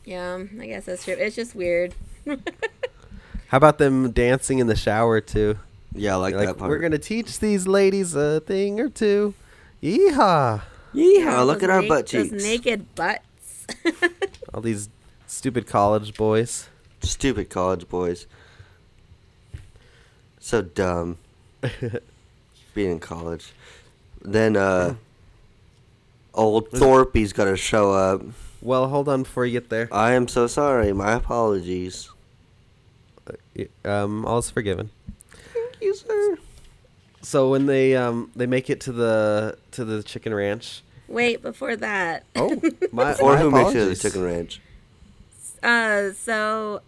[0.06, 1.16] Yeah, I guess that's true.
[1.18, 1.96] It's just weird.
[3.48, 5.58] How about them dancing in the shower too?
[5.94, 6.70] Yeah, I like, like that part.
[6.70, 9.34] we're gonna teach these ladies a thing or two.
[9.82, 10.62] Yeehaw!
[10.94, 12.44] Yeehaw, look Those at our na- butt those cheeks.
[12.44, 13.66] naked butts.
[14.54, 14.90] All these
[15.28, 16.68] stupid college boys.
[17.02, 18.28] Stupid college boys.
[20.40, 21.18] So dumb.
[22.74, 23.54] Being in college.
[24.22, 24.96] Then uh
[26.34, 28.22] old Thorpe he's gotta show up.
[28.62, 29.88] Well, hold on before you get there.
[29.92, 32.10] I am so sorry, my apologies.
[33.58, 34.90] Y- Um, all's forgiven.
[35.54, 36.38] Thank you, sir.
[37.22, 40.84] So when they um they make it to the to the chicken ranch.
[41.08, 42.26] Wait, before that.
[42.36, 42.62] Oh,
[42.92, 44.62] my, Or my who makes it to the chicken ranch?
[45.64, 46.82] Uh, so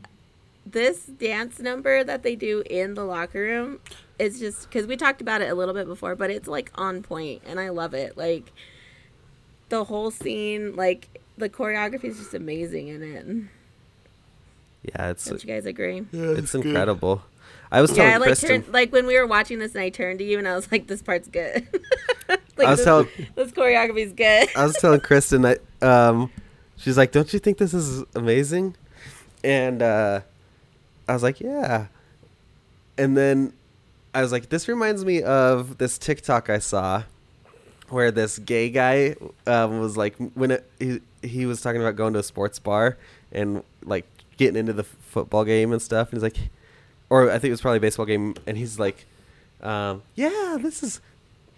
[0.66, 3.80] this dance number that they do in the locker room
[4.20, 7.02] is just because we talked about it a little bit before, but it's like on
[7.02, 8.18] point, and I love it.
[8.18, 8.52] Like
[9.70, 13.26] the whole scene, like the choreography is just amazing in it.
[14.84, 16.06] Yeah, it's Don't you guys agree?
[16.12, 17.24] Yeah, it's incredible.
[17.72, 18.50] I was telling Yeah, I like Kristen.
[18.50, 20.72] turned like when we were watching this, and I turned to you, and I was
[20.72, 21.68] like, "This part's good."
[22.30, 24.50] like, I was this, telling this choreography's good.
[24.56, 26.32] I was telling Kristen that um,
[26.78, 28.76] she's like, "Don't you think this is amazing?"
[29.44, 30.22] And uh,
[31.08, 31.88] I was like, "Yeah."
[32.98, 33.54] And then
[34.14, 37.04] I was like, "This reminds me of this TikTok I saw,
[37.90, 39.16] where this gay guy
[39.46, 42.98] um, was like, when it, he he was talking about going to a sports bar
[43.32, 44.06] and like
[44.40, 46.50] getting into the f- football game and stuff, and he's like,
[47.12, 49.06] or I think it was probably a baseball game, and he's like,
[49.62, 51.00] um, "Yeah, this is."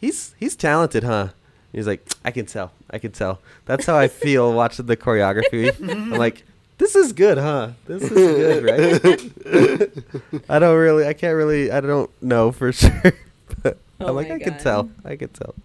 [0.02, 1.30] he's he's talented, huh?
[1.72, 3.40] He's like, I can tell, I can tell.
[3.66, 5.72] That's how I feel watching the choreography.
[5.90, 6.44] I'm like,
[6.80, 7.70] this is good, huh?
[7.86, 10.44] This is good, right?
[10.50, 13.14] I don't really, I can't really, I don't know for sure,
[13.64, 15.56] but Oh I'm like, my I can tell, I can tell.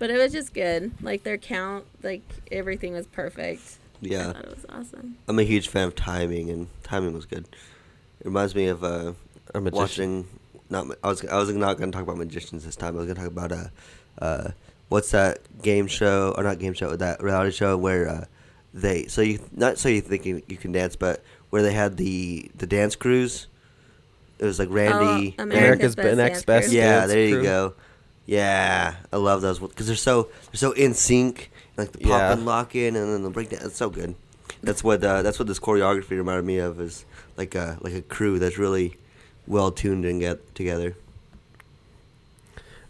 [0.00, 0.92] But it was just good.
[1.02, 3.77] Like their count, like everything was perfect.
[4.02, 5.16] I Yeah, thought it was awesome.
[5.26, 7.46] I'm a huge fan of timing, and timing was good.
[8.20, 9.12] It reminds me of uh,
[9.54, 10.24] A magician.
[10.24, 10.26] watching.
[10.70, 12.94] Not I was I was not going to talk about magicians this time.
[12.94, 13.68] I was going to talk about uh,
[14.24, 14.50] uh,
[14.88, 16.94] what's that game show or not game show?
[16.94, 18.24] That reality show where uh,
[18.74, 21.96] they so you not so you think you, you can dance, but where they had
[21.96, 23.46] the the dance crews.
[24.38, 25.34] It was like Randy.
[25.38, 27.42] Oh, America's America's Best Best Next Best Dance yeah, Dance there you Crew.
[27.42, 27.74] go.
[28.26, 32.32] Yeah, I love those because they're so they're so in sync, like the pop Yeah.
[32.32, 33.60] and lock in, and then the breakdown.
[33.64, 34.14] It's so good.
[34.62, 37.04] That's what uh, that's what this choreography reminded me of is
[37.36, 38.96] like a like a crew that's really
[39.46, 40.96] well tuned and get together.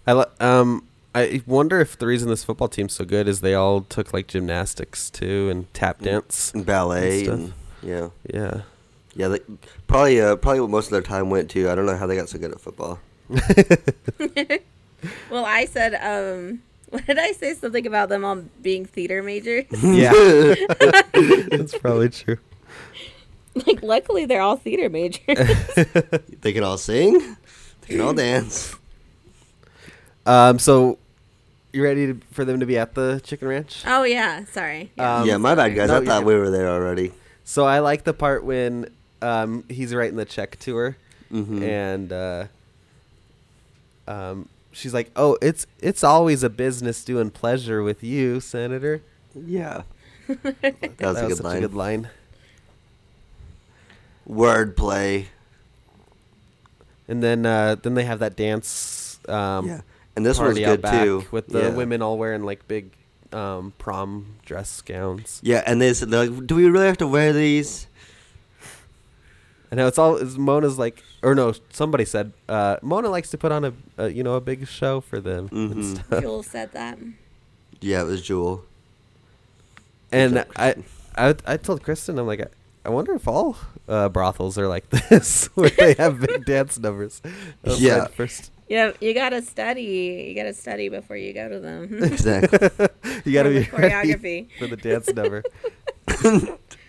[0.07, 0.85] I um,
[1.15, 4.27] I wonder if the reason this football team's so good is they all took like
[4.27, 6.53] gymnastics too and tap dance.
[6.55, 7.53] And ballet And and,
[7.83, 8.61] yeah, Yeah.
[9.15, 9.29] yeah.
[9.29, 9.41] They,
[9.87, 11.69] probably uh, probably what most of their time went to.
[11.71, 12.99] I don't know how they got so good at football.
[15.31, 16.61] Well, I said, um,
[16.91, 17.55] what did I say?
[17.55, 19.65] Something about them all being theater majors.
[19.83, 20.13] Yeah,
[21.51, 22.39] that's probably true.
[23.67, 25.23] like, luckily, they're all theater majors.
[26.41, 27.37] They can all sing.
[27.83, 28.75] They can all dance.
[30.27, 30.99] Um, so
[31.73, 33.83] you ready to, for them to be at the chicken ranch?
[33.87, 34.91] oh yeah, sorry.
[34.97, 35.19] Yeah.
[35.21, 35.89] Um, yeah, my bad, guys.
[35.89, 36.27] no, I thought good.
[36.27, 37.13] we were there already.
[37.45, 38.91] So I like the part when
[39.23, 40.97] um, he's writing the check to her,
[41.33, 41.63] Mhm.
[41.63, 42.45] and uh,
[44.07, 44.49] um,
[44.79, 49.03] she's like, "Oh, it's it's always a business doing pleasure with you, Senator."
[49.35, 49.83] Yeah,
[50.27, 51.57] that was a good such line.
[51.57, 52.09] a good line.
[54.29, 55.27] Wordplay.
[57.09, 59.19] And then uh, then they have that dance.
[59.29, 59.81] Um, yeah,
[60.15, 61.25] and this one's party out good too.
[61.31, 61.75] with the yeah.
[61.75, 62.93] women all wearing like big
[63.33, 65.41] um, prom dress gowns.
[65.43, 67.88] Yeah, and they said, like, "Do we really have to wear these?"
[69.71, 70.17] I know it's all.
[70.17, 74.09] It's Mona's like, or no, somebody said uh, Mona likes to put on a, a
[74.09, 76.05] you know a big show for them and Mhm.
[76.07, 76.23] stuff.
[76.23, 76.99] Joel said that.
[77.81, 78.65] Yeah, it was Jewel.
[80.11, 80.75] And I,
[81.17, 82.47] I, I told Kristen, I'm like, I,
[82.87, 83.57] I wonder if all
[83.89, 87.21] uh, brothels are like this, where they have big dance numbers.
[87.21, 87.33] That
[87.65, 88.07] was my Yeah.
[88.07, 90.27] First, Yeah, you gotta study.
[90.29, 92.03] You gotta study before you go to them.
[92.03, 92.59] Exactly.
[93.27, 94.49] you got to be the ready choreography.
[94.59, 95.43] for the dance number.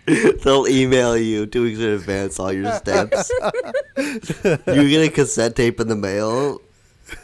[0.42, 3.30] They'll email you two weeks in advance all your steps.
[3.96, 6.60] you get a cassette tape in the mail.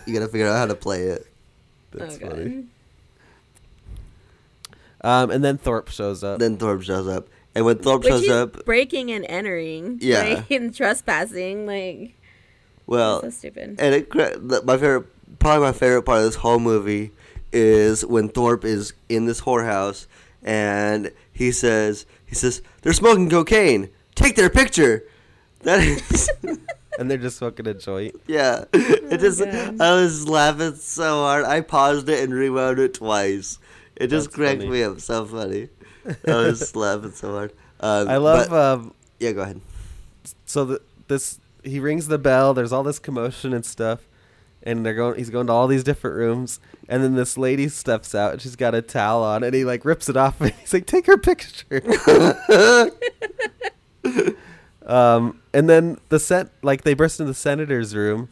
[0.07, 1.27] You gotta figure out how to play it.
[1.93, 2.65] That's oh, funny.
[5.03, 6.39] Um, and then Thorpe shows up.
[6.39, 9.98] Then Thorpe shows up, and when Thorpe Which shows up, breaking and entering.
[10.01, 10.23] Yeah.
[10.23, 11.66] Like, and trespassing.
[11.66, 12.15] Like,
[12.86, 13.77] well, so stupid.
[13.78, 15.07] and it, cra- my favorite,
[15.39, 17.12] probably my favorite part of this whole movie
[17.53, 20.07] is when Thorpe is in this whorehouse,
[20.43, 23.90] and he says, he says, they're smoking cocaine.
[24.15, 25.05] Take their picture.
[25.61, 26.31] That is.
[26.98, 28.15] and they're just smoking a joint.
[28.27, 29.81] Yeah, it just God.
[29.81, 31.44] I was laughing so hard.
[31.44, 33.59] I paused it and rewound it twice.
[33.97, 34.70] It just That's cracked funny.
[34.70, 35.69] me up so funny.
[36.27, 37.53] I was laughing so hard.
[37.81, 38.48] Um, I love.
[38.51, 39.61] but- um, yeah, go ahead.
[40.47, 42.55] so the, this he rings the bell.
[42.55, 44.01] There's all this commotion and stuff,
[44.66, 45.16] and they're going.
[45.16, 48.32] He's going to all these different rooms, and then this lady steps out.
[48.34, 50.86] and She's got a towel on, and he like rips it off, and he's like,
[50.86, 51.80] "Take her picture."
[54.86, 58.28] um, and then the set like they burst into the senator's room.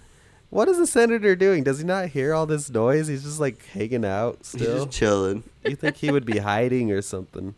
[0.51, 1.65] What is the senator doing?
[1.65, 3.09] Does he not hear all this noise?
[3.09, 5.43] He's just like hanging out He's just chilling.
[5.65, 7.55] you think he would be hiding or something?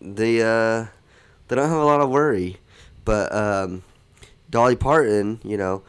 [0.00, 0.86] They uh,
[1.48, 2.58] they don't have a lot of worry.
[3.04, 3.82] But um,
[4.50, 5.82] Dolly Parton, you know,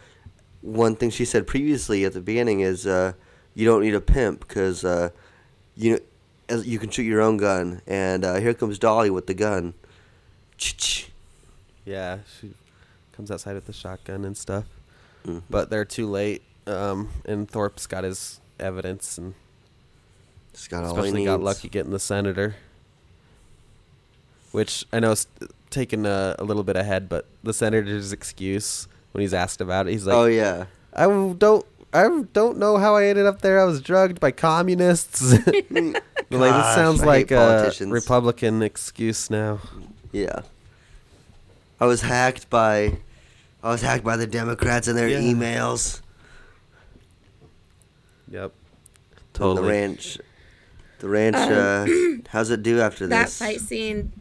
[0.63, 3.13] one thing she said previously at the beginning is uh,
[3.53, 5.09] you don't need a pimp because uh,
[5.75, 5.99] you
[6.49, 7.81] as- you can shoot your own gun.
[7.85, 9.73] And uh, here comes Dolly with the gun.
[10.57, 11.09] Ch-ch.
[11.85, 12.53] Yeah, she
[13.11, 14.65] comes outside with the shotgun and stuff.
[15.25, 15.43] Mhm.
[15.49, 16.41] But they're too late.
[16.65, 19.33] Um, and Thorpe's got his evidence and
[20.53, 22.55] Just got all he especially got lucky getting the senator.
[24.51, 25.27] Which I know is
[25.71, 29.91] taken a, a little bit ahead, but the senator's excuse when he's asked about it,
[29.91, 30.65] he's like, oh yeah.
[30.93, 31.65] I w- don't.
[31.95, 33.59] I don't know how I ended up there.
[33.61, 35.21] I was drugged by communists.
[35.31, 37.71] like this sounds I like a.
[37.85, 39.59] Republican excuse now.
[40.11, 40.41] Yeah.
[41.79, 42.97] I was hacked by
[43.63, 45.19] I was hacked by the Democrats and their Yeah.
[45.19, 46.01] emails.
[48.31, 48.51] Yep.
[49.33, 49.61] totally.
[49.61, 50.17] The ranch
[50.99, 51.85] the ranch uh,
[52.29, 53.39] how's it do after That this?
[53.39, 54.11] That fight scene.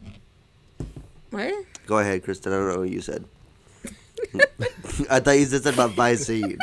[1.31, 1.53] What?
[1.87, 2.53] Go ahead, Kristen.
[2.53, 3.25] I don't know what you said.
[5.09, 6.57] I thought you said something about Visine.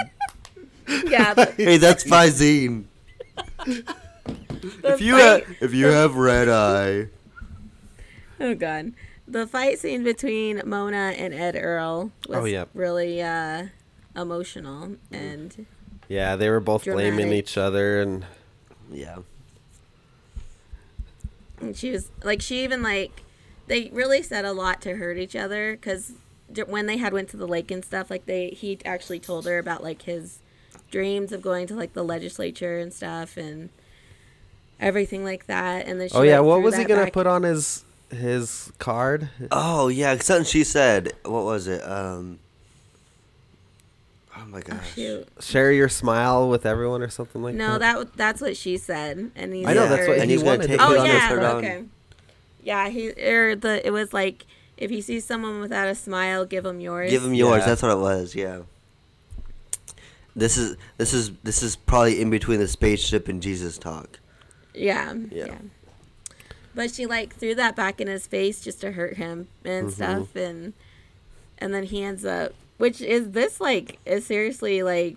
[1.07, 1.35] Yeah.
[1.35, 2.85] The, hey, that's Visine.
[3.67, 7.09] If you fight- have if you have red eye.
[8.41, 8.93] Oh god.
[9.29, 12.65] The fight scene between Mona and Ed Earl was Oh, yeah.
[12.75, 13.67] really uh,
[14.17, 15.67] emotional and
[16.09, 18.25] Yeah, they were both blaming each other, and
[18.91, 19.19] Yeah.
[21.61, 23.23] And she was like, she even like,
[23.69, 26.13] they really said a lot to hurt each other because
[26.67, 29.59] when they had went to the lake and stuff, like they he actually told her
[29.59, 30.39] about like his
[30.91, 33.71] dreams of going to like the legislature and stuff and
[34.81, 35.87] everything like that.
[35.87, 39.29] And then she oh yeah, what was he gonna back- put on his his card?
[39.53, 41.13] Oh yeah, something she said.
[41.25, 41.83] What was it?
[41.89, 42.39] Um
[44.37, 44.95] Oh my Oh, gosh.
[44.95, 45.29] shoot.
[45.41, 47.99] Share your smile with everyone, or something like No, that.
[47.99, 50.57] that that's what she said, and he's I know that's what and he he's gonna
[50.59, 50.69] wanted.
[50.69, 51.85] take Oh it put on on his yeah, put okay.
[52.63, 54.47] Yeah, he or the it was like
[54.81, 57.11] if you see someone without a smile, give them yours.
[57.11, 57.61] Give him yours.
[57.61, 57.67] Yeah.
[57.67, 58.35] That's what it was.
[58.35, 58.61] Yeah.
[60.37, 64.21] This is this is this is probably in between the spaceship and Jesus talk.
[64.75, 65.47] Yeah, Yeah.
[65.47, 65.59] yeah.
[66.75, 69.93] But she like threw that back in his face just to hurt him and Mhm.
[69.93, 70.73] stuff, and
[71.59, 75.17] and then he ends up, which is this like is seriously like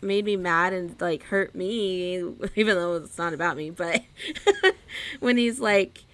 [0.00, 2.16] made me mad and like hurt me,
[2.54, 3.70] even though it's not about me.
[3.70, 4.02] But
[5.20, 6.04] when he's like,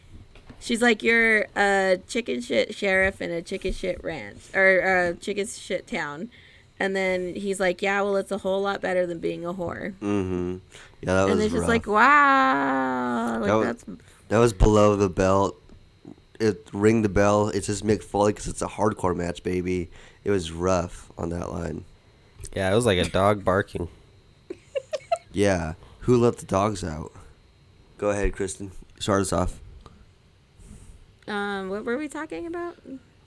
[0.60, 5.46] she's like, "You're a chicken shit sheriff in a chicken shit ranch or a chicken
[5.46, 6.30] shit town."
[6.78, 9.92] And then he's like, "Yeah, well, it's a whole lot better than being a whore."
[10.00, 10.56] Mm-hmm.
[11.02, 13.84] Yeah, that was and it's just like, wow, like That was- that's
[14.28, 15.56] that was below the belt.
[16.38, 17.48] It ring the bell.
[17.48, 19.90] It's just Mick Foley because it's a hardcore match, baby.
[20.24, 21.84] It was rough on that line.
[22.54, 23.88] Yeah, it was like a dog barking.
[25.32, 25.74] Yeah.
[26.00, 27.12] Who let the dogs out?
[27.98, 28.72] Go ahead, Kristen.
[28.98, 29.59] Start us off.
[31.30, 32.76] Um, what were we talking about?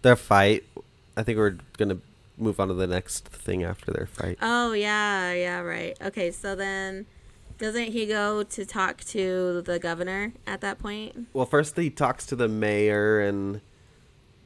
[0.02, 0.64] Their fight.
[1.16, 1.98] I think we're gonna
[2.38, 4.38] move on to the next thing after their fight.
[4.42, 5.98] Oh yeah, yeah, right.
[6.02, 7.06] Okay, so then
[7.58, 11.28] doesn't he go to talk to the governor at that point?
[11.34, 13.62] Well, first he talks to the mayor and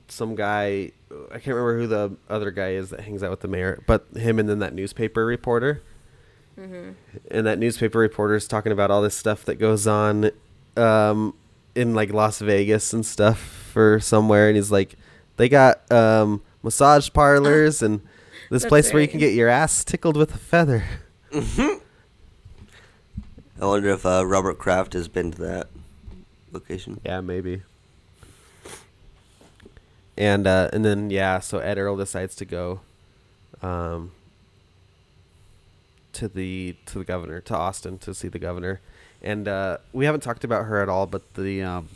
[0.07, 0.91] some guy.
[1.31, 4.05] I can't remember who the other guy is that hangs out with the mayor, but
[4.15, 5.81] him and then that newspaper reporter.
[6.57, 10.31] And that newspaper reporter is talking about all this stuff that goes on
[10.75, 11.35] um,
[11.77, 14.95] in like Las Vegas and stuff for somewhere, and he's like,
[15.37, 18.01] they got um, massage parlors and
[18.49, 20.83] this That's place where you can get your ass tickled with a feather.
[21.31, 21.79] I
[23.59, 25.67] wonder if uh, Robert Kraft has been to that
[26.51, 26.99] location.
[27.05, 27.61] Yeah, maybe.
[30.17, 32.79] And uh, and then yeah, so Ed Earl decides to go
[33.61, 34.11] um,
[36.13, 38.81] to the to the governor to Austin to see the governor,
[39.27, 41.89] and uh, we haven't talked about her at all, but the um,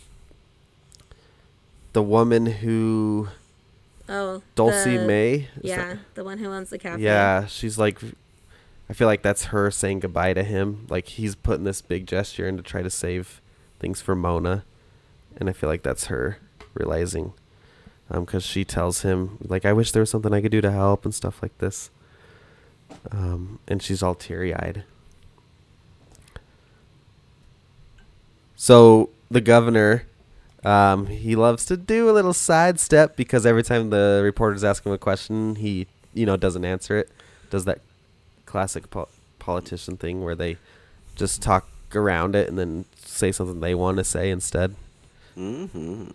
[1.94, 3.28] the woman who
[4.10, 7.02] Oh, Dulcie the- May, is that- Yeah, the one who owns the cafe.
[7.02, 8.00] yeah, she's like,
[8.90, 10.86] I feel like that's her saying goodbye to him.
[10.90, 13.42] Like he's putting this big gesture in to try to save
[13.80, 14.64] things for Mona,
[15.38, 16.40] and I feel like that's her
[16.74, 17.34] realizing,
[18.10, 20.72] um, because she tells him like, I wish there was something I could do to
[20.72, 21.90] help and stuff like this.
[23.12, 24.84] Um, and she's all teary eyed.
[28.62, 30.06] So the governor,
[30.64, 34.92] um, he loves to do a little sidestep because every time the reporters ask him
[34.92, 37.10] a question, he, you know, doesn't answer it.
[37.50, 37.80] Does that
[38.46, 39.08] classic po-
[39.40, 40.58] politician thing where they
[41.16, 44.76] just talk around it and then say something they want to say instead.
[45.36, 46.12] Mm-hmm.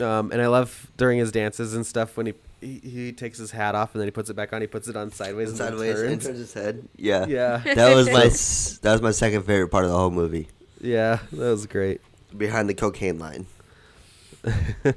[0.00, 3.50] Um, and I love during his dances and stuff when he, he he takes his
[3.50, 4.60] hat off and then he puts it back on.
[4.60, 6.26] He puts it on sideways and Sideways and turns.
[6.26, 6.88] turns his head.
[6.96, 7.26] Yeah.
[7.26, 8.22] Yeah, That was my
[8.82, 10.46] that was my second favorite part of the whole movie.
[10.82, 12.00] Yeah, that was great.
[12.36, 13.46] Behind the cocaine line.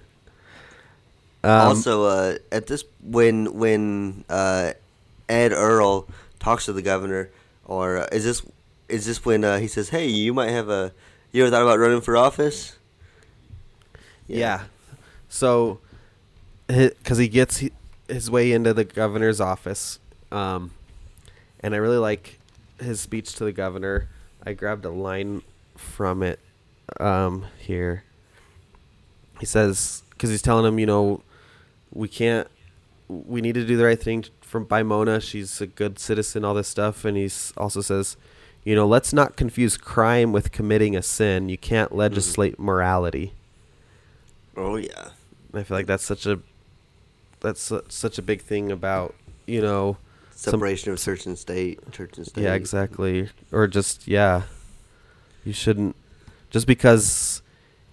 [1.45, 4.73] Um, also, uh, at this when when uh,
[5.29, 6.07] Ed Earl
[6.39, 7.29] talks to the governor,
[7.65, 8.41] or uh, is this
[8.89, 10.91] is this when uh, he says, "Hey, you might have a
[11.31, 12.77] you ever thought about running for office?"
[14.25, 14.63] Yeah.
[15.29, 15.81] So,
[16.65, 17.63] because he gets
[18.07, 19.99] his way into the governor's office,
[20.31, 20.71] um,
[21.59, 22.39] and I really like
[22.79, 24.09] his speech to the governor.
[24.43, 25.43] I grabbed a line
[25.85, 26.39] from it
[26.99, 28.03] um, here.
[29.39, 31.21] He says, because he's telling him, you know,
[31.91, 32.47] we can't,
[33.07, 35.19] we need to do the right thing from by Mona.
[35.19, 38.17] She's a good citizen, all this stuff, and he also says,
[38.63, 41.49] you know, let's not confuse crime with committing a sin.
[41.49, 43.33] You can't legislate morality.
[44.57, 45.09] Oh yeah.
[45.53, 46.39] I feel like that's such a
[47.41, 49.13] that's su- such a big thing about
[49.45, 49.97] you know
[50.31, 52.43] some- Separation of church and state, church and state.
[52.43, 54.43] yeah exactly or just yeah
[55.45, 55.95] you shouldn't
[56.49, 57.41] just because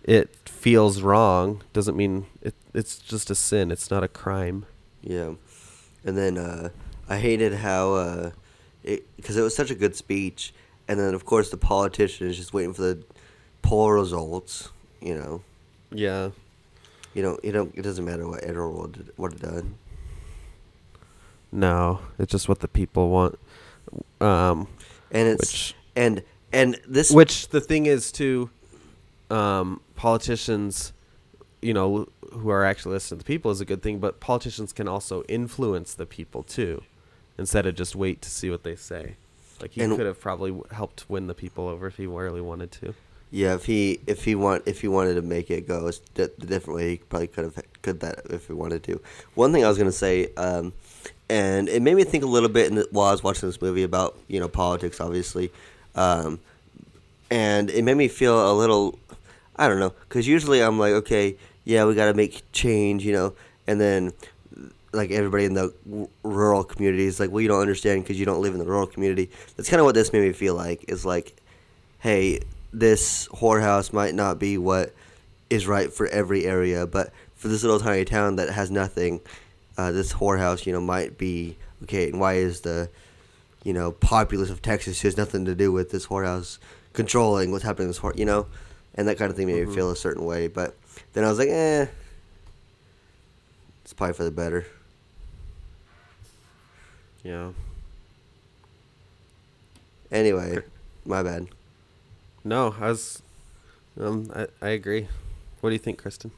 [0.02, 4.64] it feels wrong doesn't mean it it's just a sin it's not a crime
[5.02, 5.34] Yeah,
[6.04, 6.70] and then uh,
[7.08, 8.30] I hated how uh,
[8.82, 10.52] it because it was such a good speech,
[10.88, 13.04] and then of course the politician is just waiting for the
[13.62, 14.70] poll results.
[15.00, 15.42] You know,
[15.90, 16.30] yeah
[17.14, 19.74] you know, you know, it doesn't matter what Ed Earl would would have done.
[21.50, 23.38] no it's just what the people want
[24.20, 24.66] um
[25.10, 26.22] And it's which and
[26.52, 28.50] and this which the thing is too
[29.30, 30.92] um politicians
[31.60, 34.72] you know who are actually listening to the people is a good thing but politicians
[34.72, 36.82] can also influence the people too
[37.38, 39.16] instead of just wait to see what they say
[39.60, 42.70] like he And- could have probably helped win the people over if he really wanted
[42.72, 42.94] to
[43.34, 46.28] yeah, if he if he want if he wanted to make it go a di-
[46.38, 49.00] different way, he probably could have could that if he wanted to.
[49.34, 50.74] One thing I was gonna say, um,
[51.30, 53.58] and it made me think a little bit in the, while I was watching this
[53.62, 55.50] movie about you know politics, obviously,
[55.94, 56.38] um,
[57.30, 58.98] and it made me feel a little,
[59.56, 63.12] I don't know, because usually I'm like, okay, yeah, we got to make change, you
[63.12, 63.34] know,
[63.66, 64.12] and then
[64.92, 68.26] like everybody in the w- rural community is like, well, you don't understand because you
[68.26, 69.30] don't live in the rural community.
[69.56, 70.84] That's kind of what this made me feel like.
[70.88, 71.34] Is like,
[72.00, 72.40] hey,
[72.72, 74.94] this whorehouse might not be what
[75.48, 79.20] is right for every area, but for this little tiny town that has nothing,
[79.78, 82.10] uh, this whorehouse, you know, might be okay.
[82.10, 82.88] And why is the,
[83.64, 86.58] you know, populace of Texas who has nothing to do with this whorehouse
[86.92, 88.46] controlling what's happening in this whore, you know,
[88.94, 90.48] and that kind of thing made me feel a certain way.
[90.48, 90.76] But
[91.12, 91.86] then I was like, eh,
[93.84, 94.66] it's probably for the better.
[97.22, 97.50] yeah
[100.10, 100.58] Anyway,
[101.06, 101.46] my bad.
[102.44, 103.22] no i was
[103.98, 105.08] um i, I agree
[105.60, 106.32] what do you think kristen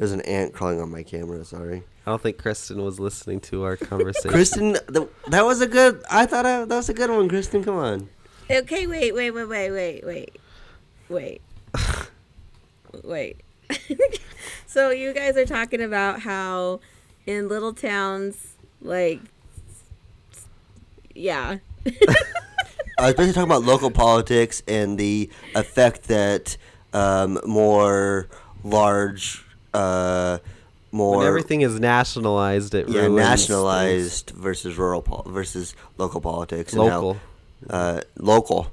[0.00, 1.44] There's an ant crawling on my camera.
[1.44, 4.72] Sorry, i don't think kristen was listening to our conversation Kristen.
[4.72, 6.02] The, that was a good.
[6.10, 7.62] I thought I, that was a good one, Kristen.
[7.62, 8.08] Come on.
[8.50, 10.40] Okay, wait, wait, wait, wait, wait, wait,
[11.10, 11.42] wait,
[13.04, 13.36] wait.
[14.66, 16.80] so you guys are talking about how
[17.26, 19.20] in little towns, like,
[21.14, 26.56] yeah, I was basically talking about local politics and the effect that
[26.94, 28.28] um, more
[28.64, 29.44] large,
[29.74, 30.38] uh,
[30.92, 36.72] more when everything is nationalized it yeah nationalized versus rural pol- versus local politics.
[36.72, 36.82] things.
[36.82, 37.20] and how, local
[37.68, 38.70] uh, local.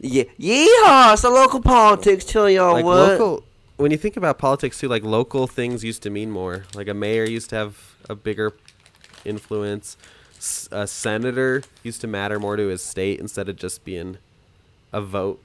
[0.00, 1.20] Yeah, yeehaw!
[1.20, 2.24] The local politics.
[2.24, 2.96] Tell y'all like what.
[2.96, 3.44] local
[3.76, 6.94] when you think about politics too like local things used to mean more like a
[6.94, 8.52] mayor used to have a bigger
[9.24, 9.96] influence
[10.36, 14.18] S- a senator used to matter more to his state instead of just being
[14.92, 15.42] a vote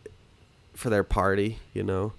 [0.74, 2.14] for their party you know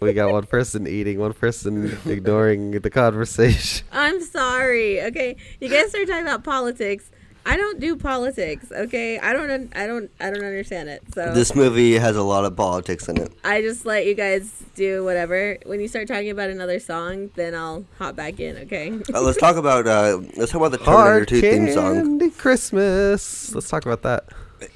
[0.00, 5.02] we got one person eating one person ignoring the conversation I'm sorry.
[5.02, 7.10] Okay, you guys start talking about politics.
[7.46, 8.72] I don't do politics.
[8.72, 9.50] Okay, I don't.
[9.50, 10.10] un- I don't.
[10.18, 11.02] I don't understand it.
[11.14, 13.30] So This movie has a lot of politics in it.
[13.44, 15.58] I just let you guys do whatever.
[15.66, 18.56] When you start talking about another song, then I'll hop back in.
[18.64, 18.98] Okay.
[19.12, 21.94] Uh, let's talk about uh, let's talk about the Terminator hard 2 theme song.
[21.94, 24.24] candy christmas let's talk about that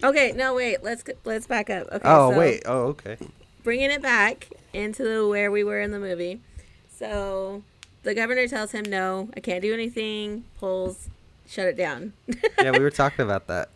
[0.04, 0.32] okay.
[0.36, 0.82] No, wait.
[0.84, 1.86] Let's let's back up.
[1.90, 2.00] Okay.
[2.04, 3.16] oh so wait oh okay
[3.64, 6.40] Bringing it back into the, where we were in the movie.
[6.88, 7.62] So
[8.02, 11.08] the governor tells him, "No, I can't do anything." Pulls,
[11.46, 12.12] shut it down.
[12.62, 13.70] yeah we were talking about that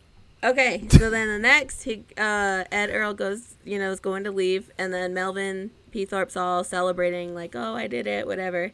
[0.44, 4.32] Okay, so then the next, he, uh, Ed Earl goes, you know, is going to
[4.32, 6.04] leave, and then Melvin P.
[6.04, 8.72] Thorpe's all celebrating, like, oh, I did it, whatever.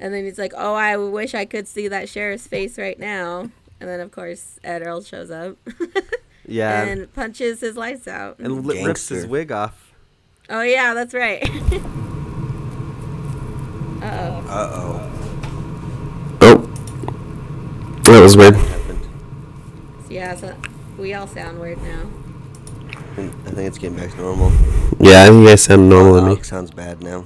[0.00, 3.50] And then he's like, oh, I wish I could see that sheriff's face right now.
[3.78, 5.56] And then, of course, Ed Earl shows up
[6.46, 8.38] yeah and punches his lights out.
[8.40, 9.83] and li- rips his wig off
[10.48, 11.42] Oh yeah, that's right.
[14.02, 14.44] uh oh.
[14.46, 15.10] Uh oh.
[16.42, 16.56] Oh.
[18.04, 18.56] That was weird.
[20.10, 20.54] Yeah, so
[20.98, 22.10] we all sound weird now.
[23.16, 24.50] I think it's getting back to normal.
[25.00, 26.42] Yeah, I think you guys sound normal to me.
[26.42, 27.24] sounds bad now.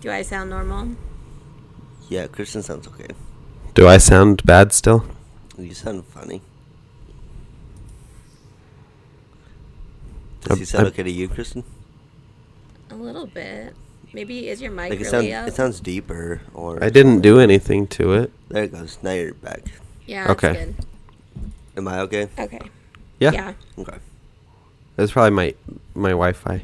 [0.00, 0.96] Do I sound normal?
[2.08, 3.08] Yeah, Kristen sounds okay.
[3.74, 5.04] Do I sound bad still?
[5.58, 6.42] You sound funny.
[10.44, 11.64] Does he sound I'm- okay to you, Kristen?
[12.90, 13.74] A little bit.
[14.12, 15.48] Maybe is your mic Like it, really sound, up?
[15.48, 18.30] it sounds deeper, or I didn't do anything to it.
[18.48, 18.98] there it goes.
[19.02, 19.62] Now you're back.
[20.06, 20.30] yeah.
[20.30, 20.52] Okay.
[20.52, 20.74] Good.
[21.76, 22.28] Am I okay?
[22.38, 22.60] Okay.
[23.18, 23.52] Yeah, Yeah.
[23.78, 23.96] Okay.
[24.98, 25.54] it's probably my
[25.94, 26.62] my Wi-Fi.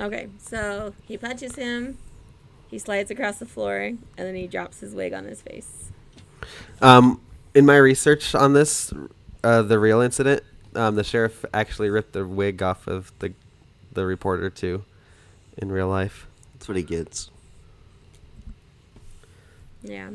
[0.00, 0.28] Okay.
[0.38, 1.98] So he punches him.
[2.68, 5.90] He slides across the floor, and then he drops his wig on his face.
[6.82, 7.20] Um,
[7.54, 8.92] in my research on this,
[9.44, 10.42] uh, the real incident,
[10.74, 13.32] um, the sheriff actually ripped the wig off of the
[13.92, 14.84] the reporter too,
[15.56, 16.26] in real life.
[16.54, 17.30] That's what he gets.
[19.82, 20.10] Yeah.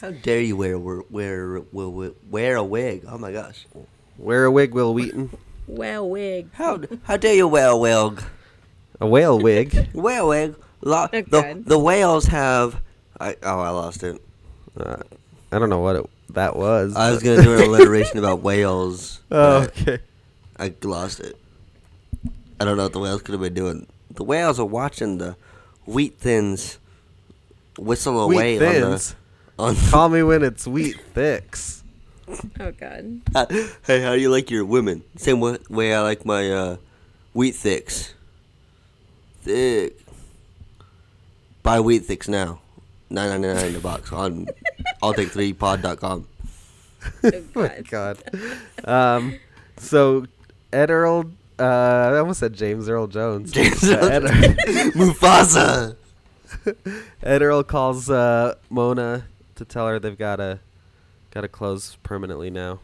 [0.00, 3.04] How dare you wear wear wear, wear, wear a wig?
[3.06, 3.66] Oh my gosh.
[4.18, 5.30] Wear a wig, Wil Wheaton.
[5.66, 6.48] Well, wig.
[6.54, 8.22] How how dare you wear a wig?
[9.00, 9.88] A whale wig.
[9.94, 10.56] whale wig.
[10.80, 11.64] Lo- Oh, the God.
[11.64, 12.80] the whales have.
[13.20, 14.20] I oh I lost it.
[14.76, 14.96] Uh,
[15.52, 16.94] I don't know what it, that was.
[16.96, 19.20] I was gonna do an alliteration about whales.
[19.34, 19.98] Oh, okay.
[20.58, 21.36] I lost it.
[22.60, 23.86] I don't know what the whales could have been doing.
[24.10, 25.36] The whales are watching the
[25.86, 26.78] wheat thins
[27.78, 29.14] whistle away Wheat thins.
[29.58, 31.82] on Call me when it's wheat thicks.
[32.60, 33.22] Oh God.
[33.34, 33.50] the.
[33.86, 35.02] hey, how do you like your women?
[35.16, 36.76] Same wa- way I like my uh,
[37.32, 38.12] wheat thicks.
[39.40, 39.98] Thick.
[41.62, 42.60] Buy wheat thicks now.
[43.08, 44.46] Nine ninety nine a box on
[45.02, 46.26] I'll take three pod.com.
[47.04, 48.22] Oh, Oh my God.
[48.30, 48.88] god.
[48.88, 49.38] Um,
[49.76, 50.26] so
[50.72, 53.50] Ed Earl, uh, I almost said James Earl Jones.
[53.52, 54.22] James Uh, Ed,
[54.94, 55.96] Mufasa.
[57.22, 59.24] Ed Earl calls uh, Mona
[59.56, 60.60] to tell her they've got to
[61.32, 62.78] got to close permanently now.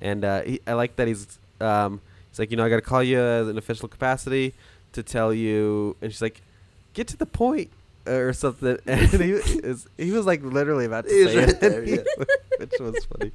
[0.00, 2.00] And uh, he, I like that he's um,
[2.30, 4.54] he's like, you know, I got to call you as an official capacity
[4.92, 6.42] to tell you, and she's like,
[6.94, 7.70] get to the point
[8.10, 8.78] or something.
[8.86, 12.02] And he is he was like literally about to He say right it, there, yeah.
[12.58, 13.32] which was funny.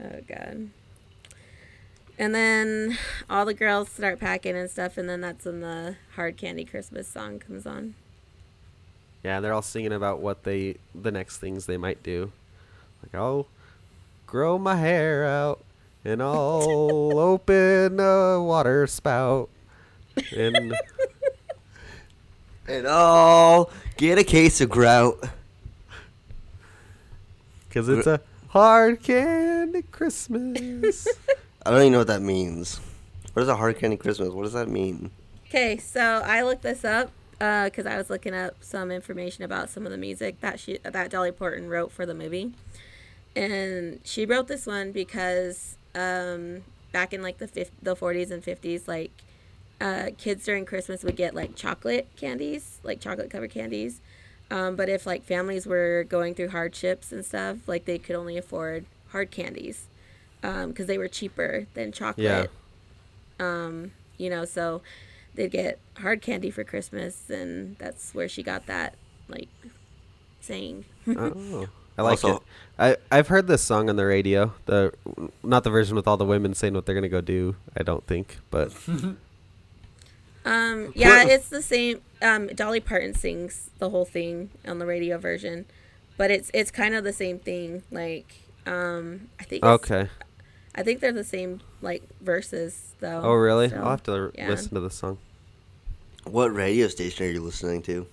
[0.00, 0.70] Oh God.
[2.20, 2.98] And then
[3.30, 7.06] all the girls start packing and stuff, and then that's when the hard candy Christmas
[7.06, 7.94] song comes on.
[9.22, 12.32] Yeah, they're all singing about what they the next things they might do.
[13.02, 13.46] Like, I'll
[14.26, 15.64] grow my hair out
[16.04, 19.48] and I'll open a water spout.
[20.36, 20.74] And
[22.68, 25.24] And I'll get a case of grout.
[27.68, 31.08] because it's a hard candy Christmas.
[31.66, 32.78] I don't even know what that means.
[33.32, 34.28] What is a hard candy Christmas?
[34.30, 35.10] What does that mean?
[35.46, 39.86] Okay, so I looked this up because I was looking up some information about some
[39.86, 42.52] of the music that she that Dolly Parton wrote for the movie,
[43.34, 48.44] and she wrote this one because um, back in like the fif- the forties and
[48.44, 49.12] fifties, like
[49.80, 54.00] uh, kids during Christmas would get like chocolate candies, like chocolate covered candies.
[54.50, 58.36] Um, but if like families were going through hardships and stuff, like they could only
[58.38, 59.86] afford hard candies
[60.40, 62.50] because they were cheaper than chocolate
[63.40, 63.70] yeah.
[64.16, 64.82] you know, so
[65.34, 68.94] they'd get hard candy for Christmas, and that's where she got that,
[69.28, 69.48] like,
[70.40, 70.84] saying.
[71.08, 71.68] Oh.
[71.98, 72.42] I like Also- it.
[72.78, 74.52] I I've heard this song on the radio.
[74.66, 74.92] The
[75.42, 77.56] not the version with all the women saying what they're gonna go do.
[77.76, 78.72] I don't think, but
[80.48, 82.00] Um, yeah, What- it's the same.
[82.22, 85.66] Um, Dolly Parton sings the whole thing on the radio version,
[86.16, 87.82] but it's it's kind of the same thing.
[87.90, 88.34] Like,
[88.66, 89.62] um, I think.
[89.62, 90.08] it's- okay.
[90.74, 93.20] I think they're the same like verses though.
[93.22, 93.68] Oh really?
[93.68, 94.48] so, I'll have to yeah.
[94.48, 95.18] listen to the song.
[96.24, 98.06] What radio station are you listening to?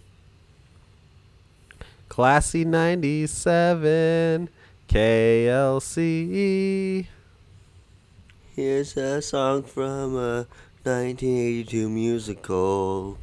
[2.10, 4.50] Classy 97
[4.88, 7.08] KLC.
[8.56, 10.48] Here's a song from a
[10.86, 13.18] 1982 musical.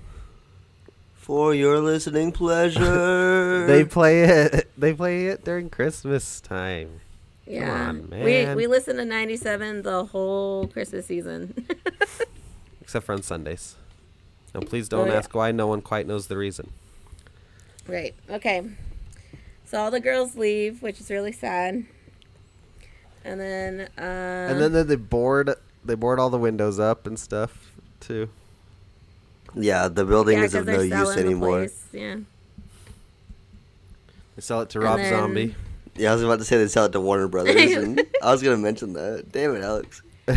[1.14, 3.66] For your listening pleasure.
[3.66, 7.00] They play it they play it during Christmas time.
[7.46, 8.56] Yeah, on, we man.
[8.56, 11.66] we listened to '97 the whole Christmas season.
[12.80, 13.76] Except for on Sundays.
[14.54, 15.18] Now please don't Oh, yeah.
[15.18, 16.70] ask why no one quite knows the reason.
[17.86, 18.14] Right.
[18.28, 18.62] Okay.
[19.64, 21.84] So all the girls leave, which is really sad.
[23.24, 27.18] And then, uh, and then they- they board they board all the windows up and
[27.18, 28.28] stuff too.
[29.54, 31.68] yeah, the building yeah, is of no use selling the anymore.
[31.92, 32.16] Yeah.
[34.36, 35.54] They sell it to And Rob then- Zombie.
[35.94, 38.42] Yeah, I was about to say they sell it to Warner Brothers, and I was
[38.42, 39.30] gonna mention that.
[39.30, 40.00] Damn it, Alex.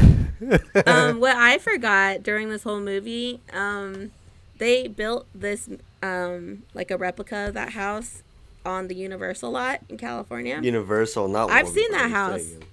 [0.85, 4.11] um, what I forgot during this whole movie, um,
[4.57, 5.69] they built this
[6.03, 8.21] um, like a replica of that house
[8.65, 10.59] on the Universal lot in California.
[10.61, 11.49] Universal, not.
[11.49, 12.43] I've Warner seen that house.
[12.43, 12.67] dang it.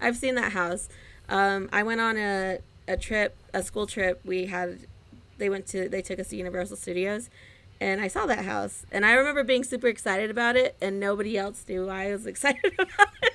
[0.00, 0.88] I've seen that house.
[1.32, 4.20] Um, I went on a, a trip, a school trip.
[4.24, 4.80] We had
[5.38, 7.30] they went to they took us to Universal Studios,
[7.80, 11.38] and I saw that house, and I remember being super excited about it, and nobody
[11.38, 13.32] else knew why I was excited about it.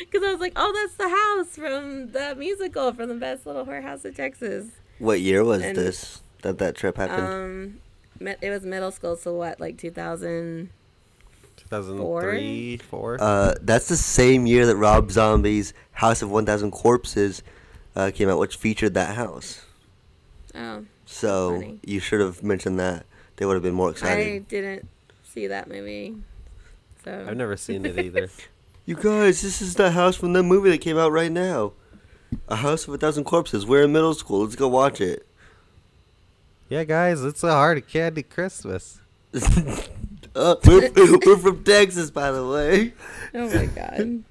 [0.00, 3.66] Because I was like, oh, that's the house from the musical from the best little
[3.66, 4.66] whorehouse in Texas.
[4.98, 7.26] What year was And- this that that trip happened?
[7.26, 7.80] Um,
[8.40, 10.70] it was middle school, so what, like 2000?
[11.70, 13.16] 2003, four.
[13.20, 17.42] Uh, that's the same year that Rob Zombie's House of 1,000 Corpses
[17.94, 19.64] uh, came out, which featured that house.
[20.54, 21.80] Oh, So Funny.
[21.84, 23.06] you should have mentioned that.
[23.36, 24.26] They would have been more excited.
[24.34, 24.88] I didn't
[25.24, 26.16] see that movie.
[27.04, 28.28] So I've never seen it either.
[28.88, 31.72] You guys, this is the house from the movie that came out right now.
[32.46, 33.66] A House of a Thousand Corpses.
[33.66, 34.42] We're in middle school.
[34.44, 35.26] Let's go watch it.
[36.68, 39.00] yeah, guys, it's a hard candy Christmas.
[40.36, 40.90] Uh, we're,
[41.26, 42.92] we're from Texas, by the way.
[43.34, 44.22] Oh my god.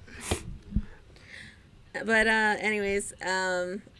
[2.06, 3.82] but uh anyways, um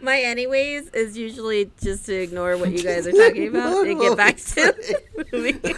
[0.00, 4.16] My anyways is usually just to ignore what you guys are talking about and get
[4.16, 5.74] back to the movie.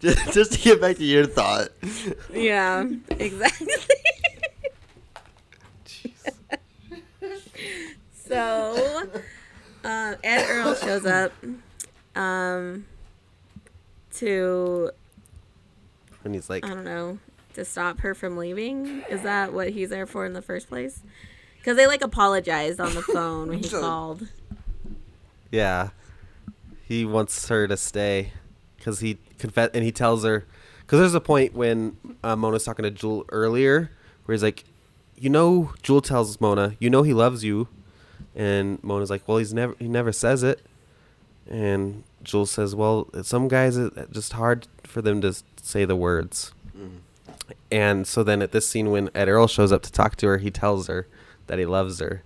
[0.00, 1.68] just, just to get back to your thought.
[2.32, 3.66] yeah, exactly.
[8.14, 9.08] so
[9.84, 11.32] uh, Ed Earl shows up
[12.18, 12.84] um
[14.16, 14.90] to
[16.24, 17.18] And he's like, I don't know,
[17.54, 19.02] to stop her from leaving?
[19.08, 21.02] Is that what he's there for in the first place?
[21.58, 24.28] Because they like apologized on the phone when he called.
[25.50, 25.90] yeah,
[26.86, 28.32] he wants her to stay
[28.76, 30.46] because he confess and he tells her
[30.80, 33.90] because there's a point when uh, Mona's talking to Jewel earlier
[34.24, 34.64] where he's like,
[35.16, 37.68] you know, Jewel tells Mona, you know, he loves you,
[38.34, 40.64] and Mona's like, well, he's never he never says it,
[41.48, 46.52] and Jewel says, well, some guys it's just hard for them to say the words.
[47.70, 50.38] And so then at this scene when Ed Earl shows up to talk to her,
[50.38, 51.06] he tells her
[51.48, 52.22] that he loves her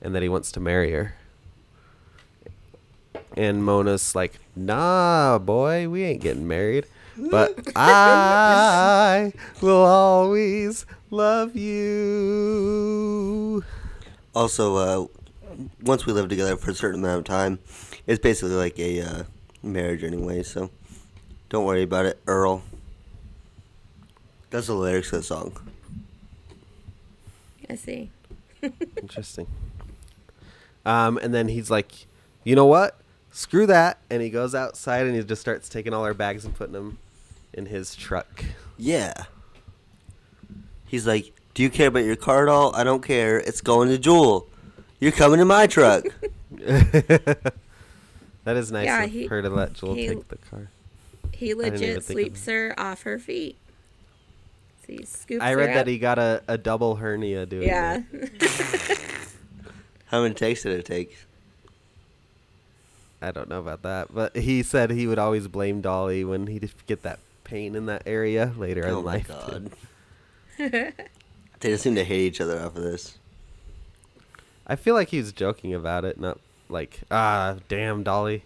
[0.00, 1.14] and that he wants to marry her.
[3.34, 6.84] And Mona's like, nah, boy, we ain't getting married.
[7.16, 9.32] But I
[9.62, 12.52] will always love you.
[14.34, 15.06] Also, uh,
[15.82, 17.58] once we live together for a certain amount of time,
[18.06, 19.22] it's basically like a uh,
[19.62, 20.42] marriage anyway.
[20.42, 20.70] So
[21.48, 22.62] don't worry about it, Earl.
[24.50, 25.70] That's the lyrics of the song.
[27.70, 28.10] I see.
[29.00, 29.46] Interesting.
[30.84, 32.06] Um, and then he's like,
[32.44, 32.98] you know what?
[33.30, 33.98] Screw that.
[34.10, 36.98] And he goes outside and he just starts taking all our bags and putting them
[37.52, 38.44] in his truck.
[38.76, 39.14] Yeah.
[40.86, 42.74] He's like, "Do you care about your car at all?
[42.76, 43.38] I don't care.
[43.38, 44.46] It's going to Jewel.
[45.00, 46.04] You're coming to my truck."
[48.44, 50.68] that is nice Yeah, of he- her to let Joel he- take the car.
[51.32, 53.56] He didn't even legit think of her off her feet.
[54.86, 55.86] So he scoops I her read that up.
[55.86, 58.02] he got a, a double hernia doing Yeah.
[58.12, 58.98] that.
[60.06, 61.16] How many takes did it take?
[63.20, 66.70] I don't know about that, but he said he would always blame Dolly when he'd
[66.86, 69.28] get that pain in that area later oh in my life.
[69.28, 69.70] god.
[70.58, 70.92] they
[71.62, 73.18] just seem to hate each other off of this.
[74.66, 76.38] I feel like he was joking about it, not
[76.72, 78.44] like, ah, damn, Dolly.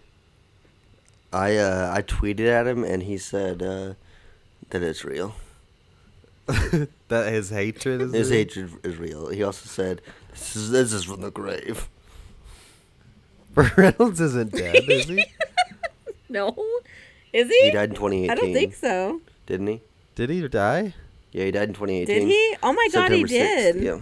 [1.33, 3.93] I uh, I tweeted at him and he said uh,
[4.69, 5.35] that it's real.
[7.09, 8.13] that his hatred is.
[8.13, 8.39] His real?
[8.39, 9.29] hatred is real.
[9.29, 10.01] He also said
[10.31, 11.89] this is this is from the grave.
[13.77, 15.25] Reynolds isn't dead, is he?
[16.29, 16.55] no.
[17.33, 17.65] Is he?
[17.65, 18.31] He died in 2018.
[18.31, 19.21] I don't think so.
[19.45, 19.81] Didn't he?
[20.15, 20.93] Did he die?
[21.31, 22.05] Yeah, he died in 2018.
[22.05, 22.55] Did he?
[22.63, 23.73] Oh my god, he September 6th.
[23.73, 23.83] did.
[23.83, 23.99] Yeah.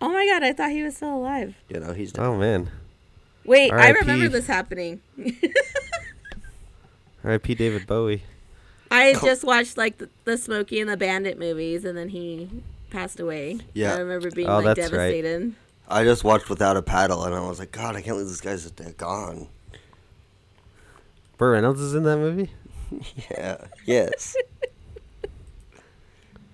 [0.00, 1.54] Oh my god, I thought he was still alive.
[1.68, 2.24] You know, he's dead.
[2.24, 2.70] Oh man.
[3.44, 5.00] Wait, I remember this happening.
[7.24, 7.54] R.I.P.
[7.54, 8.22] David Bowie.
[8.90, 9.20] I Oh.
[9.24, 12.48] just watched like the, the Smokey and the Bandit movies, and then he
[12.90, 13.60] passed away.
[13.74, 13.94] Yeah.
[13.94, 15.10] I remember being Oh, like that's right.
[15.10, 15.54] devastated.
[15.88, 18.40] I just watched Without a Paddle and I was like, God, I can't believe this
[18.40, 19.48] guy's gone.
[21.38, 22.50] Burt Reynolds is in that movie.
[23.30, 23.56] Yeah.
[23.86, 24.36] Yes.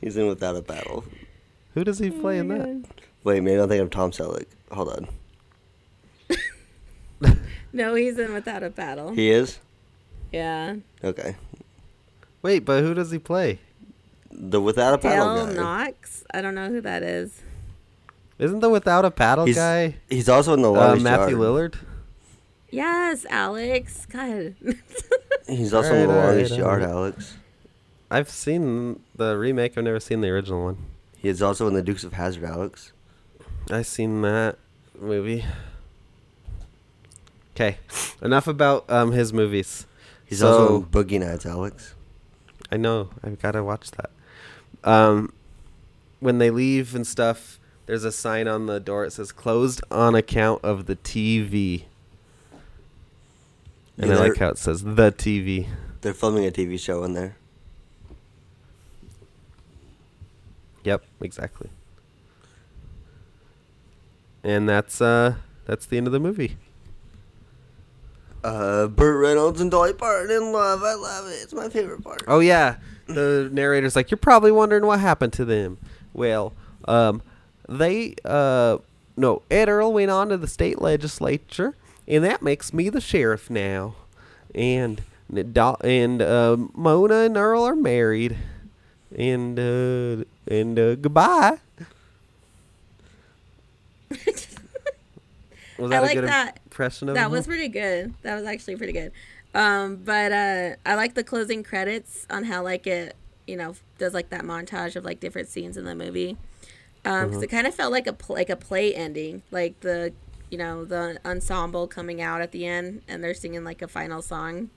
[0.01, 1.05] he's in Without a Paddle.
[1.75, 2.69] Who does he Oh play in that?
[2.69, 2.83] Oh,
[3.25, 4.47] Wait, maybe I'm thinking of Tom Selleck.
[4.71, 5.09] Hold on.
[7.73, 9.11] No, he's in Without a Paddle.
[9.13, 9.59] He is?
[10.33, 10.77] yeah.
[11.05, 11.37] Okay.
[12.41, 13.59] Wait, but who does he play?
[14.31, 15.53] The Without a Paddle Dale guy.
[15.85, 16.25] Knox.
[16.33, 17.43] I don't know who that is.
[18.39, 21.73] Isn't the without a paddle He's, guy he's also in the uh, longest Matthew yard.
[21.73, 21.79] Lillard?
[22.71, 24.07] Yes, Alex.
[24.07, 24.55] God.
[25.49, 26.83] He's also in the Alright, longest alright, yard.
[26.83, 27.37] Alex.
[28.11, 29.77] I've seen the remake.
[29.77, 30.77] I've never seen the original one.
[31.17, 32.93] He is also in the Dukes of Hazzard, Alex.
[33.71, 34.57] I've seen that
[34.99, 35.45] movie.
[37.61, 37.77] Okay,
[38.23, 39.85] enough about um, his movies.
[40.25, 41.95] He's So- also in Boogie Nights, Alex.
[42.71, 43.11] I know.
[43.25, 44.11] I've got to watch that.
[44.85, 45.33] Um,
[46.21, 49.07] when they leave and stuff, There's a sign on the door.
[49.07, 51.85] It says "Closed on account of the TV."
[53.97, 55.69] And Yeah, I like how it says "the TV."
[56.03, 57.37] They're filming a TV show in there.
[60.85, 61.71] Yep, exactly.
[64.45, 66.57] And that's uh that's the end of the movie.
[68.45, 70.83] Uh, Burt Reynolds and Dolly Parton in love.
[70.83, 71.41] I love it.
[71.43, 72.23] It's my favorite part.
[72.29, 75.79] Oh yeah, the narrator's like, you're probably wondering what happened to them.
[76.13, 76.53] Well,
[76.87, 77.23] um,
[77.69, 78.79] they uh,
[79.17, 81.75] no, Ed Earl went on to the state legislature,
[82.07, 83.95] and that makes me the sheriff now.
[84.55, 85.03] And
[85.33, 88.37] Do- and uh, Mona and Earl are married,
[89.15, 91.59] and uh, and uh, goodbye.
[95.79, 96.61] Was I that like good that.
[96.65, 97.33] impression of That him?
[97.33, 98.15] was pretty good.
[98.23, 99.13] That was actually pretty good.
[99.55, 104.13] Um, but uh, I like the closing credits on how like it, you know, does
[104.15, 106.37] like that montage of like different scenes in the movie.
[107.05, 110.13] Um, 'cause it kind of felt like a pl- like a play ending, like the,
[110.51, 114.21] you know, the ensemble coming out at the end and they're singing like a final
[114.21, 114.69] song.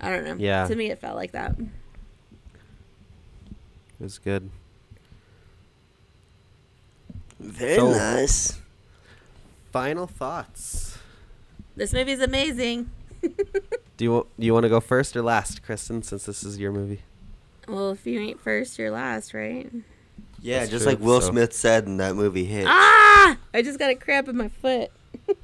[0.00, 0.36] I don't know.
[0.38, 0.66] Yeah.
[0.68, 1.58] To me, it felt like that.
[1.58, 1.64] It
[4.04, 4.48] was good.
[7.40, 8.58] Very So- nice.
[9.72, 10.98] Final thoughts.
[11.76, 12.90] This movie's amazing.
[13.96, 16.02] Do you do you want to go first or last, Kristen?
[16.04, 17.02] Since this is your movie.
[17.66, 19.68] Well, if you ain't first, you're last, right?
[20.40, 22.66] Yeah, That's just true, like Will so- Smith said in that movie Hitch.
[22.68, 23.36] Ah!
[23.52, 24.90] I just got a cramp in my foot.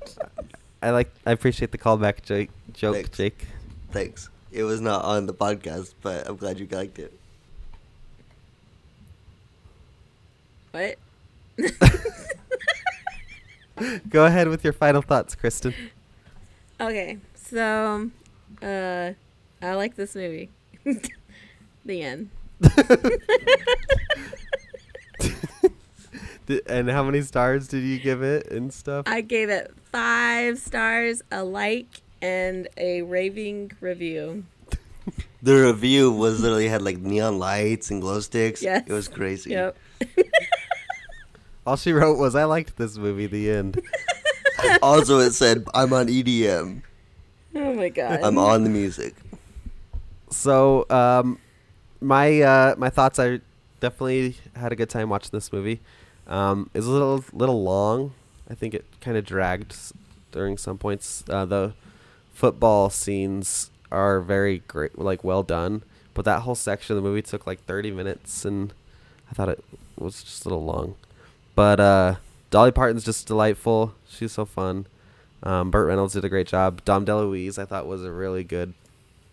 [0.83, 1.11] I like.
[1.27, 3.17] I appreciate the callback joke, joke Thanks.
[3.17, 3.47] Jake.
[3.91, 4.31] Thanks.
[4.53, 7.13] It was not on the podcast, but I'm glad you liked it.
[10.71, 10.97] What?
[14.09, 15.75] Go ahead with your final thoughts, Kristen.
[16.81, 18.11] Okay, so
[18.63, 19.13] uh
[19.63, 20.51] I like this movie.
[21.85, 22.31] the end.
[26.67, 29.05] And how many stars did you give it and stuff?
[29.09, 31.87] I gave it five stars, a like,
[32.21, 34.45] and a raving review.
[35.43, 38.63] The review was literally had like neon lights and glow sticks.
[38.63, 38.85] Yes.
[38.87, 39.51] It was crazy.
[39.51, 39.77] Yep.
[41.67, 43.81] All she wrote was, "I liked this movie." The end.
[44.83, 46.83] also, it said, I'm on EDM.
[47.55, 48.21] Oh my god.
[48.23, 49.15] I'm on the music.
[50.31, 51.39] So, um,
[52.01, 53.19] my uh, my thoughts.
[53.19, 53.41] I
[53.81, 55.81] definitely had a good time watching this movie.
[56.27, 58.13] Um, it's a little little long.
[58.51, 59.77] I think it kind of dragged
[60.33, 61.25] during some points.
[61.29, 61.75] Uh, the
[62.33, 65.83] football scenes are very great, like well done.
[66.13, 68.73] But that whole section of the movie took like 30 minutes, and
[69.31, 69.65] I thought it
[69.97, 70.97] was just a little long.
[71.55, 72.15] But uh,
[72.51, 73.95] Dolly Parton's just delightful.
[74.09, 74.87] She's so fun.
[75.43, 76.85] Um, Burt Reynolds did a great job.
[76.85, 78.75] Dom DeLuise, I thought, was a really good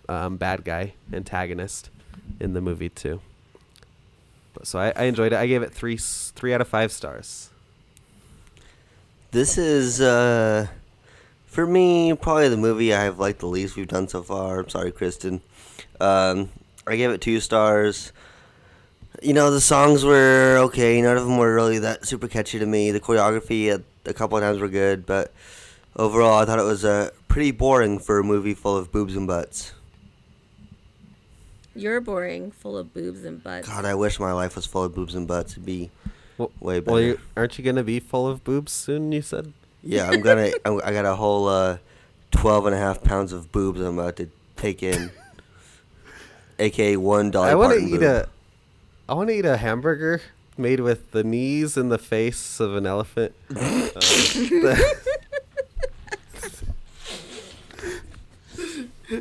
[0.10, 1.90] um, bad guy antagonist
[2.40, 3.22] in the movie too.
[4.64, 5.40] So I, I enjoyed it.
[5.40, 7.50] I gave it three three out of five stars.
[9.32, 10.68] This is, uh,
[11.46, 14.60] for me, probably the movie I have liked the least we've done so far.
[14.60, 15.42] I'm sorry, Kristen.
[16.02, 16.50] Um,
[16.86, 18.12] I gave it two stars.
[19.22, 21.00] You know, the songs were okay.
[21.02, 22.92] None of them were really that super catchy to me.
[22.92, 25.32] The choreography at a couple of times were good, but
[25.96, 29.28] overall, I thought it was uh, pretty boring for a movie full of boobs and
[29.28, 29.74] butts.
[31.76, 33.68] You're boring, full of boobs and butts.
[33.68, 35.54] God, I wish my life was full of boobs and butts.
[35.54, 35.92] It'd be
[36.38, 36.92] Well, way better.
[36.92, 39.12] well you, aren't you gonna be full of boobs soon?
[39.12, 39.54] You said.
[39.84, 40.52] Yeah, I'm gonna.
[40.66, 41.78] I'm, I got a whole uh,
[42.32, 45.12] 12 and a half pounds of boobs I'm about to take in.
[46.60, 47.48] AKA one dollar.
[47.50, 48.28] I want to eat a.
[49.12, 50.22] I want to eat a hamburger
[50.58, 53.36] made with the knees and the face of an elephant.
[53.50, 54.98] Um, the-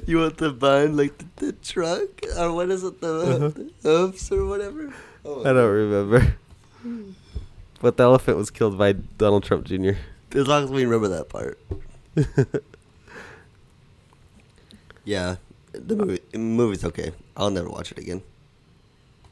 [0.07, 3.51] You want the bun, like the, the trunk, or what is it, the, Uh-huh.
[3.83, 4.95] the hoofs or whatever?
[5.25, 6.37] Oh, I don't remember.
[7.81, 9.95] But the elephant was killed by Donald Trump Jr.
[10.33, 11.59] As long as we remember that part.
[15.05, 15.37] yeah,
[15.73, 17.11] the movie the movie's okay.
[17.37, 18.23] I'll never watch it again.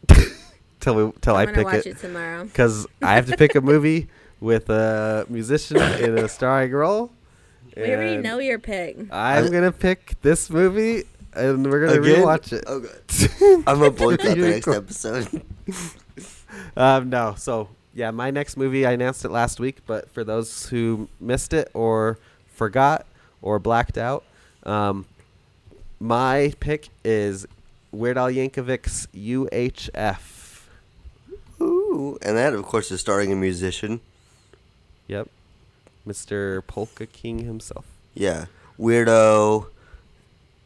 [0.80, 2.44] till we till I'm I pick watch it it, tomorrow.
[2.44, 4.08] because I have to pick a movie
[4.40, 7.10] with a musician in a starring role.
[7.76, 8.96] We already know your pick.
[9.12, 12.22] I'm gonna pick this movie, and we're gonna Again?
[12.24, 12.64] rewatch it.
[12.66, 13.64] Oh god.
[13.68, 15.42] I'm gonna boycott the next episode.
[16.76, 17.34] Um, no.
[17.36, 21.52] So yeah, my next movie I announced it last week, but for those who missed
[21.52, 23.06] it or forgot
[23.42, 24.24] or blacked out,
[24.64, 25.04] um,
[26.00, 27.46] my pick is
[27.92, 30.37] Weird Al Yankovic's UHF.
[31.88, 34.00] Ooh, and that of course is starring a musician.
[35.06, 35.28] Yep,
[36.06, 36.66] Mr.
[36.66, 37.86] Polka King himself.
[38.14, 38.46] Yeah,
[38.78, 39.66] weirdo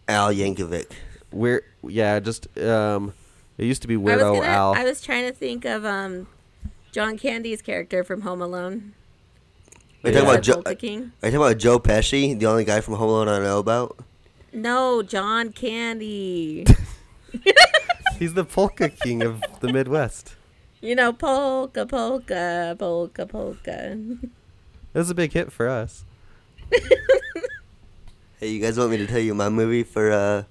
[0.08, 0.90] Al Yankovic.
[1.30, 1.64] Weird.
[1.82, 3.14] Yeah, just um,
[3.58, 4.74] it used to be I Weird Al gonna, Al.
[4.74, 6.26] I was trying to think of um
[6.90, 8.94] John Candy's character from Home Alone.
[10.04, 10.54] Are you talking about Joe?
[10.54, 13.60] Polka Are you talking about Joe Pesci, the only guy from Home Alone I know
[13.60, 13.96] about?
[14.52, 16.66] No, John Candy.
[18.18, 20.34] He's the polka king of the Midwest.
[20.82, 23.96] You know, polka, polka, polka, polka.
[24.92, 26.04] It was a big hit for us.
[28.42, 30.42] Hey, you guys want me to tell you my movie for uh?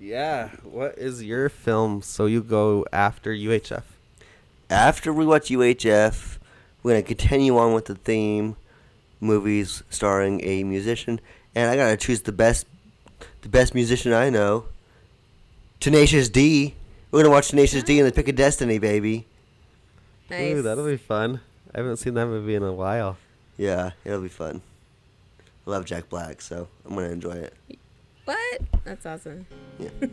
[0.00, 0.48] Yeah.
[0.64, 2.02] What is your film?
[2.02, 3.84] So you go after UHF.
[4.68, 6.38] After we watch UHF,
[6.82, 8.56] we're gonna continue on with the theme,
[9.20, 11.20] movies starring a musician,
[11.54, 12.66] and I gotta choose the best,
[13.42, 14.64] the best musician I know.
[15.78, 16.74] Tenacious D.
[17.10, 19.26] We're gonna watch Tenacious D in the Pick of Destiny, baby.
[20.30, 20.54] Nice.
[20.54, 21.40] Ooh, that'll be fun.
[21.74, 23.16] I haven't seen that movie in a while.
[23.56, 24.62] Yeah, it'll be fun.
[25.66, 27.54] I love Jack Black, so I'm gonna enjoy it.
[28.24, 28.60] What?
[28.84, 29.46] That's awesome.
[29.78, 29.88] Yeah.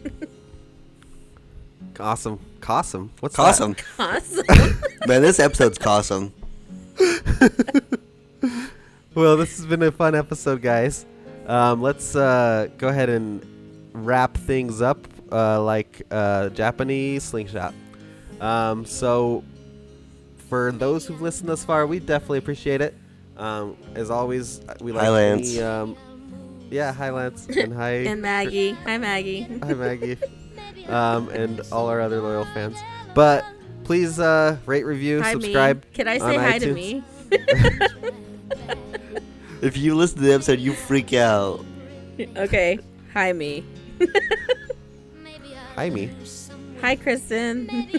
[1.99, 2.39] Awesome.
[2.67, 3.11] Awesome.
[3.19, 4.45] What's Awesome, Awesome.
[5.07, 5.21] man.
[5.21, 6.33] This episode's awesome.
[9.17, 11.03] Well, this has been a fun episode, guys.
[11.47, 13.43] Um, let's uh, go ahead and
[13.91, 17.73] wrap things up uh, like uh, Japanese slingshot.
[18.39, 19.43] Um, so,
[20.49, 22.95] for those who've listened thus far, we definitely appreciate it.
[23.35, 25.55] Um, as always, we like Hi, Lance.
[25.55, 25.95] any, um,
[26.69, 28.71] yeah, hi Lance and hi and Maggie.
[28.71, 29.41] Hi, Maggie.
[29.63, 30.17] Hi Maggie.
[30.87, 32.77] Um, and all our other loyal fans.
[33.13, 33.45] But
[33.83, 35.83] please uh, rate, review, Hi, subscribe.
[35.83, 35.89] me.
[35.93, 37.03] Can I on say hi to me?
[39.59, 41.65] If you listen to the episode, you freak out.
[42.37, 42.79] okay.
[43.13, 43.65] Hi, me.
[45.77, 46.09] Hi me.
[46.81, 47.69] Hi, Kristen.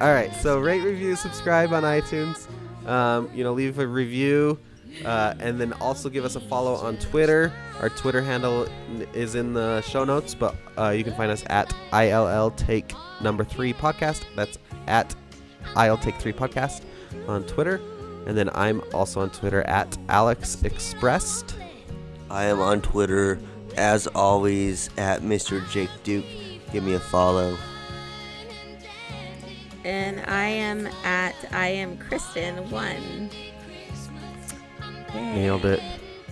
[0.00, 2.48] All right, so rate, review, subscribe on iTunes.
[2.88, 4.58] Um, you know, leave a review,
[5.04, 7.52] uh, and then also give us a follow on Twitter.
[7.80, 8.66] Our Twitter handle
[9.12, 13.44] is in the show notes, but uh, you can find us at ILL Take Number
[13.44, 14.22] Three Podcast.
[14.34, 15.14] That's at
[15.76, 16.82] IL Take Three Podcast
[17.28, 17.78] on Twitter,
[18.26, 21.56] and then I'm also on Twitter at Alex Expressed.
[22.30, 23.38] I am on Twitter,
[23.76, 25.68] as always, at Mr.
[25.70, 26.24] Jake Duke.
[26.72, 27.56] Give me a follow.
[29.84, 33.30] and I am at I am Kristen one.
[35.14, 35.34] Yay.
[35.34, 35.80] Nailed it.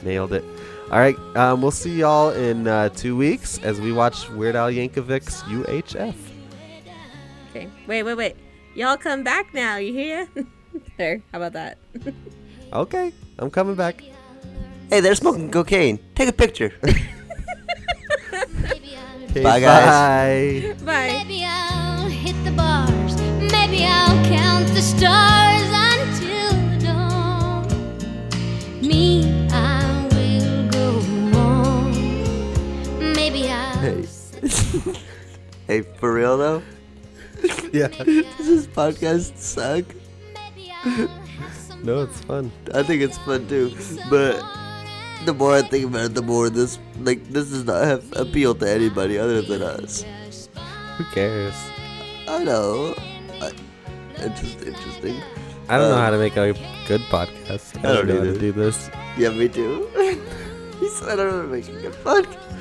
[0.03, 0.45] Nailed it.
[0.91, 4.71] All right, um, we'll see y'all in uh, two weeks as we watch Weird Al
[4.71, 6.15] Yankovic's UHF.
[7.51, 7.69] Okay.
[7.87, 8.37] Wait, wait, wait.
[8.75, 9.77] Y'all come back now.
[9.77, 10.29] You hear?
[10.99, 11.23] there.
[11.33, 11.79] How about that?
[12.73, 14.03] Okay, I'm coming back.
[14.91, 15.99] Hey, they're smoking cocaine.
[16.15, 16.73] Take a picture.
[19.33, 20.63] Okay, Bye, guys.
[20.83, 20.85] Bye.
[20.85, 21.07] Bye.
[21.25, 23.17] Maybe I'll hit the bars.
[23.51, 26.53] Maybe I'll count the stars until
[26.85, 27.67] dawn.
[28.83, 30.99] Me, I will go
[31.39, 33.15] on.
[33.15, 33.79] Maybe I'll.
[33.79, 34.05] Hey.
[35.67, 36.63] hey, for real though?
[37.73, 37.89] Yeah.
[37.89, 39.87] Does this podcast suck?
[40.35, 42.53] Maybe I'll have some No, it's fun.
[42.75, 43.75] I think it's fun too.
[44.11, 44.45] But
[45.25, 48.55] the more I think about it, the more this like this does not have appeal
[48.57, 50.05] to anybody other than us.
[50.99, 51.55] Who cares?
[52.29, 52.95] I know.
[53.41, 53.53] I,
[54.17, 55.21] it's just interesting.
[55.69, 56.53] I don't know Um, how to make a
[56.87, 57.79] good podcast.
[57.79, 58.91] I don't know how to do this.
[59.17, 59.89] Yeah, me too.
[60.81, 62.52] he said I don't know making a good podcast.